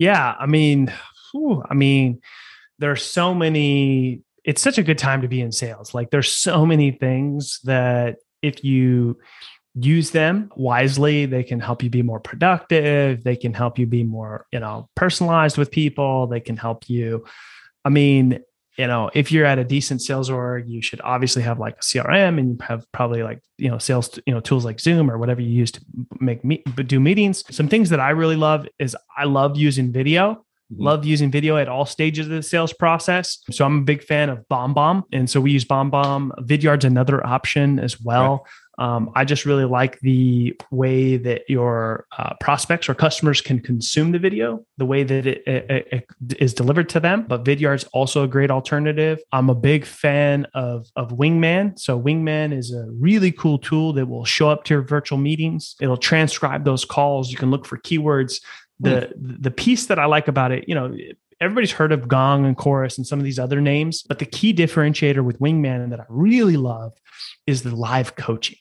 Yeah, 0.00 0.34
I 0.36 0.46
mean, 0.46 0.92
whew, 1.30 1.62
I 1.70 1.74
mean, 1.74 2.20
there 2.78 2.90
are 2.90 2.96
so 2.96 3.34
many. 3.34 4.22
It's 4.44 4.62
such 4.62 4.78
a 4.78 4.82
good 4.82 4.98
time 4.98 5.22
to 5.22 5.28
be 5.28 5.40
in 5.40 5.52
sales. 5.52 5.94
Like, 5.94 6.10
there's 6.10 6.30
so 6.30 6.64
many 6.64 6.92
things 6.92 7.60
that 7.64 8.16
if 8.42 8.64
you 8.64 9.18
use 9.74 10.10
them 10.10 10.50
wisely 10.56 11.26
they 11.26 11.42
can 11.42 11.60
help 11.60 11.82
you 11.82 11.90
be 11.90 12.02
more 12.02 12.18
productive 12.18 13.22
they 13.22 13.36
can 13.36 13.54
help 13.54 13.78
you 13.78 13.86
be 13.86 14.02
more 14.02 14.46
you 14.52 14.58
know 14.58 14.88
personalized 14.96 15.56
with 15.56 15.70
people 15.70 16.26
they 16.26 16.40
can 16.40 16.56
help 16.56 16.88
you 16.88 17.24
i 17.84 17.88
mean 17.88 18.40
you 18.76 18.86
know 18.86 19.10
if 19.14 19.30
you're 19.30 19.44
at 19.44 19.58
a 19.58 19.64
decent 19.64 20.02
sales 20.02 20.30
org 20.30 20.68
you 20.68 20.82
should 20.82 21.00
obviously 21.02 21.42
have 21.42 21.58
like 21.58 21.76
a 21.76 21.80
crm 21.80 22.38
and 22.38 22.48
you 22.48 22.58
have 22.60 22.84
probably 22.92 23.22
like 23.22 23.40
you 23.56 23.68
know 23.68 23.78
sales 23.78 24.18
you 24.26 24.32
know 24.32 24.40
tools 24.40 24.64
like 24.64 24.80
zoom 24.80 25.10
or 25.10 25.18
whatever 25.18 25.40
you 25.40 25.50
use 25.50 25.70
to 25.70 25.80
make 26.18 26.44
me 26.44 26.62
do 26.86 26.98
meetings 26.98 27.44
some 27.54 27.68
things 27.68 27.90
that 27.90 28.00
i 28.00 28.10
really 28.10 28.36
love 28.36 28.66
is 28.78 28.96
i 29.16 29.24
love 29.24 29.56
using 29.56 29.92
video 29.92 30.44
Mm-hmm. 30.72 30.82
Love 30.82 31.04
using 31.04 31.30
video 31.30 31.56
at 31.56 31.68
all 31.68 31.86
stages 31.86 32.26
of 32.26 32.32
the 32.32 32.42
sales 32.42 32.72
process. 32.72 33.38
So 33.50 33.64
I'm 33.64 33.78
a 33.78 33.82
big 33.82 34.02
fan 34.02 34.28
of 34.28 34.46
BombBomb. 34.50 35.04
And 35.12 35.28
so 35.28 35.40
we 35.40 35.50
use 35.50 35.64
BombBomb. 35.64 36.30
Vidyard's 36.46 36.84
another 36.84 37.26
option 37.26 37.78
as 37.78 38.00
well. 38.00 38.46
Um, 38.78 39.10
I 39.16 39.24
just 39.24 39.44
really 39.44 39.64
like 39.64 39.98
the 40.00 40.54
way 40.70 41.16
that 41.16 41.42
your 41.48 42.06
uh, 42.16 42.34
prospects 42.40 42.88
or 42.88 42.94
customers 42.94 43.40
can 43.40 43.58
consume 43.58 44.12
the 44.12 44.20
video, 44.20 44.64
the 44.76 44.86
way 44.86 45.02
that 45.02 45.26
it, 45.26 45.42
it, 45.48 45.88
it 45.90 46.36
is 46.40 46.54
delivered 46.54 46.88
to 46.90 47.00
them. 47.00 47.24
But 47.26 47.44
Vidyard's 47.44 47.84
also 47.92 48.22
a 48.22 48.28
great 48.28 48.52
alternative. 48.52 49.18
I'm 49.32 49.50
a 49.50 49.54
big 49.54 49.84
fan 49.84 50.46
of, 50.54 50.86
of 50.94 51.10
Wingman. 51.10 51.76
So 51.76 52.00
Wingman 52.00 52.56
is 52.56 52.72
a 52.72 52.86
really 52.92 53.32
cool 53.32 53.58
tool 53.58 53.94
that 53.94 54.06
will 54.06 54.24
show 54.24 54.48
up 54.48 54.62
to 54.64 54.74
your 54.74 54.82
virtual 54.82 55.18
meetings. 55.18 55.74
It'll 55.80 55.96
transcribe 55.96 56.64
those 56.64 56.84
calls. 56.84 57.32
You 57.32 57.36
can 57.36 57.50
look 57.50 57.66
for 57.66 57.78
keywords. 57.78 58.34
The 58.80 59.12
mm. 59.18 59.42
the 59.42 59.50
piece 59.50 59.86
that 59.86 59.98
I 59.98 60.06
like 60.06 60.28
about 60.28 60.52
it, 60.52 60.68
you 60.68 60.74
know, 60.74 60.96
everybody's 61.40 61.72
heard 61.72 61.92
of 61.92 62.08
Gong 62.08 62.44
and 62.44 62.56
Chorus 62.56 62.98
and 62.98 63.06
some 63.06 63.18
of 63.18 63.24
these 63.24 63.38
other 63.38 63.60
names, 63.60 64.02
but 64.02 64.18
the 64.18 64.26
key 64.26 64.54
differentiator 64.54 65.24
with 65.24 65.38
Wingman 65.40 65.90
that 65.90 66.00
I 66.00 66.04
really 66.08 66.56
love 66.56 66.92
is 67.46 67.62
the 67.62 67.74
live 67.74 68.16
coaching. 68.16 68.58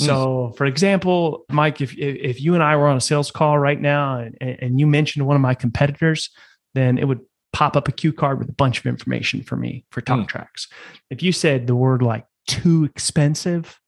Mm. 0.00 0.06
So, 0.06 0.54
for 0.56 0.64
example, 0.64 1.44
Mike, 1.50 1.80
if 1.80 1.96
if 1.98 2.40
you 2.40 2.54
and 2.54 2.62
I 2.62 2.76
were 2.76 2.88
on 2.88 2.96
a 2.96 3.00
sales 3.00 3.30
call 3.30 3.58
right 3.58 3.80
now 3.80 4.18
and, 4.18 4.36
and 4.40 4.80
you 4.80 4.86
mentioned 4.86 5.26
one 5.26 5.36
of 5.36 5.42
my 5.42 5.54
competitors, 5.54 6.30
then 6.74 6.98
it 6.98 7.06
would 7.06 7.20
pop 7.52 7.76
up 7.76 7.86
a 7.86 7.92
cue 7.92 8.12
card 8.12 8.38
with 8.38 8.48
a 8.48 8.54
bunch 8.54 8.78
of 8.78 8.86
information 8.86 9.42
for 9.42 9.56
me 9.56 9.84
for 9.90 10.00
talk 10.00 10.20
mm. 10.20 10.28
tracks. 10.28 10.68
If 11.10 11.22
you 11.22 11.32
said 11.32 11.66
the 11.66 11.76
word 11.76 12.02
like 12.02 12.24
too 12.46 12.84
expensive, 12.84 13.78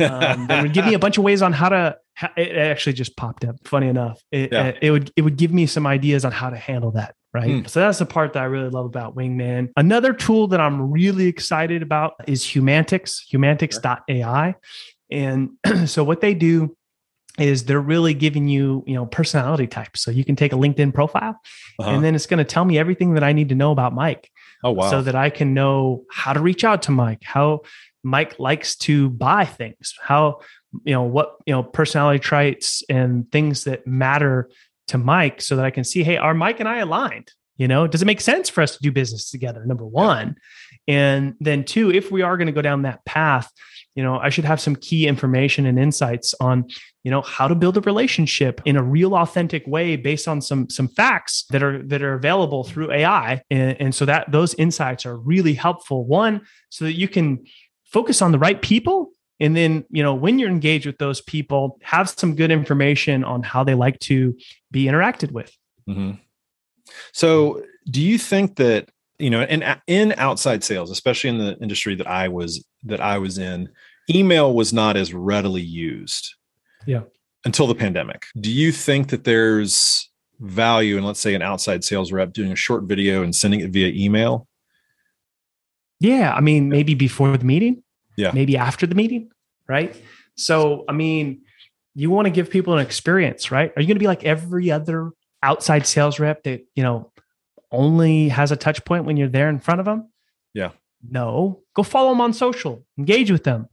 um, 0.00 0.46
then 0.46 0.62
would 0.62 0.72
give 0.72 0.86
me 0.86 0.94
a 0.94 0.98
bunch 0.98 1.18
of 1.18 1.24
ways 1.24 1.42
on 1.42 1.52
how 1.52 1.68
to. 1.68 1.96
It 2.36 2.56
actually 2.56 2.94
just 2.94 3.16
popped 3.16 3.44
up. 3.44 3.56
Funny 3.64 3.88
enough, 3.88 4.20
it, 4.32 4.52
yeah. 4.52 4.72
it 4.82 4.90
would 4.90 5.12
it 5.16 5.22
would 5.22 5.36
give 5.36 5.52
me 5.52 5.66
some 5.66 5.86
ideas 5.86 6.24
on 6.24 6.32
how 6.32 6.50
to 6.50 6.56
handle 6.56 6.90
that. 6.92 7.14
Right. 7.32 7.50
Mm. 7.50 7.68
So 7.68 7.80
that's 7.80 7.98
the 7.98 8.06
part 8.06 8.32
that 8.32 8.42
I 8.42 8.46
really 8.46 8.70
love 8.70 8.86
about 8.86 9.14
Wingman. 9.14 9.70
Another 9.76 10.14
tool 10.14 10.48
that 10.48 10.60
I'm 10.60 10.90
really 10.90 11.26
excited 11.26 11.82
about 11.82 12.14
is 12.26 12.42
Humantics, 12.42 13.20
humantics.ai. 13.28 14.54
And 15.10 15.50
so 15.86 16.04
what 16.04 16.22
they 16.22 16.34
do 16.34 16.74
is 17.38 17.64
they're 17.64 17.80
really 17.80 18.14
giving 18.14 18.48
you, 18.48 18.82
you 18.86 18.94
know, 18.94 19.06
personality 19.06 19.66
types. 19.66 20.02
So 20.02 20.10
you 20.10 20.24
can 20.24 20.36
take 20.36 20.52
a 20.52 20.56
LinkedIn 20.56 20.92
profile 20.92 21.40
uh-huh. 21.78 21.90
and 21.90 22.04
then 22.04 22.14
it's 22.14 22.26
going 22.26 22.38
to 22.38 22.44
tell 22.44 22.64
me 22.64 22.78
everything 22.78 23.14
that 23.14 23.22
I 23.22 23.32
need 23.32 23.50
to 23.50 23.54
know 23.54 23.70
about 23.72 23.94
Mike. 23.94 24.30
Oh 24.64 24.72
wow. 24.72 24.90
So 24.90 25.02
that 25.02 25.14
I 25.14 25.30
can 25.30 25.54
know 25.54 26.04
how 26.10 26.32
to 26.32 26.40
reach 26.40 26.64
out 26.64 26.82
to 26.82 26.90
Mike, 26.90 27.22
how 27.22 27.60
Mike 28.08 28.38
likes 28.38 28.76
to 28.76 29.10
buy 29.10 29.44
things, 29.44 29.94
how 30.00 30.40
you 30.84 30.92
know 30.92 31.02
what, 31.02 31.36
you 31.46 31.52
know, 31.52 31.62
personality 31.62 32.18
traits 32.18 32.82
and 32.88 33.30
things 33.30 33.64
that 33.64 33.86
matter 33.86 34.50
to 34.88 34.98
Mike 34.98 35.40
so 35.40 35.56
that 35.56 35.64
I 35.64 35.70
can 35.70 35.84
see, 35.84 36.02
hey, 36.02 36.16
are 36.16 36.34
Mike 36.34 36.60
and 36.60 36.68
I 36.68 36.78
aligned? 36.78 37.32
You 37.56 37.66
know, 37.66 37.86
does 37.86 38.02
it 38.02 38.06
make 38.06 38.20
sense 38.20 38.48
for 38.48 38.62
us 38.62 38.76
to 38.76 38.82
do 38.82 38.92
business 38.92 39.30
together? 39.30 39.64
Number 39.66 39.84
one. 39.84 40.36
And 40.86 41.34
then 41.40 41.64
two, 41.64 41.90
if 41.90 42.10
we 42.10 42.22
are 42.22 42.36
going 42.36 42.46
to 42.46 42.52
go 42.52 42.62
down 42.62 42.82
that 42.82 43.04
path, 43.04 43.50
you 43.94 44.02
know, 44.04 44.16
I 44.16 44.28
should 44.28 44.44
have 44.44 44.60
some 44.60 44.76
key 44.76 45.08
information 45.08 45.66
and 45.66 45.76
insights 45.76 46.32
on, 46.40 46.68
you 47.02 47.10
know, 47.10 47.20
how 47.20 47.48
to 47.48 47.56
build 47.56 47.76
a 47.76 47.80
relationship 47.80 48.60
in 48.64 48.76
a 48.76 48.82
real 48.82 49.16
authentic 49.16 49.66
way 49.66 49.96
based 49.96 50.28
on 50.28 50.40
some 50.40 50.70
some 50.70 50.86
facts 50.86 51.46
that 51.50 51.64
are 51.64 51.82
that 51.82 52.00
are 52.00 52.14
available 52.14 52.62
through 52.62 52.92
AI. 52.92 53.42
And, 53.50 53.76
and 53.80 53.94
so 53.94 54.04
that 54.04 54.30
those 54.30 54.54
insights 54.54 55.04
are 55.04 55.16
really 55.16 55.54
helpful. 55.54 56.04
One, 56.04 56.42
so 56.70 56.84
that 56.84 56.92
you 56.92 57.08
can 57.08 57.44
focus 57.88 58.22
on 58.22 58.32
the 58.32 58.38
right 58.38 58.60
people. 58.60 59.10
And 59.40 59.56
then 59.56 59.84
you 59.90 60.02
know 60.02 60.14
when 60.14 60.38
you're 60.38 60.50
engaged 60.50 60.86
with 60.86 60.98
those 60.98 61.20
people 61.20 61.78
have 61.82 62.08
some 62.08 62.34
good 62.34 62.50
information 62.50 63.24
on 63.24 63.42
how 63.42 63.62
they 63.64 63.74
like 63.74 63.98
to 64.00 64.36
be 64.70 64.84
interacted 64.84 65.32
with. 65.32 65.56
Mm-hmm. 65.88 66.18
so 67.12 67.62
do 67.90 68.02
you 68.02 68.18
think 68.18 68.56
that 68.56 68.90
you 69.18 69.30
know 69.30 69.42
in 69.44 69.64
in 69.86 70.12
outside 70.18 70.62
sales 70.62 70.90
especially 70.90 71.30
in 71.30 71.38
the 71.38 71.56
industry 71.62 71.94
that 71.94 72.06
i 72.06 72.28
was 72.28 72.62
that 72.82 73.00
i 73.00 73.16
was 73.16 73.38
in 73.38 73.70
email 74.10 74.54
was 74.54 74.72
not 74.72 74.96
as 74.96 75.12
readily 75.14 75.62
used 75.62 76.34
yeah. 76.86 77.02
until 77.44 77.66
the 77.66 77.74
pandemic? 77.74 78.24
Do 78.40 78.50
you 78.50 78.72
think 78.72 79.08
that 79.08 79.24
there's 79.24 80.10
value 80.40 80.96
in 80.96 81.04
let's 81.04 81.20
say 81.20 81.34
an 81.34 81.42
outside 81.42 81.82
sales 81.82 82.12
rep 82.12 82.32
doing 82.32 82.52
a 82.52 82.56
short 82.56 82.84
video 82.84 83.22
and 83.24 83.34
sending 83.34 83.60
it 83.60 83.70
via 83.70 83.88
email 83.88 84.46
yeah 86.00 86.32
i 86.32 86.40
mean 86.40 86.68
maybe 86.68 86.94
before 86.94 87.36
the 87.36 87.44
meeting. 87.44 87.82
Yeah. 88.16 88.32
Maybe 88.34 88.56
after 88.56 88.86
the 88.86 88.96
meeting 88.96 89.30
right? 89.68 89.94
So 90.36 90.84
i 90.88 90.92
mean 90.92 91.42
you 91.94 92.10
want 92.10 92.26
to 92.26 92.30
give 92.30 92.50
people 92.50 92.74
an 92.74 92.80
experience 92.80 93.50
right? 93.50 93.72
Are 93.76 93.80
you 93.80 93.86
going 93.86 93.96
to 93.96 94.00
be 94.00 94.06
like 94.06 94.24
every 94.24 94.70
other 94.70 95.10
outside 95.42 95.86
sales 95.86 96.18
rep 96.18 96.42
that 96.44 96.66
you 96.74 96.82
know 96.82 97.12
only 97.70 98.28
has 98.28 98.50
a 98.50 98.56
touch 98.56 98.84
point 98.84 99.04
when 99.04 99.16
you're 99.16 99.28
there 99.28 99.48
in 99.48 99.58
front 99.58 99.80
of 99.80 99.86
them? 99.86 100.10
Yeah. 100.54 100.70
No. 101.08 101.60
Go 101.74 101.82
follow 101.82 102.10
them 102.10 102.20
on 102.20 102.32
social. 102.32 102.84
Engage 102.98 103.30
with 103.30 103.44
them 103.44 103.68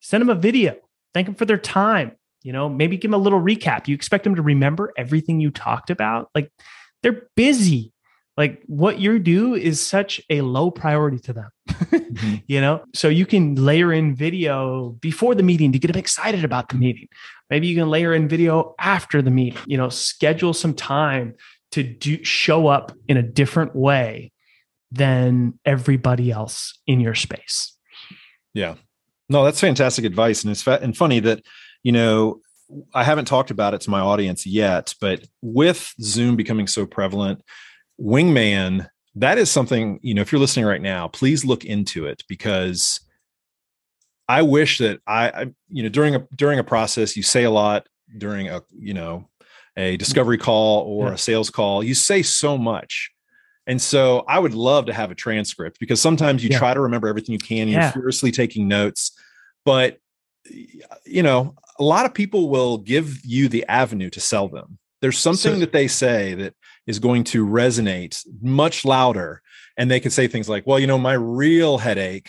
send 0.00 0.22
them 0.22 0.30
a 0.30 0.34
video. 0.34 0.76
Thank 1.14 1.26
them 1.26 1.34
for 1.34 1.44
their 1.44 1.58
time. 1.58 2.12
You 2.42 2.52
know 2.54 2.68
maybe 2.70 2.96
give 2.96 3.10
them 3.10 3.20
a 3.20 3.22
little 3.22 3.40
recap. 3.40 3.86
You 3.86 3.94
expect 3.94 4.24
them 4.24 4.34
to 4.34 4.42
remember 4.42 4.92
everything 4.96 5.40
you 5.40 5.50
talked 5.50 5.90
about? 5.90 6.30
Like 6.34 6.50
they're 7.02 7.28
busy 7.36 7.92
like 8.40 8.62
what 8.68 8.98
you 8.98 9.18
do 9.18 9.54
is 9.54 9.86
such 9.86 10.18
a 10.30 10.40
low 10.40 10.70
priority 10.70 11.18
to 11.18 11.34
them 11.34 11.50
mm-hmm. 11.68 12.36
you 12.46 12.58
know? 12.58 12.82
So 12.94 13.10
you 13.10 13.26
can 13.26 13.54
layer 13.54 13.92
in 13.92 14.16
video 14.16 14.92
before 15.02 15.34
the 15.34 15.42
meeting 15.42 15.72
to 15.72 15.78
get 15.78 15.88
them 15.88 15.98
excited 15.98 16.42
about 16.42 16.70
the 16.70 16.76
meeting. 16.76 17.08
Maybe 17.50 17.66
you 17.66 17.76
can 17.76 17.90
layer 17.90 18.14
in 18.14 18.28
video 18.28 18.74
after 18.78 19.20
the 19.20 19.30
meeting 19.30 19.60
you 19.66 19.76
know 19.76 19.90
schedule 19.90 20.54
some 20.54 20.72
time 20.72 21.34
to 21.72 21.82
do 21.82 22.24
show 22.24 22.66
up 22.66 22.92
in 23.08 23.18
a 23.18 23.22
different 23.22 23.76
way 23.76 24.32
than 24.90 25.58
everybody 25.66 26.30
else 26.30 26.78
in 26.86 26.98
your 26.98 27.14
space. 27.14 27.76
Yeah. 28.54 28.76
No 29.28 29.44
that's 29.44 29.60
fantastic 29.60 30.06
advice 30.06 30.42
and 30.44 30.50
it's 30.50 30.62
fa- 30.62 30.80
and 30.80 30.96
funny 30.96 31.20
that 31.20 31.42
you 31.82 31.92
know 31.92 32.40
I 32.94 33.04
haven't 33.04 33.26
talked 33.26 33.50
about 33.50 33.74
it 33.74 33.82
to 33.82 33.90
my 33.90 34.00
audience 34.00 34.46
yet, 34.46 34.94
but 34.98 35.26
with 35.42 35.92
Zoom 36.00 36.36
becoming 36.36 36.68
so 36.68 36.86
prevalent, 36.86 37.42
wingman 38.00 38.88
that 39.14 39.38
is 39.38 39.50
something 39.50 39.98
you 40.02 40.14
know 40.14 40.22
if 40.22 40.32
you're 40.32 40.40
listening 40.40 40.64
right 40.64 40.82
now 40.82 41.08
please 41.08 41.44
look 41.44 41.64
into 41.64 42.06
it 42.06 42.22
because 42.28 43.00
i 44.28 44.42
wish 44.42 44.78
that 44.78 45.00
I, 45.06 45.28
I, 45.28 45.46
you 45.68 45.82
know 45.82 45.88
during 45.88 46.14
a 46.14 46.26
during 46.34 46.58
a 46.58 46.64
process 46.64 47.16
you 47.16 47.22
say 47.22 47.44
a 47.44 47.50
lot 47.50 47.86
during 48.16 48.48
a 48.48 48.62
you 48.70 48.94
know 48.94 49.28
a 49.76 49.96
discovery 49.96 50.38
call 50.38 50.82
or 50.82 51.08
yeah. 51.08 51.14
a 51.14 51.18
sales 51.18 51.50
call 51.50 51.82
you 51.82 51.94
say 51.94 52.22
so 52.22 52.56
much 52.56 53.10
and 53.66 53.80
so 53.80 54.24
i 54.28 54.38
would 54.38 54.54
love 54.54 54.86
to 54.86 54.92
have 54.92 55.10
a 55.10 55.14
transcript 55.14 55.78
because 55.80 56.00
sometimes 56.00 56.42
you 56.42 56.50
yeah. 56.50 56.58
try 56.58 56.72
to 56.72 56.80
remember 56.80 57.08
everything 57.08 57.32
you 57.32 57.38
can 57.38 57.68
you're 57.68 57.80
yeah. 57.80 57.90
furiously 57.90 58.30
taking 58.30 58.68
notes 58.68 59.12
but 59.64 59.98
you 61.04 61.22
know 61.22 61.54
a 61.78 61.84
lot 61.84 62.06
of 62.06 62.14
people 62.14 62.48
will 62.48 62.78
give 62.78 63.24
you 63.24 63.48
the 63.48 63.64
avenue 63.66 64.10
to 64.10 64.20
sell 64.20 64.48
them 64.48 64.78
there's 65.00 65.18
something 65.18 65.54
so, 65.54 65.60
that 65.60 65.72
they 65.72 65.88
say 65.88 66.34
that 66.34 66.54
is 66.90 66.98
going 66.98 67.22
to 67.22 67.46
resonate 67.46 68.26
much 68.42 68.84
louder. 68.84 69.40
And 69.76 69.88
they 69.88 70.00
can 70.00 70.10
say 70.10 70.26
things 70.26 70.48
like, 70.48 70.66
well, 70.66 70.78
you 70.78 70.88
know, 70.88 70.98
my 70.98 71.12
real 71.12 71.78
headache. 71.78 72.28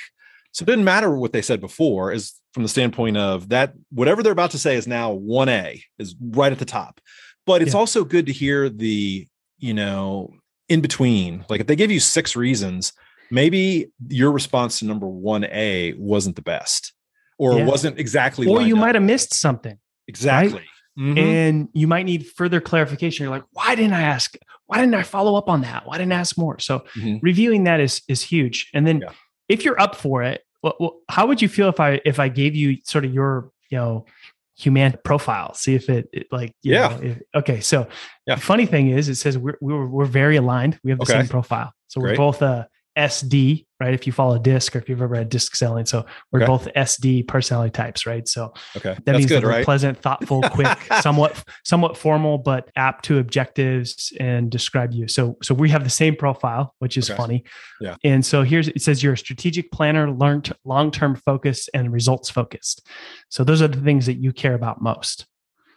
So 0.52 0.64
it 0.64 0.68
didn't 0.68 0.86
matter 0.86 1.14
what 1.18 1.34
they 1.34 1.42
said 1.42 1.60
before, 1.60 2.12
is 2.12 2.34
from 2.54 2.64
the 2.64 2.70
standpoint 2.70 3.18
of 3.18 3.50
that, 3.50 3.74
whatever 3.90 4.22
they're 4.22 4.32
about 4.32 4.52
to 4.52 4.60
say 4.60 4.76
is 4.76 4.86
now 4.86 5.14
1A, 5.16 5.82
is 5.98 6.16
right 6.22 6.52
at 6.52 6.60
the 6.60 6.66
top. 6.66 7.02
But 7.48 7.64
it's 7.64 7.74
yeah. 7.74 7.80
also 7.80 8.04
good 8.04 8.28
to 8.28 8.32
hear 8.32 8.70
the, 8.70 9.28
you 9.58 9.74
know, 9.74 10.36
in 10.70 10.82
between. 10.82 11.44
Like 11.50 11.60
if 11.60 11.68
they 11.68 11.76
give 11.76 11.90
you 11.90 12.00
six 12.00 12.36
reasons, 12.36 12.94
maybe 13.32 13.88
your 14.10 14.32
response 14.32 14.80
to 14.80 14.86
number 14.86 15.08
1A 15.08 15.98
wasn't 15.98 16.36
the 16.36 16.44
best 16.44 16.94
or 17.40 17.58
yeah. 17.58 17.66
wasn't 17.66 17.98
exactly 17.98 18.46
or 18.46 18.62
you 18.62 18.76
might 18.76 18.94
have 18.94 19.04
missed 19.04 19.34
something 19.34 19.80
exactly 20.08 20.60
right? 20.60 20.68
Mm-hmm. 21.00 21.18
And 21.18 21.70
you 21.74 21.88
might 21.88 22.06
need 22.06 22.28
further 22.28 22.60
clarification. 22.60 23.24
You're 23.24 23.32
like, 23.32 23.46
why 23.52 23.76
didn't 23.76 23.94
I 23.94 24.02
ask? 24.02 24.36
Why 24.72 24.78
didn't 24.78 24.96
I 24.96 25.04
follow 25.04 25.36
up 25.36 25.50
on 25.50 25.60
that? 25.64 25.86
Why 25.86 25.98
didn't 25.98 26.14
I 26.14 26.20
ask 26.22 26.38
more? 26.38 26.58
So 26.60 26.80
mm-hmm. 26.96 27.18
reviewing 27.22 27.66
that 27.66 27.82
is 27.82 28.02
is 28.08 28.22
huge. 28.22 28.70
And 28.74 28.88
then 28.88 29.02
yeah. 29.02 29.12
if 29.50 29.66
you're 29.66 29.78
up 29.78 29.96
for 29.96 30.24
it, 30.24 30.46
well, 30.64 30.76
well, 30.80 31.00
how 31.10 31.28
would 31.28 31.42
you 31.42 31.50
feel 31.50 31.68
if 31.68 31.82
I 31.82 32.00
if 32.06 32.20
I 32.22 32.30
gave 32.30 32.56
you 32.56 32.78
sort 32.86 33.04
of 33.04 33.14
your 33.14 33.52
you 33.70 33.78
know 33.78 34.06
human 34.56 34.96
profile? 35.04 35.54
See 35.56 35.76
if 35.76 35.90
it, 35.90 36.08
it 36.14 36.28
like 36.32 36.56
yeah. 36.64 36.88
Know, 36.88 37.00
if, 37.02 37.22
okay. 37.36 37.60
So 37.60 37.86
yeah. 38.26 38.36
the 38.36 38.42
funny 38.42 38.66
thing 38.66 38.92
is, 38.92 39.10
it 39.10 39.16
says 39.16 39.38
we're 39.38 39.58
we're, 39.60 39.86
we're 39.86 40.06
very 40.06 40.38
aligned. 40.38 40.80
We 40.86 40.92
have 40.92 41.00
the 41.00 41.04
okay. 41.04 41.20
same 41.20 41.28
profile. 41.28 41.74
So 41.90 42.00
Great. 42.00 42.12
we're 42.12 42.18
both 42.26 42.42
uh 42.42 42.64
SD, 42.98 43.66
right? 43.80 43.94
If 43.94 44.06
you 44.06 44.14
follow 44.14 44.38
DISC 44.38 44.76
or 44.76 44.80
if 44.80 44.90
you've 44.90 45.02
ever 45.02 45.16
had 45.16 45.30
DISC 45.30 45.56
selling. 45.56 45.86
So 45.86 46.06
we're 46.32 46.44
okay. 46.44 46.48
both 46.48 46.68
SD 46.76 47.28
personality 47.28 47.72
types, 47.72 48.06
right? 48.06 48.28
So 48.28 48.54
okay. 48.76 48.94
that 48.94 49.06
That's 49.06 49.18
means 49.18 49.30
good, 49.30 49.44
that 49.44 49.48
we're 49.48 49.54
right? 49.54 49.66
pleasant, 49.66 49.98
thoughtful, 49.98 50.42
quick, 50.42 50.78
somewhat 51.02 51.44
somewhat 51.64 51.98
formal, 51.98 52.38
but 52.38 52.70
apt 52.76 53.06
to 53.06 53.20
objectives 53.20 54.14
and 54.20 54.50
describe 54.50 54.94
you. 54.94 55.08
So 55.08 55.38
so 55.42 55.56
we 55.56 55.70
have 55.70 55.84
the 55.84 55.90
same 55.90 56.16
profile, 56.16 56.76
which 56.80 56.98
is 56.98 57.10
okay. 57.10 57.18
funny. 57.18 57.44
Yeah. 57.80 57.96
And 58.04 58.26
so 58.26 58.44
here's 58.44 58.68
it 58.68 58.82
says 58.82 59.02
you're 59.02 59.14
a 59.14 59.18
strategic 59.18 59.72
planner, 59.72 60.12
learned 60.12 60.52
long-term 60.66 61.16
focused 61.16 61.70
and 61.74 61.92
results 61.92 62.30
focused. 62.30 62.86
So 63.30 63.44
those 63.44 63.62
are 63.62 63.68
the 63.68 63.82
things 63.82 64.06
that 64.06 64.18
you 64.18 64.34
care 64.34 64.54
about 64.54 64.82
most. 64.82 65.26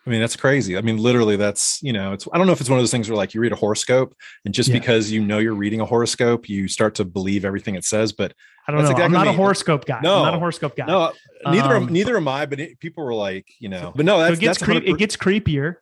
I 0.07 0.11
mean, 0.11 0.21
that's 0.21 0.37
crazy. 0.37 0.77
I 0.77 0.83
mean, 0.83 0.99
literally, 0.99 1.37
that's, 1.37 1.83
you 1.83 1.93
know, 1.93 2.13
it's, 2.13 2.29
I 2.33 2.37
don't 2.37 2.47
know 2.47 2.53
if 2.53 2.61
it's 2.61 2.69
one 2.69 2.79
of 2.79 2.83
those 2.83 2.91
things 2.91 3.09
where 3.09 3.17
like 3.17 3.33
you 3.33 3.41
read 3.41 3.53
a 3.53 3.57
horoscope 3.57 4.15
and 4.45 4.53
just 4.53 4.69
yeah. 4.69 4.79
because 4.79 5.11
you 5.11 5.25
know 5.25 5.39
you're 5.39 5.55
reading 5.55 5.81
a 5.81 5.87
horoscope, 5.87 6.49
you 6.49 6.69
start 6.69 6.97
to 6.97 7.05
believe 7.05 7.45
everything 7.45 7.75
it 7.75 7.85
says. 7.85 8.13
But 8.13 8.35
I 8.69 8.73
don't 8.73 8.83
know. 8.83 8.91
Exactly 8.91 9.05
I'm 9.05 9.13
not 9.13 9.29
a 9.29 9.33
horoscope 9.33 9.87
guy. 9.87 10.01
No, 10.03 10.17
I'm 10.17 10.23
not 10.23 10.35
a 10.35 10.39
horoscope 10.39 10.77
guy. 10.77 10.85
No, 10.85 11.13
neither, 11.47 11.77
um, 11.77 11.85
am, 11.85 11.93
neither 11.93 12.17
am 12.17 12.29
I, 12.29 12.45
but 12.45 12.61
it, 12.61 12.79
people 12.81 13.05
were 13.05 13.15
like, 13.15 13.47
you 13.59 13.71
know, 13.71 13.93
but 13.97 14.05
no, 14.05 14.19
that's, 14.19 14.29
so 14.29 14.33
it 14.35 14.41
gets, 14.41 14.59
that's 14.59 14.71
creep, 14.71 14.85
it 14.87 14.99
gets 14.99 15.17
creepier. 15.17 15.77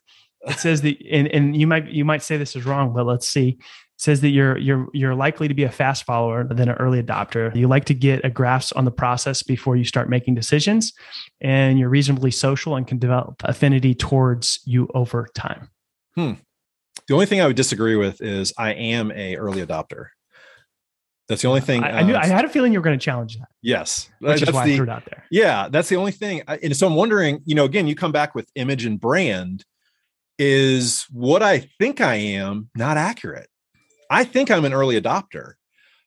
It 0.46 0.58
says 0.58 0.82
that, 0.82 0.96
and, 1.08 1.28
and 1.28 1.56
you 1.56 1.66
might, 1.66 1.88
you 1.88 2.04
might 2.04 2.22
say 2.22 2.36
this 2.36 2.56
is 2.56 2.64
wrong, 2.64 2.92
but 2.92 3.06
let's 3.06 3.28
see 3.28 3.58
says 4.02 4.20
that 4.20 4.30
you're 4.30 4.58
you're 4.58 4.88
you're 4.92 5.14
likely 5.14 5.46
to 5.46 5.54
be 5.54 5.62
a 5.62 5.70
fast 5.70 6.02
follower 6.02 6.42
than 6.42 6.68
an 6.68 6.74
early 6.78 7.00
adopter. 7.00 7.54
You 7.54 7.68
like 7.68 7.84
to 7.84 7.94
get 7.94 8.24
a 8.24 8.30
grasp 8.30 8.76
on 8.76 8.84
the 8.84 8.90
process 8.90 9.44
before 9.44 9.76
you 9.76 9.84
start 9.84 10.10
making 10.10 10.34
decisions, 10.34 10.92
and 11.40 11.78
you're 11.78 11.88
reasonably 11.88 12.32
social 12.32 12.74
and 12.74 12.84
can 12.84 12.98
develop 12.98 13.40
affinity 13.44 13.94
towards 13.94 14.58
you 14.64 14.88
over 14.92 15.28
time. 15.36 15.70
Hmm. 16.16 16.32
The 17.06 17.14
only 17.14 17.26
thing 17.26 17.40
I 17.40 17.46
would 17.46 17.54
disagree 17.54 17.94
with 17.94 18.20
is 18.20 18.52
I 18.58 18.72
am 18.72 19.12
a 19.12 19.36
early 19.36 19.64
adopter. 19.64 20.06
That's 21.28 21.42
the 21.42 21.48
only 21.48 21.60
thing. 21.60 21.84
I, 21.84 22.00
I 22.00 22.02
knew. 22.02 22.16
I 22.16 22.26
had 22.26 22.44
a 22.44 22.48
feeling 22.48 22.72
you 22.72 22.80
were 22.80 22.84
going 22.84 22.98
to 22.98 23.04
challenge 23.04 23.38
that. 23.38 23.48
Yes, 23.62 24.10
which 24.18 24.40
that's 24.40 24.48
is 24.50 24.52
why 24.52 24.66
the, 24.66 24.72
I 24.72 24.76
threw 24.76 24.86
it 24.86 24.90
out 24.90 25.04
there. 25.04 25.24
Yeah, 25.30 25.68
that's 25.70 25.88
the 25.88 25.96
only 25.96 26.12
thing. 26.12 26.42
And 26.48 26.76
so 26.76 26.88
I'm 26.88 26.96
wondering. 26.96 27.40
You 27.44 27.54
know, 27.54 27.64
again, 27.64 27.86
you 27.86 27.94
come 27.94 28.10
back 28.10 28.34
with 28.34 28.50
image 28.56 28.84
and 28.84 29.00
brand. 29.00 29.64
Is 30.40 31.06
what 31.12 31.40
I 31.40 31.68
think 31.78 32.00
I 32.00 32.16
am 32.16 32.68
not 32.74 32.96
accurate? 32.96 33.48
I 34.12 34.24
think 34.24 34.50
I'm 34.50 34.66
an 34.66 34.74
early 34.74 35.00
adopter. 35.00 35.54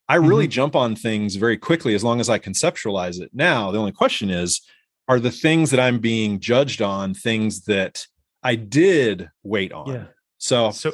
I 0.08 0.16
really 0.16 0.46
mm-hmm. 0.46 0.52
jump 0.52 0.76
on 0.76 0.96
things 0.96 1.36
very 1.36 1.58
quickly 1.58 1.96
as 1.96 2.04
long 2.04 2.20
as 2.20 2.30
I 2.30 2.38
conceptualize 2.38 3.20
it. 3.20 3.32
Now, 3.34 3.72
the 3.72 3.80
only 3.80 3.92
question 3.92 4.30
is 4.30 4.62
are 5.08 5.20
the 5.20 5.32
things 5.32 5.72
that 5.72 5.80
I'm 5.80 6.00
being 6.00 6.40
judged 6.40 6.82
on 6.82 7.16
things 7.16 7.66
that 7.66 8.06
I 8.44 8.56
did 8.56 9.30
wait 9.44 9.74
on? 9.74 9.88
Yeah. 9.88 10.04
So, 10.38 10.70
so 10.70 10.92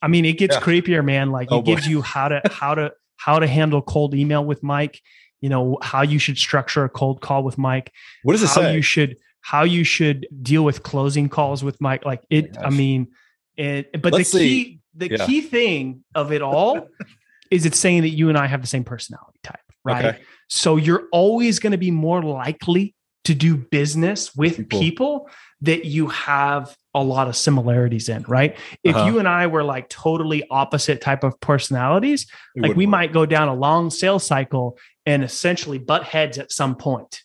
I 0.00 0.06
mean, 0.06 0.24
it 0.24 0.38
gets 0.38 0.54
yeah. 0.54 0.60
creepier, 0.60 1.04
man. 1.04 1.32
Like 1.32 1.48
oh, 1.50 1.58
it 1.58 1.64
gives 1.64 1.86
boy. 1.86 1.90
you 1.90 2.02
how 2.02 2.28
to 2.28 2.40
how 2.50 2.74
to 2.76 2.92
how 3.16 3.40
to 3.40 3.46
handle 3.48 3.82
cold 3.82 4.14
email 4.14 4.44
with 4.44 4.62
Mike. 4.62 5.00
You 5.40 5.48
know 5.48 5.78
how 5.82 6.02
you 6.02 6.20
should 6.20 6.38
structure 6.38 6.84
a 6.84 6.88
cold 6.88 7.20
call 7.20 7.42
with 7.42 7.58
Mike. 7.58 7.92
What 8.22 8.34
does 8.34 8.44
it 8.44 8.48
how 8.48 8.54
say? 8.54 8.74
You 8.74 8.82
should 8.82 9.16
how 9.40 9.64
you 9.64 9.82
should 9.82 10.28
deal 10.40 10.64
with 10.64 10.84
closing 10.84 11.28
calls 11.28 11.64
with 11.64 11.80
Mike. 11.80 12.04
Like 12.04 12.22
it. 12.30 12.56
Oh 12.58 12.66
I 12.66 12.70
mean, 12.70 13.08
it. 13.56 14.00
But 14.00 14.12
Let's 14.12 14.30
the 14.30 14.38
key 14.38 14.64
see 14.64 14.77
the 14.98 15.10
yeah. 15.10 15.26
key 15.26 15.40
thing 15.40 16.04
of 16.14 16.32
it 16.32 16.42
all 16.42 16.88
is 17.50 17.64
it's 17.64 17.78
saying 17.78 18.02
that 18.02 18.10
you 18.10 18.28
and 18.28 18.36
I 18.36 18.46
have 18.46 18.60
the 18.60 18.66
same 18.66 18.84
personality 18.84 19.38
type, 19.42 19.60
right? 19.84 20.04
Okay. 20.04 20.22
So 20.48 20.76
you're 20.76 21.04
always 21.12 21.58
going 21.58 21.72
to 21.72 21.78
be 21.78 21.90
more 21.90 22.22
likely 22.22 22.94
to 23.24 23.34
do 23.34 23.56
business 23.56 24.34
with 24.34 24.56
people. 24.56 24.80
people 24.80 25.30
that 25.60 25.84
you 25.84 26.06
have 26.08 26.74
a 26.94 27.02
lot 27.02 27.28
of 27.28 27.36
similarities 27.36 28.08
in, 28.08 28.22
right? 28.28 28.56
If 28.84 28.96
Uh-huh. 28.96 29.06
you 29.06 29.18
and 29.18 29.28
I 29.28 29.46
were 29.48 29.64
like 29.64 29.88
totally 29.88 30.44
opposite 30.50 31.00
type 31.00 31.24
of 31.24 31.38
personalities, 31.40 32.26
It 32.54 32.62
like 32.62 32.76
we 32.76 32.86
work. 32.86 32.90
might 32.90 33.12
go 33.12 33.26
down 33.26 33.48
a 33.48 33.54
long 33.54 33.90
sales 33.90 34.24
cycle 34.24 34.78
and 35.04 35.22
essentially 35.22 35.78
butt 35.78 36.04
heads 36.04 36.38
at 36.38 36.52
some 36.52 36.74
point. 36.76 37.22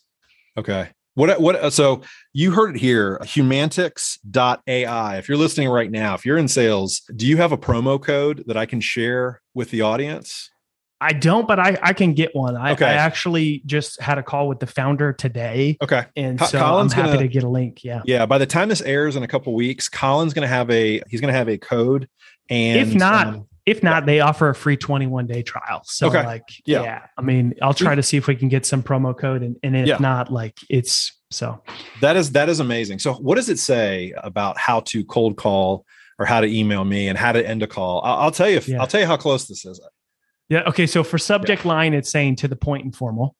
Okay. 0.58 0.88
What 1.14 1.40
what 1.40 1.72
so 1.72 2.02
you 2.32 2.50
heard 2.52 2.74
it 2.76 2.80
here, 2.80 3.18
humantix.ai. 3.22 5.16
If 5.18 5.28
you're 5.28 5.38
listening 5.38 5.68
right 5.68 5.90
now, 5.90 6.14
if 6.14 6.24
you're 6.26 6.38
in 6.38 6.48
sales, 6.48 7.02
do 7.14 7.26
you 7.26 7.36
have 7.36 7.52
a 7.52 7.58
promo 7.58 8.02
code 8.02 8.44
that 8.46 8.56
I 8.56 8.66
can 8.66 8.80
share 8.80 9.40
with 9.54 9.70
the 9.70 9.82
audience? 9.82 10.50
I 11.00 11.12
don't, 11.12 11.46
but 11.46 11.58
I, 11.58 11.76
I 11.82 11.92
can 11.92 12.14
get 12.14 12.34
one. 12.34 12.56
I, 12.56 12.72
Okay. 12.72 12.86
I 12.86 12.94
actually 12.94 13.62
just 13.66 14.00
had 14.00 14.16
a 14.16 14.22
call 14.22 14.48
with 14.48 14.58
the 14.60 14.66
founder 14.66 15.12
today. 15.12 15.76
Okay. 15.82 16.04
And 16.16 16.40
so 16.40 16.58
Colin's 16.58 16.94
I'm 16.94 17.00
happy 17.00 17.08
gonna- 17.16 17.22
to 17.22 17.28
get 17.28 17.42
a 17.42 17.48
link. 17.48 17.84
Yeah. 17.84 18.00
Yeah, 18.06 18.24
by 18.26 18.38
the 18.38 18.46
time 18.46 18.68
this 18.70 18.80
airs 18.80 19.14
in 19.14 19.22
a 19.22 19.28
couple 19.28 19.52
weeks, 19.54 19.88
Colin's 19.88 20.32
going 20.32 20.48
to 20.48 20.48
have 20.48 20.70
a 20.70 21.02
he's 21.08 21.20
going 21.20 21.32
to 21.32 21.36
have 21.38 21.48
a 21.48 21.58
code 21.58 22.08
and 22.48 22.80
If 22.80 22.94
not, 22.94 23.26
um, 23.26 23.48
If 23.66 23.82
not, 23.82 24.04
they 24.04 24.20
offer 24.20 24.50
a 24.50 24.54
free 24.54 24.76
21 24.76 25.26
day 25.26 25.42
trial. 25.42 25.82
So 25.84 26.08
Okay. 26.08 26.24
like, 26.24 26.42
Yeah. 26.66 26.82
yeah. 26.82 27.02
I 27.16 27.22
mean, 27.22 27.54
I'll 27.62 27.72
try 27.74 27.94
to 27.94 28.02
see 28.02 28.16
if 28.18 28.26
we 28.26 28.36
can 28.36 28.48
get 28.48 28.66
some 28.66 28.82
promo 28.82 29.16
code 29.18 29.42
and, 29.42 29.56
and 29.62 29.74
if 29.76 29.86
Yeah. 29.86 29.96
not, 30.00 30.30
like 30.30 30.58
it's 30.68 31.18
so 31.30 31.62
that 32.00 32.16
is 32.16 32.32
that 32.32 32.48
is 32.48 32.60
amazing. 32.60 32.98
So 32.98 33.14
what 33.14 33.36
does 33.36 33.48
it 33.48 33.58
say 33.58 34.12
about 34.18 34.58
how 34.58 34.80
to 34.80 35.04
cold 35.04 35.36
call 35.36 35.84
or 36.18 36.26
how 36.26 36.40
to 36.40 36.46
email 36.46 36.84
me 36.84 37.08
and 37.08 37.16
how 37.18 37.32
to 37.32 37.44
end 37.46 37.62
a 37.62 37.66
call? 37.66 38.02
I'll, 38.04 38.16
I'll 38.24 38.30
tell 38.30 38.48
you 38.48 38.56
if, 38.56 38.68
Yeah. 38.68 38.80
I'll 38.80 38.86
tell 38.86 39.00
you 39.00 39.06
how 39.06 39.16
close 39.16 39.46
this 39.48 39.64
is. 39.64 39.80
yeah. 40.50 40.62
Okay. 40.68 40.86
So 40.86 41.02
for 41.02 41.16
subject 41.18 41.64
line, 41.64 41.94
it's 41.94 42.10
saying 42.10 42.36
to 42.36 42.48
the 42.48 42.56
point 42.56 42.84
and 42.84 42.94
formal. 42.94 43.34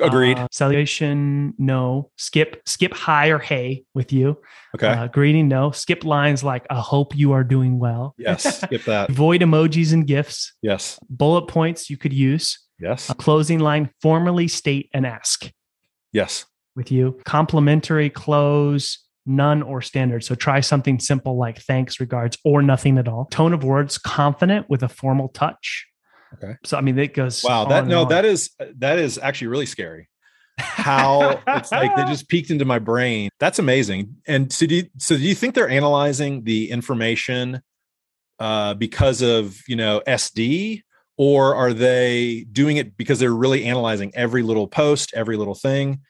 Agreed. 0.00 0.38
Uh, 0.38 0.48
salutation, 0.50 1.54
no. 1.58 2.10
Skip, 2.16 2.62
skip 2.66 2.92
hi 2.94 3.28
or 3.28 3.38
hey 3.38 3.84
with 3.94 4.12
you. 4.12 4.36
okay. 4.74 4.88
Uh, 4.88 5.06
greeting, 5.08 5.48
no. 5.48 5.70
Skip 5.70 6.04
lines 6.04 6.42
like 6.42 6.66
I 6.70 6.80
hope 6.80 7.14
you 7.16 7.32
are 7.32 7.44
doing 7.44 7.78
well. 7.78 8.14
yes. 8.18 8.60
Skip 8.62 8.84
that. 8.84 9.10
Avoid 9.10 9.42
emojis 9.42 9.92
and 9.92 10.06
GIFs. 10.06 10.54
Yes. 10.62 10.98
Bullet 11.08 11.46
points 11.48 11.88
you 11.90 11.96
could 11.96 12.12
use. 12.12 12.58
Yes. 12.80 13.10
A 13.10 13.14
closing 13.14 13.60
line, 13.60 13.90
formally 14.00 14.48
state 14.48 14.90
and 14.92 15.06
ask 15.06 15.50
Yes. 16.12 16.46
with 16.74 16.90
you. 16.90 17.18
Complimentary 17.24 18.10
close, 18.10 18.98
none 19.24 19.62
or 19.62 19.80
standard. 19.82 20.24
So 20.24 20.34
try 20.34 20.58
something 20.60 20.98
simple 20.98 21.38
like 21.38 21.58
thanks, 21.60 22.00
regards, 22.00 22.36
or 22.44 22.60
nothing 22.60 22.98
at 22.98 23.06
all. 23.06 23.26
Tone 23.30 23.52
of 23.52 23.62
words, 23.62 23.98
confident 23.98 24.68
with 24.68 24.82
a 24.82 24.88
formal 24.88 25.28
touch. 25.28 25.86
Okay. 26.34 26.56
So 26.64 26.76
I 26.76 26.80
mean, 26.80 26.98
it 26.98 27.14
goes. 27.14 27.42
Wow. 27.44 27.66
That 27.66 27.86
no, 27.86 28.02
on. 28.02 28.08
that 28.08 28.24
is 28.24 28.50
that 28.76 28.98
is 28.98 29.18
actually 29.18 29.48
really 29.48 29.66
scary. 29.66 30.08
How 30.58 31.40
it's 31.46 31.72
like 31.72 31.94
they 31.96 32.04
just 32.04 32.28
peeked 32.28 32.50
into 32.50 32.64
my 32.64 32.78
brain. 32.78 33.30
That's 33.38 33.58
amazing. 33.58 34.16
And 34.26 34.52
so 34.52 34.66
do 34.66 34.76
you, 34.76 34.84
so 34.98 35.16
do 35.16 35.22
you 35.22 35.34
think 35.34 35.54
they're 35.54 35.68
analyzing 35.68 36.44
the 36.44 36.70
information 36.70 37.62
uh, 38.38 38.74
because 38.74 39.22
of 39.22 39.60
you 39.66 39.76
know 39.76 40.02
SD, 40.06 40.82
or 41.16 41.54
are 41.54 41.72
they 41.72 42.46
doing 42.52 42.76
it 42.76 42.96
because 42.96 43.18
they're 43.18 43.30
really 43.30 43.64
analyzing 43.64 44.12
every 44.14 44.42
little 44.42 44.68
post, 44.68 45.12
every 45.14 45.36
little 45.36 45.54
thing? 45.54 46.00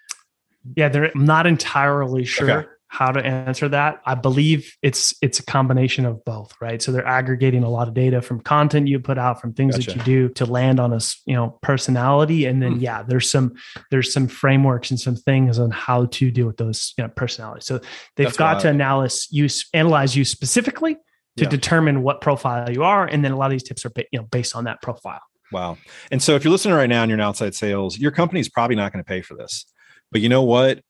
Yeah, 0.77 0.89
they're 0.89 1.11
I'm 1.15 1.25
not 1.25 1.47
entirely 1.47 2.25
sure 2.25 2.51
Okay. 2.51 2.69
How 2.93 3.11
to 3.11 3.25
answer 3.25 3.71
that. 3.71 4.03
I 4.05 4.15
believe 4.15 4.77
it's 4.83 5.15
it's 5.23 5.39
a 5.41 5.43
combination 5.43 6.05
of 6.05 6.23
both, 6.27 6.53
right? 6.61 6.83
So 6.83 6.93
they're 6.93 7.07
aggregating 7.07 7.65
a 7.65 7.71
lot 7.71 7.89
of 7.89 7.95
data 7.95 8.21
from 8.21 8.41
content 8.43 8.87
you 8.87 9.01
put 9.01 9.17
out, 9.17 9.41
from 9.41 9.55
things 9.55 9.77
that 9.77 9.97
you 9.97 10.03
do 10.03 10.29
to 10.35 10.45
land 10.45 10.79
on 10.79 10.93
a 10.93 11.01
you 11.25 11.35
know 11.35 11.59
personality, 11.63 12.45
and 12.45 12.61
then 12.63 12.75
Hmm. 12.75 12.81
yeah, 12.81 13.03
there's 13.03 13.31
some 13.31 13.55
there's 13.91 14.13
some 14.13 14.29
frameworks 14.29 14.91
and 14.91 15.01
some 15.01 15.17
things 15.17 15.59
on 15.59 15.71
how 15.71 16.05
to 16.05 16.31
deal 16.31 16.47
with 16.47 16.59
those 16.59 16.93
you 16.99 17.05
know 17.05 17.09
personalities. 17.17 17.65
So 17.65 17.79
they've 18.17 18.27
That's 18.27 18.37
got 18.37 18.61
to 18.61 18.69
analyze 18.69 19.27
you 19.31 19.49
analyze 19.73 20.15
you 20.15 20.27
specifically 20.27 20.97
to 21.39 21.45
Yeah. 21.45 21.49
determine 21.49 22.03
what 22.03 22.21
profile 22.21 22.71
you 22.71 22.85
are, 22.85 23.07
and 23.07 23.25
then 23.25 23.33
a 23.33 23.37
lot 23.37 23.47
of 23.47 23.53
these 23.53 23.63
tips 23.63 23.87
are 23.87 23.93
you 24.13 24.19
know 24.21 24.27
based 24.31 24.55
on 24.55 24.65
that 24.65 24.83
profile. 24.83 25.23
Wow. 25.51 25.79
And 26.11 26.23
so 26.23 26.35
if 26.35 26.45
you're 26.45 26.51
listening 26.53 26.75
right 26.75 26.91
now 26.91 27.03
and 27.03 27.09
you're 27.09 27.17
in 27.17 27.23
outside 27.23 27.55
sales, 27.55 27.99
your 27.99 28.11
company's 28.11 28.51
probably 28.51 28.77
not 28.77 28.93
going 28.93 29.03
to 29.03 29.09
pay 29.09 29.23
for 29.23 29.35
this. 29.35 29.65
But 30.11 30.21
you 30.21 30.29
know 30.29 30.43
what? 30.43 30.81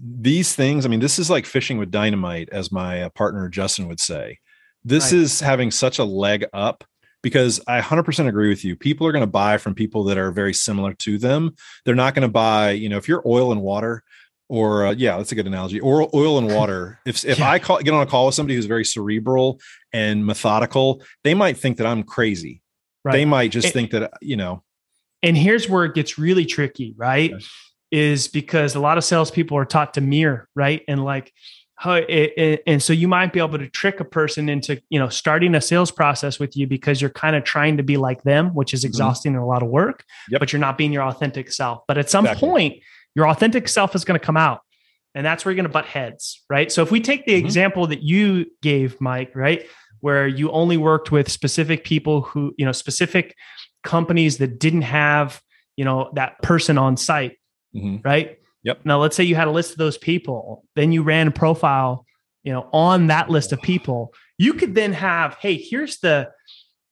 These 0.00 0.54
things, 0.54 0.86
I 0.86 0.88
mean, 0.88 1.00
this 1.00 1.18
is 1.18 1.28
like 1.30 1.46
fishing 1.46 1.78
with 1.78 1.90
dynamite, 1.90 2.48
as 2.50 2.72
my 2.72 3.02
uh, 3.02 3.08
partner 3.10 3.48
Justin 3.48 3.88
would 3.88 4.00
say. 4.00 4.38
This 4.84 5.12
Right. 5.12 5.20
is 5.20 5.40
having 5.40 5.70
such 5.70 5.98
a 5.98 6.04
leg 6.04 6.44
up 6.52 6.84
because 7.22 7.60
I 7.68 7.80
100% 7.80 8.26
agree 8.28 8.48
with 8.48 8.64
you. 8.64 8.74
People 8.74 9.06
are 9.06 9.12
going 9.12 9.22
to 9.22 9.26
buy 9.28 9.58
from 9.58 9.74
people 9.74 10.02
that 10.04 10.18
are 10.18 10.32
very 10.32 10.52
similar 10.54 10.92
to 10.94 11.18
them. 11.18 11.54
They're 11.84 11.94
not 11.94 12.14
going 12.14 12.22
to 12.26 12.32
buy, 12.32 12.70
you 12.72 12.88
know, 12.88 12.96
if 12.96 13.06
you're 13.06 13.22
oil 13.26 13.52
and 13.52 13.60
water, 13.62 14.02
or 14.48 14.86
uh, 14.86 14.90
yeah, 14.92 15.16
that's 15.16 15.30
a 15.32 15.34
good 15.34 15.46
analogy. 15.46 15.78
Or 15.80 16.10
oil 16.14 16.36
and 16.38 16.52
water. 16.52 16.98
If 17.06 17.24
if 17.24 17.38
Yeah. 17.38 17.50
I 17.50 17.58
call, 17.58 17.78
get 17.80 17.94
on 17.94 18.02
a 18.02 18.06
call 18.06 18.26
with 18.26 18.34
somebody 18.34 18.56
who's 18.56 18.66
very 18.66 18.84
cerebral 18.84 19.60
and 19.92 20.26
methodical, 20.26 21.02
they 21.22 21.34
might 21.34 21.56
think 21.56 21.76
that 21.78 21.86
I'm 21.86 22.02
crazy. 22.02 22.60
Right. 23.04 23.12
They 23.12 23.24
might 23.24 23.50
just 23.52 23.68
It- 23.68 23.72
think 23.72 23.90
that 23.92 24.12
you 24.20 24.36
know. 24.36 24.62
and 25.22 25.36
here's 25.36 25.68
where 25.68 25.84
it 25.84 25.94
gets 25.94 26.18
really 26.18 26.44
tricky, 26.44 26.92
right? 26.96 27.32
Okay. 27.32 27.44
Is 27.92 28.26
because 28.26 28.74
a 28.74 28.80
lot 28.80 28.96
of 28.98 29.04
salespeople 29.04 29.56
are 29.58 29.66
taught 29.66 29.94
to 29.94 30.00
mirror, 30.00 30.48
right? 30.56 30.82
And 30.88 31.04
like, 31.04 31.30
how 31.76 31.94
it, 31.94 32.08
it- 32.08 32.62
and 32.66 32.82
so 32.82 32.92
you 32.94 33.06
might 33.06 33.32
be 33.34 33.40
able 33.40 33.58
to 33.58 33.68
trick 33.68 34.00
a 34.00 34.04
person 34.04 34.48
into, 34.48 34.80
you 34.88 34.98
know, 34.98 35.08
starting 35.10 35.54
a 35.54 35.60
sales 35.60 35.90
process 35.90 36.38
with 36.38 36.56
you 36.56 36.66
because 36.66 37.00
you're 37.02 37.10
kind 37.10 37.36
of 37.36 37.44
trying 37.44 37.76
to 37.76 37.82
be 37.82 37.98
like 37.98 38.22
them, 38.22 38.54
which 38.54 38.72
is 38.72 38.84
exhausting 38.84 39.34
and 39.34 39.42
a 39.42 39.46
lot 39.46 39.62
of 39.62 39.68
work, 39.68 40.04
Yep. 40.30 40.40
but 40.40 40.52
you're 40.52 40.60
not 40.60 40.78
being 40.78 40.90
your 40.92 41.02
authentic 41.02 41.52
self. 41.52 41.82
But 41.86 41.98
at 41.98 42.08
some 42.08 42.24
Exactly. 42.24 42.48
point, 42.48 42.82
your 43.14 43.28
authentic 43.28 43.68
self 43.68 43.94
is 43.94 44.04
going 44.06 44.18
to 44.18 44.24
come 44.24 44.36
out. 44.38 44.60
And 45.14 45.26
that's 45.26 45.44
where 45.44 45.52
you're 45.52 45.56
going 45.56 45.70
to 45.70 45.72
butt 45.72 45.84
heads, 45.84 46.42
right? 46.48 46.72
So 46.72 46.82
if 46.82 46.90
we 46.90 46.98
take 47.00 47.26
the 47.26 47.34
Mhm. 47.34 47.44
example 47.44 47.86
that 47.88 48.02
you 48.02 48.46
gave, 48.62 48.98
Mike, 49.02 49.32
right? 49.34 49.66
Where 50.00 50.26
you 50.26 50.50
only 50.50 50.78
worked 50.78 51.12
with 51.12 51.30
specific 51.30 51.84
people 51.84 52.22
who, 52.22 52.54
you 52.56 52.64
know, 52.64 52.72
specific 52.72 53.34
companies 53.84 54.38
that 54.38 54.58
didn't 54.58 54.82
have, 54.82 55.42
you 55.76 55.84
know, 55.84 56.10
that 56.14 56.40
person 56.42 56.78
on 56.78 56.96
site, 56.96 57.36
Mhm. 57.74 58.04
right? 58.04 58.38
Yep. 58.64 58.80
Now 58.84 59.00
let's 59.00 59.16
say 59.16 59.24
you 59.24 59.34
had 59.34 59.48
a 59.48 59.50
list 59.50 59.72
of 59.72 59.78
those 59.78 59.98
people, 59.98 60.64
then 60.76 60.92
you 60.92 61.02
ran 61.02 61.28
a 61.28 61.30
profile, 61.32 62.06
you 62.44 62.52
know, 62.52 62.68
on 62.72 63.08
that 63.08 63.28
list 63.30 63.52
of 63.52 63.60
people. 63.62 64.12
You 64.38 64.54
could 64.54 64.74
then 64.74 64.92
have, 64.92 65.34
hey, 65.40 65.56
here's 65.56 65.98
the 65.98 66.30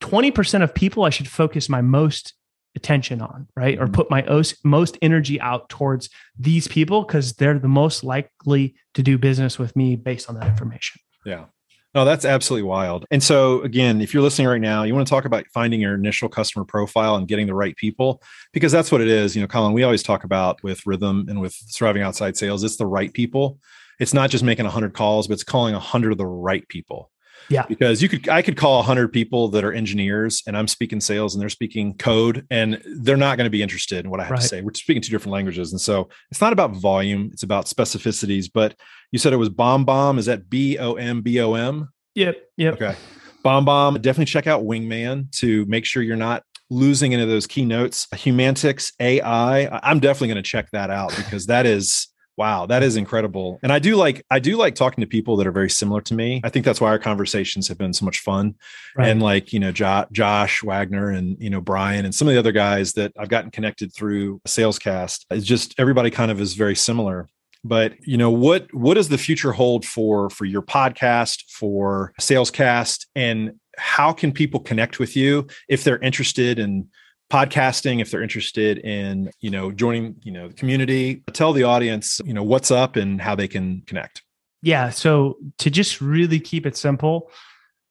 20% 0.00 0.62
of 0.62 0.74
people 0.74 1.04
I 1.04 1.10
should 1.10 1.28
focus 1.28 1.68
my 1.68 1.80
most 1.82 2.34
attention 2.76 3.20
on, 3.20 3.48
right? 3.56 3.78
Or 3.78 3.86
Mhm. 3.86 3.92
put 3.92 4.10
my 4.10 4.22
os- 4.26 4.54
most 4.64 4.96
energy 5.02 5.40
out 5.40 5.68
towards 5.68 6.08
these 6.38 6.68
people 6.68 7.02
because 7.02 7.34
they're 7.34 7.58
the 7.58 7.68
most 7.68 8.04
likely 8.04 8.74
to 8.94 9.02
do 9.02 9.18
business 9.18 9.58
with 9.58 9.74
me 9.76 9.96
based 9.96 10.28
on 10.28 10.36
that 10.36 10.46
information. 10.48 11.00
Yeah. 11.24 11.46
No, 11.92 12.04
that's 12.04 12.24
absolutely 12.24 12.68
wild. 12.68 13.04
And 13.10 13.20
so, 13.20 13.62
again, 13.62 14.00
if 14.00 14.14
you're 14.14 14.22
listening 14.22 14.46
right 14.46 14.60
now, 14.60 14.84
you 14.84 14.94
want 14.94 15.06
to 15.06 15.10
talk 15.10 15.24
about 15.24 15.44
finding 15.52 15.80
your 15.80 15.94
initial 15.94 16.28
customer 16.28 16.64
profile 16.64 17.16
and 17.16 17.26
getting 17.26 17.48
the 17.48 17.54
right 17.54 17.76
people, 17.76 18.22
because 18.52 18.70
that's 18.70 18.92
what 18.92 19.00
it 19.00 19.08
is. 19.08 19.34
You 19.34 19.42
know, 19.42 19.48
Colin, 19.48 19.72
we 19.72 19.82
always 19.82 20.04
talk 20.04 20.22
about 20.22 20.62
with 20.62 20.80
Rithm 20.84 21.28
and 21.28 21.40
with 21.40 21.52
surviving 21.52 22.02
outside 22.02 22.36
sales, 22.36 22.62
it's 22.62 22.76
the 22.76 22.86
right 22.86 23.12
people. 23.12 23.58
It's 23.98 24.14
not 24.14 24.30
just 24.30 24.44
making 24.44 24.66
100 24.66 24.94
calls, 24.94 25.26
but 25.26 25.34
it's 25.34 25.44
calling 25.44 25.74
100 25.74 26.12
of 26.12 26.18
the 26.18 26.26
right 26.26 26.66
people. 26.68 27.10
Yeah. 27.50 27.66
Because 27.66 28.00
you 28.00 28.08
could, 28.08 28.28
I 28.28 28.42
could 28.42 28.56
call 28.56 28.76
100 28.78 29.08
people 29.12 29.48
that 29.48 29.64
are 29.64 29.72
engineers 29.72 30.42
and 30.46 30.56
I'm 30.56 30.68
speaking 30.68 31.00
sales 31.00 31.34
and 31.34 31.42
they're 31.42 31.48
speaking 31.48 31.94
code 31.98 32.46
and 32.50 32.80
they're 33.02 33.16
not 33.16 33.36
going 33.36 33.46
to 33.46 33.50
be 33.50 33.62
interested 33.62 34.04
in 34.04 34.10
what 34.10 34.20
I 34.20 34.22
have 34.24 34.30
Right. 34.32 34.40
to 34.40 34.46
say. 34.46 34.60
We're 34.62 34.72
speaking 34.74 35.02
two 35.02 35.10
different 35.10 35.32
languages. 35.32 35.72
And 35.72 35.80
so 35.80 36.08
it's 36.30 36.40
not 36.40 36.52
about 36.52 36.76
volume, 36.76 37.30
it's 37.32 37.42
about 37.42 37.66
specificities. 37.66 38.48
But 38.52 38.76
you 39.10 39.18
said 39.18 39.32
it 39.32 39.36
was 39.36 39.48
bomb 39.48 39.84
bomb. 39.84 40.18
Is 40.18 40.26
that 40.26 40.48
B 40.48 40.78
O 40.78 40.94
M 40.94 41.20
B 41.22 41.40
O 41.40 41.54
M? 41.54 41.88
Yep. 42.14 42.36
Yep. 42.56 42.74
Okay. 42.74 42.94
Bomb 43.42 43.64
Bomb. 43.64 43.94
Definitely 43.94 44.26
check 44.26 44.46
out 44.46 44.62
Wingman 44.62 45.30
to 45.38 45.64
make 45.66 45.84
sure 45.84 46.02
you're 46.02 46.16
not 46.16 46.42
losing 46.68 47.14
any 47.14 47.22
of 47.22 47.28
those 47.28 47.46
keynotes. 47.48 48.06
Humantics 48.14 48.92
AI. 49.00 49.66
I'm 49.82 49.98
definitely 49.98 50.28
going 50.28 50.36
to 50.36 50.48
check 50.48 50.68
that 50.72 50.90
out 50.90 51.12
because 51.16 51.46
that 51.46 51.66
is 51.66 52.06
wow, 52.40 52.64
that 52.64 52.82
is 52.82 52.96
incredible. 52.96 53.60
And 53.62 53.70
I 53.70 53.78
do 53.78 53.96
like 53.96 54.24
I 54.30 54.38
do 54.38 54.56
like 54.56 54.74
talking 54.74 55.02
to 55.02 55.06
people 55.06 55.36
that 55.36 55.46
are 55.46 55.52
very 55.52 55.68
similar 55.68 56.00
to 56.00 56.14
me. 56.14 56.40
I 56.42 56.48
think 56.48 56.64
that's 56.64 56.80
why 56.80 56.88
our 56.88 56.98
conversations 56.98 57.68
have 57.68 57.76
been 57.76 57.92
so 57.92 58.06
much 58.06 58.20
fun. 58.20 58.54
Right. 58.96 59.10
And 59.10 59.20
like, 59.20 59.52
you 59.52 59.60
know, 59.60 59.72
jo- 59.72 60.06
Josh 60.10 60.62
Wagner 60.62 61.10
and, 61.10 61.36
you 61.38 61.50
know, 61.50 61.60
Brian 61.60 62.06
and 62.06 62.14
some 62.14 62.26
of 62.28 62.32
the 62.32 62.38
other 62.38 62.50
guys 62.50 62.94
that 62.94 63.12
I've 63.18 63.28
gotten 63.28 63.50
connected 63.50 63.92
through 63.92 64.40
Salescast. 64.48 65.26
It's 65.30 65.44
just 65.44 65.74
everybody 65.76 66.10
kind 66.10 66.30
of 66.30 66.40
is 66.40 66.54
very 66.54 66.74
similar 66.74 67.28
but 67.62 67.92
you 68.06 68.16
know 68.16 68.30
what 68.30 68.72
what 68.72 68.94
does 68.94 69.10
the 69.10 69.18
future 69.18 69.52
hold 69.52 69.84
for 69.84 70.30
for 70.30 70.46
your 70.46 70.62
podcast 70.62 71.42
for 71.50 72.14
salescast 72.18 73.04
and 73.14 73.52
how 73.76 74.14
can 74.14 74.32
people 74.32 74.60
connect 74.60 74.98
with 74.98 75.14
you 75.14 75.46
if 75.68 75.84
they're 75.84 75.98
interested 75.98 76.58
in 76.58 76.88
podcasting 77.30 78.00
if 78.00 78.10
they're 78.10 78.22
interested 78.22 78.78
in 78.78 79.30
you 79.40 79.50
know 79.50 79.70
joining 79.70 80.16
you 80.22 80.32
know 80.32 80.48
the 80.48 80.54
community 80.54 81.22
tell 81.32 81.52
the 81.52 81.62
audience 81.62 82.20
you 82.24 82.34
know 82.34 82.42
what's 82.42 82.70
up 82.70 82.96
and 82.96 83.20
how 83.20 83.34
they 83.34 83.46
can 83.48 83.82
connect 83.86 84.22
Yeah. 84.62 84.90
So 84.90 85.36
to 85.58 85.70
just 85.70 86.00
really 86.02 86.38
keep 86.40 86.66
it 86.66 86.76
simple, 86.76 87.30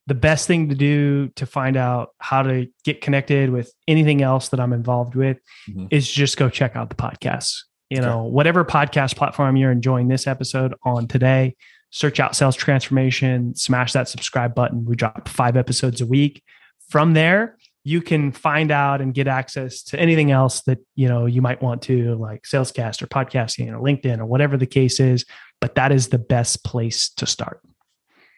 the 0.06 0.14
best 0.14 0.46
thing 0.46 0.70
to 0.70 0.76
do 0.76 1.30
to 1.30 1.46
find 1.48 1.76
out 1.78 2.10
how 2.20 2.44
to 2.44 2.68
get 2.84 3.02
connected 3.02 3.50
with 3.50 3.72
anything 3.88 4.22
else 4.22 4.50
that 4.50 4.60
I'm 4.60 4.74
involved 4.74 5.16
with 5.16 5.38
Mhm. 5.68 5.88
is 5.90 6.08
just 6.12 6.38
go 6.38 6.48
check 6.50 6.76
out 6.76 6.90
the 6.90 6.96
podcast. 6.96 7.64
You 7.90 7.98
Okay. 8.00 8.06
know, 8.08 8.24
whatever 8.24 8.64
podcast 8.66 9.16
platform 9.16 9.56
you're 9.56 9.72
enjoying 9.72 10.10
this 10.10 10.28
episode 10.28 10.76
on 10.84 11.08
today, 11.08 11.56
search 11.92 12.20
out 12.20 12.36
sales 12.36 12.56
transformation, 12.56 13.56
smash 13.56 13.94
that 13.94 14.08
subscribe 14.08 14.54
button. 14.54 14.86
We 14.86 14.96
drop 14.96 15.28
five 15.28 15.58
episodes 15.58 16.02
a 16.02 16.06
week. 16.06 16.44
From 16.90 17.14
there, 17.14 17.56
you 17.84 18.02
can 18.02 18.32
find 18.32 18.72
out 18.72 19.02
and 19.02 19.14
get 19.14 19.28
access 19.28 19.84
to 19.84 20.00
anything 20.00 20.32
else 20.32 20.62
that 20.62 20.80
you 20.96 21.08
know 21.08 21.26
you 21.26 21.42
might 21.42 21.62
want 21.62 21.82
to 21.82 22.16
like 22.16 22.44
salescast 22.44 23.02
or 23.02 23.08
podcasting 23.08 23.72
or 23.72 23.80
linkedin 23.80 24.20
or 24.20 24.26
whatever 24.26 24.58
the 24.58 24.66
case 24.66 25.00
is 25.00 25.26
but 25.62 25.76
that 25.76 25.92
is 25.92 26.10
the 26.10 26.20
best 26.20 26.64
place 26.64 27.10
to 27.10 27.26
start 27.26 27.62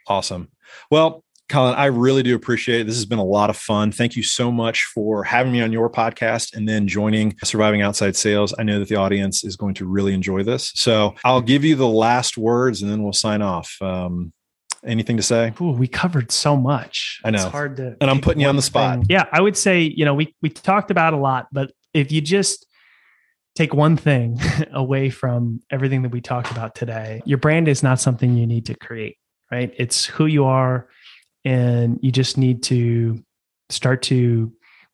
awesome 0.07 0.49
well 0.89 1.23
Colin, 1.51 1.75
I 1.75 1.87
really 1.87 2.23
do 2.23 2.33
appreciate 2.33 2.79
it. 2.79 2.87
This 2.87 2.95
has 2.95 3.05
been 3.05 3.19
a 3.19 3.25
lot 3.25 3.49
of 3.49 3.57
fun. 3.57 3.91
Thank 3.91 4.15
you 4.15 4.23
so 4.23 4.53
much 4.53 4.85
for 4.85 5.21
having 5.25 5.51
me 5.51 5.61
on 5.61 5.73
your 5.73 5.89
podcast 5.89 6.55
and 6.55 6.67
then 6.67 6.87
joining 6.87 7.35
Surviving 7.43 7.81
Outside 7.81 8.15
Sales. 8.15 8.53
I 8.57 8.63
know 8.63 8.79
that 8.79 8.87
the 8.87 8.95
audience 8.95 9.43
is 9.43 9.57
going 9.57 9.73
to 9.73 9.85
really 9.85 10.13
enjoy 10.13 10.43
this. 10.43 10.71
So 10.75 11.13
I'll 11.25 11.41
give 11.41 11.65
you 11.65 11.75
the 11.75 11.89
last 11.89 12.37
words 12.37 12.81
and 12.81 12.89
then 12.89 13.03
we'll 13.03 13.11
sign 13.11 13.41
off. 13.41 13.75
Um, 13.81 14.31
anything 14.86 15.17
to 15.17 15.23
say? 15.23 15.53
Ooh, 15.61 15.71
we 15.71 15.88
covered 15.88 16.32
so 16.32 16.55
much. 16.55 17.19
I 17.23 17.32
know. 17.32 17.38
It's 17.41 17.51
hard 17.51 17.77
to. 17.77 17.95
And 18.01 18.09
I'm 18.09 18.21
putting 18.21 18.41
you 18.41 18.47
on 18.47 18.55
the 18.55 18.61
spot. 18.61 18.99
Thing. 18.99 19.07
Yeah, 19.09 19.25
I 19.32 19.41
would 19.41 19.57
say, 19.57 19.82
you 19.82 20.05
know, 20.05 20.13
we 20.13 20.36
we 20.41 20.49
talked 20.49 20.91
about 20.91 21.13
a 21.13 21.17
lot, 21.17 21.47
but 21.51 21.71
if 21.93 22.11
you 22.11 22.21
just 22.21 22.65
take 23.55 23.73
one 23.73 23.97
thing 23.97 24.39
away 24.71 25.09
from 25.09 25.61
everything 25.69 26.03
that 26.03 26.11
we 26.11 26.21
talked 26.21 26.51
about 26.51 26.75
today, 26.75 27.21
your 27.25 27.38
brand 27.38 27.67
is 27.67 27.84
not 27.84 27.99
something 27.99 28.36
you 28.36 28.47
need 28.47 28.65
to 28.67 28.75
create, 28.75 29.17
right? 29.51 29.73
It's 29.77 30.05
who 30.05 30.25
you 30.25 30.45
are 30.45 30.88
and 31.43 31.99
you 32.01 32.11
just 32.11 32.38
need 32.38 32.63
to 32.63 33.23
start 33.69 34.03
to 34.03 34.53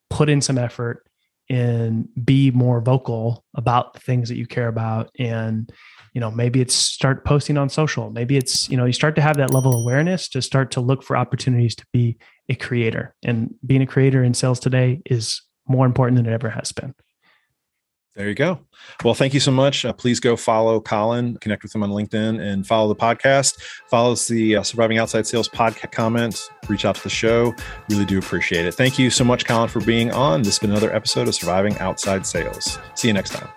put 0.10 0.30
in 0.30 0.42
some 0.42 0.58
effort 0.58 1.07
and 1.50 2.08
be 2.24 2.52
more 2.52 2.82
vocal 2.82 3.46
about 3.56 3.94
the 3.94 4.00
things 4.00 4.30
that 4.30 4.38
you 4.38 4.46
care 4.46 4.68
about. 4.68 5.10
And 5.18 5.72
you 6.14 6.22
know 6.22 6.32
maybe 6.32 6.62
it's 6.62 6.74
start 6.74 7.26
posting 7.26 7.58
on 7.58 7.70
social. 7.70 8.10
Maybe 8.10 8.38
it's 8.38 8.70
you 8.70 8.78
know 8.78 8.86
you 8.86 8.94
start 8.94 9.16
to 9.16 9.22
have 9.22 9.38
that 9.38 9.54
level 9.54 9.74
of 9.74 9.82
awareness 9.82 10.28
to 10.30 10.42
start 10.42 10.72
to 10.72 10.82
look 10.82 11.04
for 11.04 11.16
opportunities 11.16 11.76
to 11.76 11.86
be 11.94 12.18
a 12.50 12.56
creator. 12.56 13.16
And 13.24 13.54
being 13.66 13.82
a 13.82 13.88
creator 13.88 14.24
in 14.24 14.34
sales 14.34 14.60
today 14.60 15.02
is 15.06 15.42
more 15.68 15.86
important 15.86 16.18
than 16.18 16.26
it 16.26 16.34
ever 16.34 16.50
has 16.50 16.72
been 16.72 16.96
there 18.18 18.28
you 18.28 18.36
go. 18.36 18.60
Well, 19.04 19.14
thank 19.14 19.34
you 19.36 19.40
so 19.40 19.52
much. 19.52 19.86
Uh, 19.86 19.94
please 19.94 20.20
go 20.20 20.36
follow 20.36 20.82
Colin, 20.82 21.38
connect 21.38 21.62
with 21.62 21.74
him 21.74 21.84
on 21.84 21.92
LinkedIn, 21.92 22.42
and 22.42 22.66
follow 22.66 22.88
the 22.88 22.96
podcast. 22.96 23.62
Follow 23.90 24.16
the 24.16 24.58
uh, 24.58 24.64
Surviving 24.64 24.98
Outside 24.98 25.28
Sales 25.28 25.48
podcast 25.48 25.92
comments. 25.92 26.50
Reach 26.68 26.84
out 26.84 26.96
to 26.96 27.04
the 27.04 27.10
show. 27.10 27.54
Really 27.90 28.06
do 28.06 28.18
appreciate 28.18 28.66
it. 28.66 28.74
Thank 28.74 28.98
you 28.98 29.12
so 29.12 29.24
much, 29.24 29.46
Colin, 29.46 29.70
for 29.70 29.82
being 29.82 30.12
on. 30.12 30.42
This 30.42 30.56
has 30.56 30.60
been 30.60 30.72
another 30.72 30.94
episode 30.94 31.28
of 31.28 31.36
Surviving 31.36 31.78
Outside 31.78 32.26
Sales. 32.26 32.80
See 32.96 33.08
you 33.08 33.14
next 33.14 33.30
time. 33.34 33.48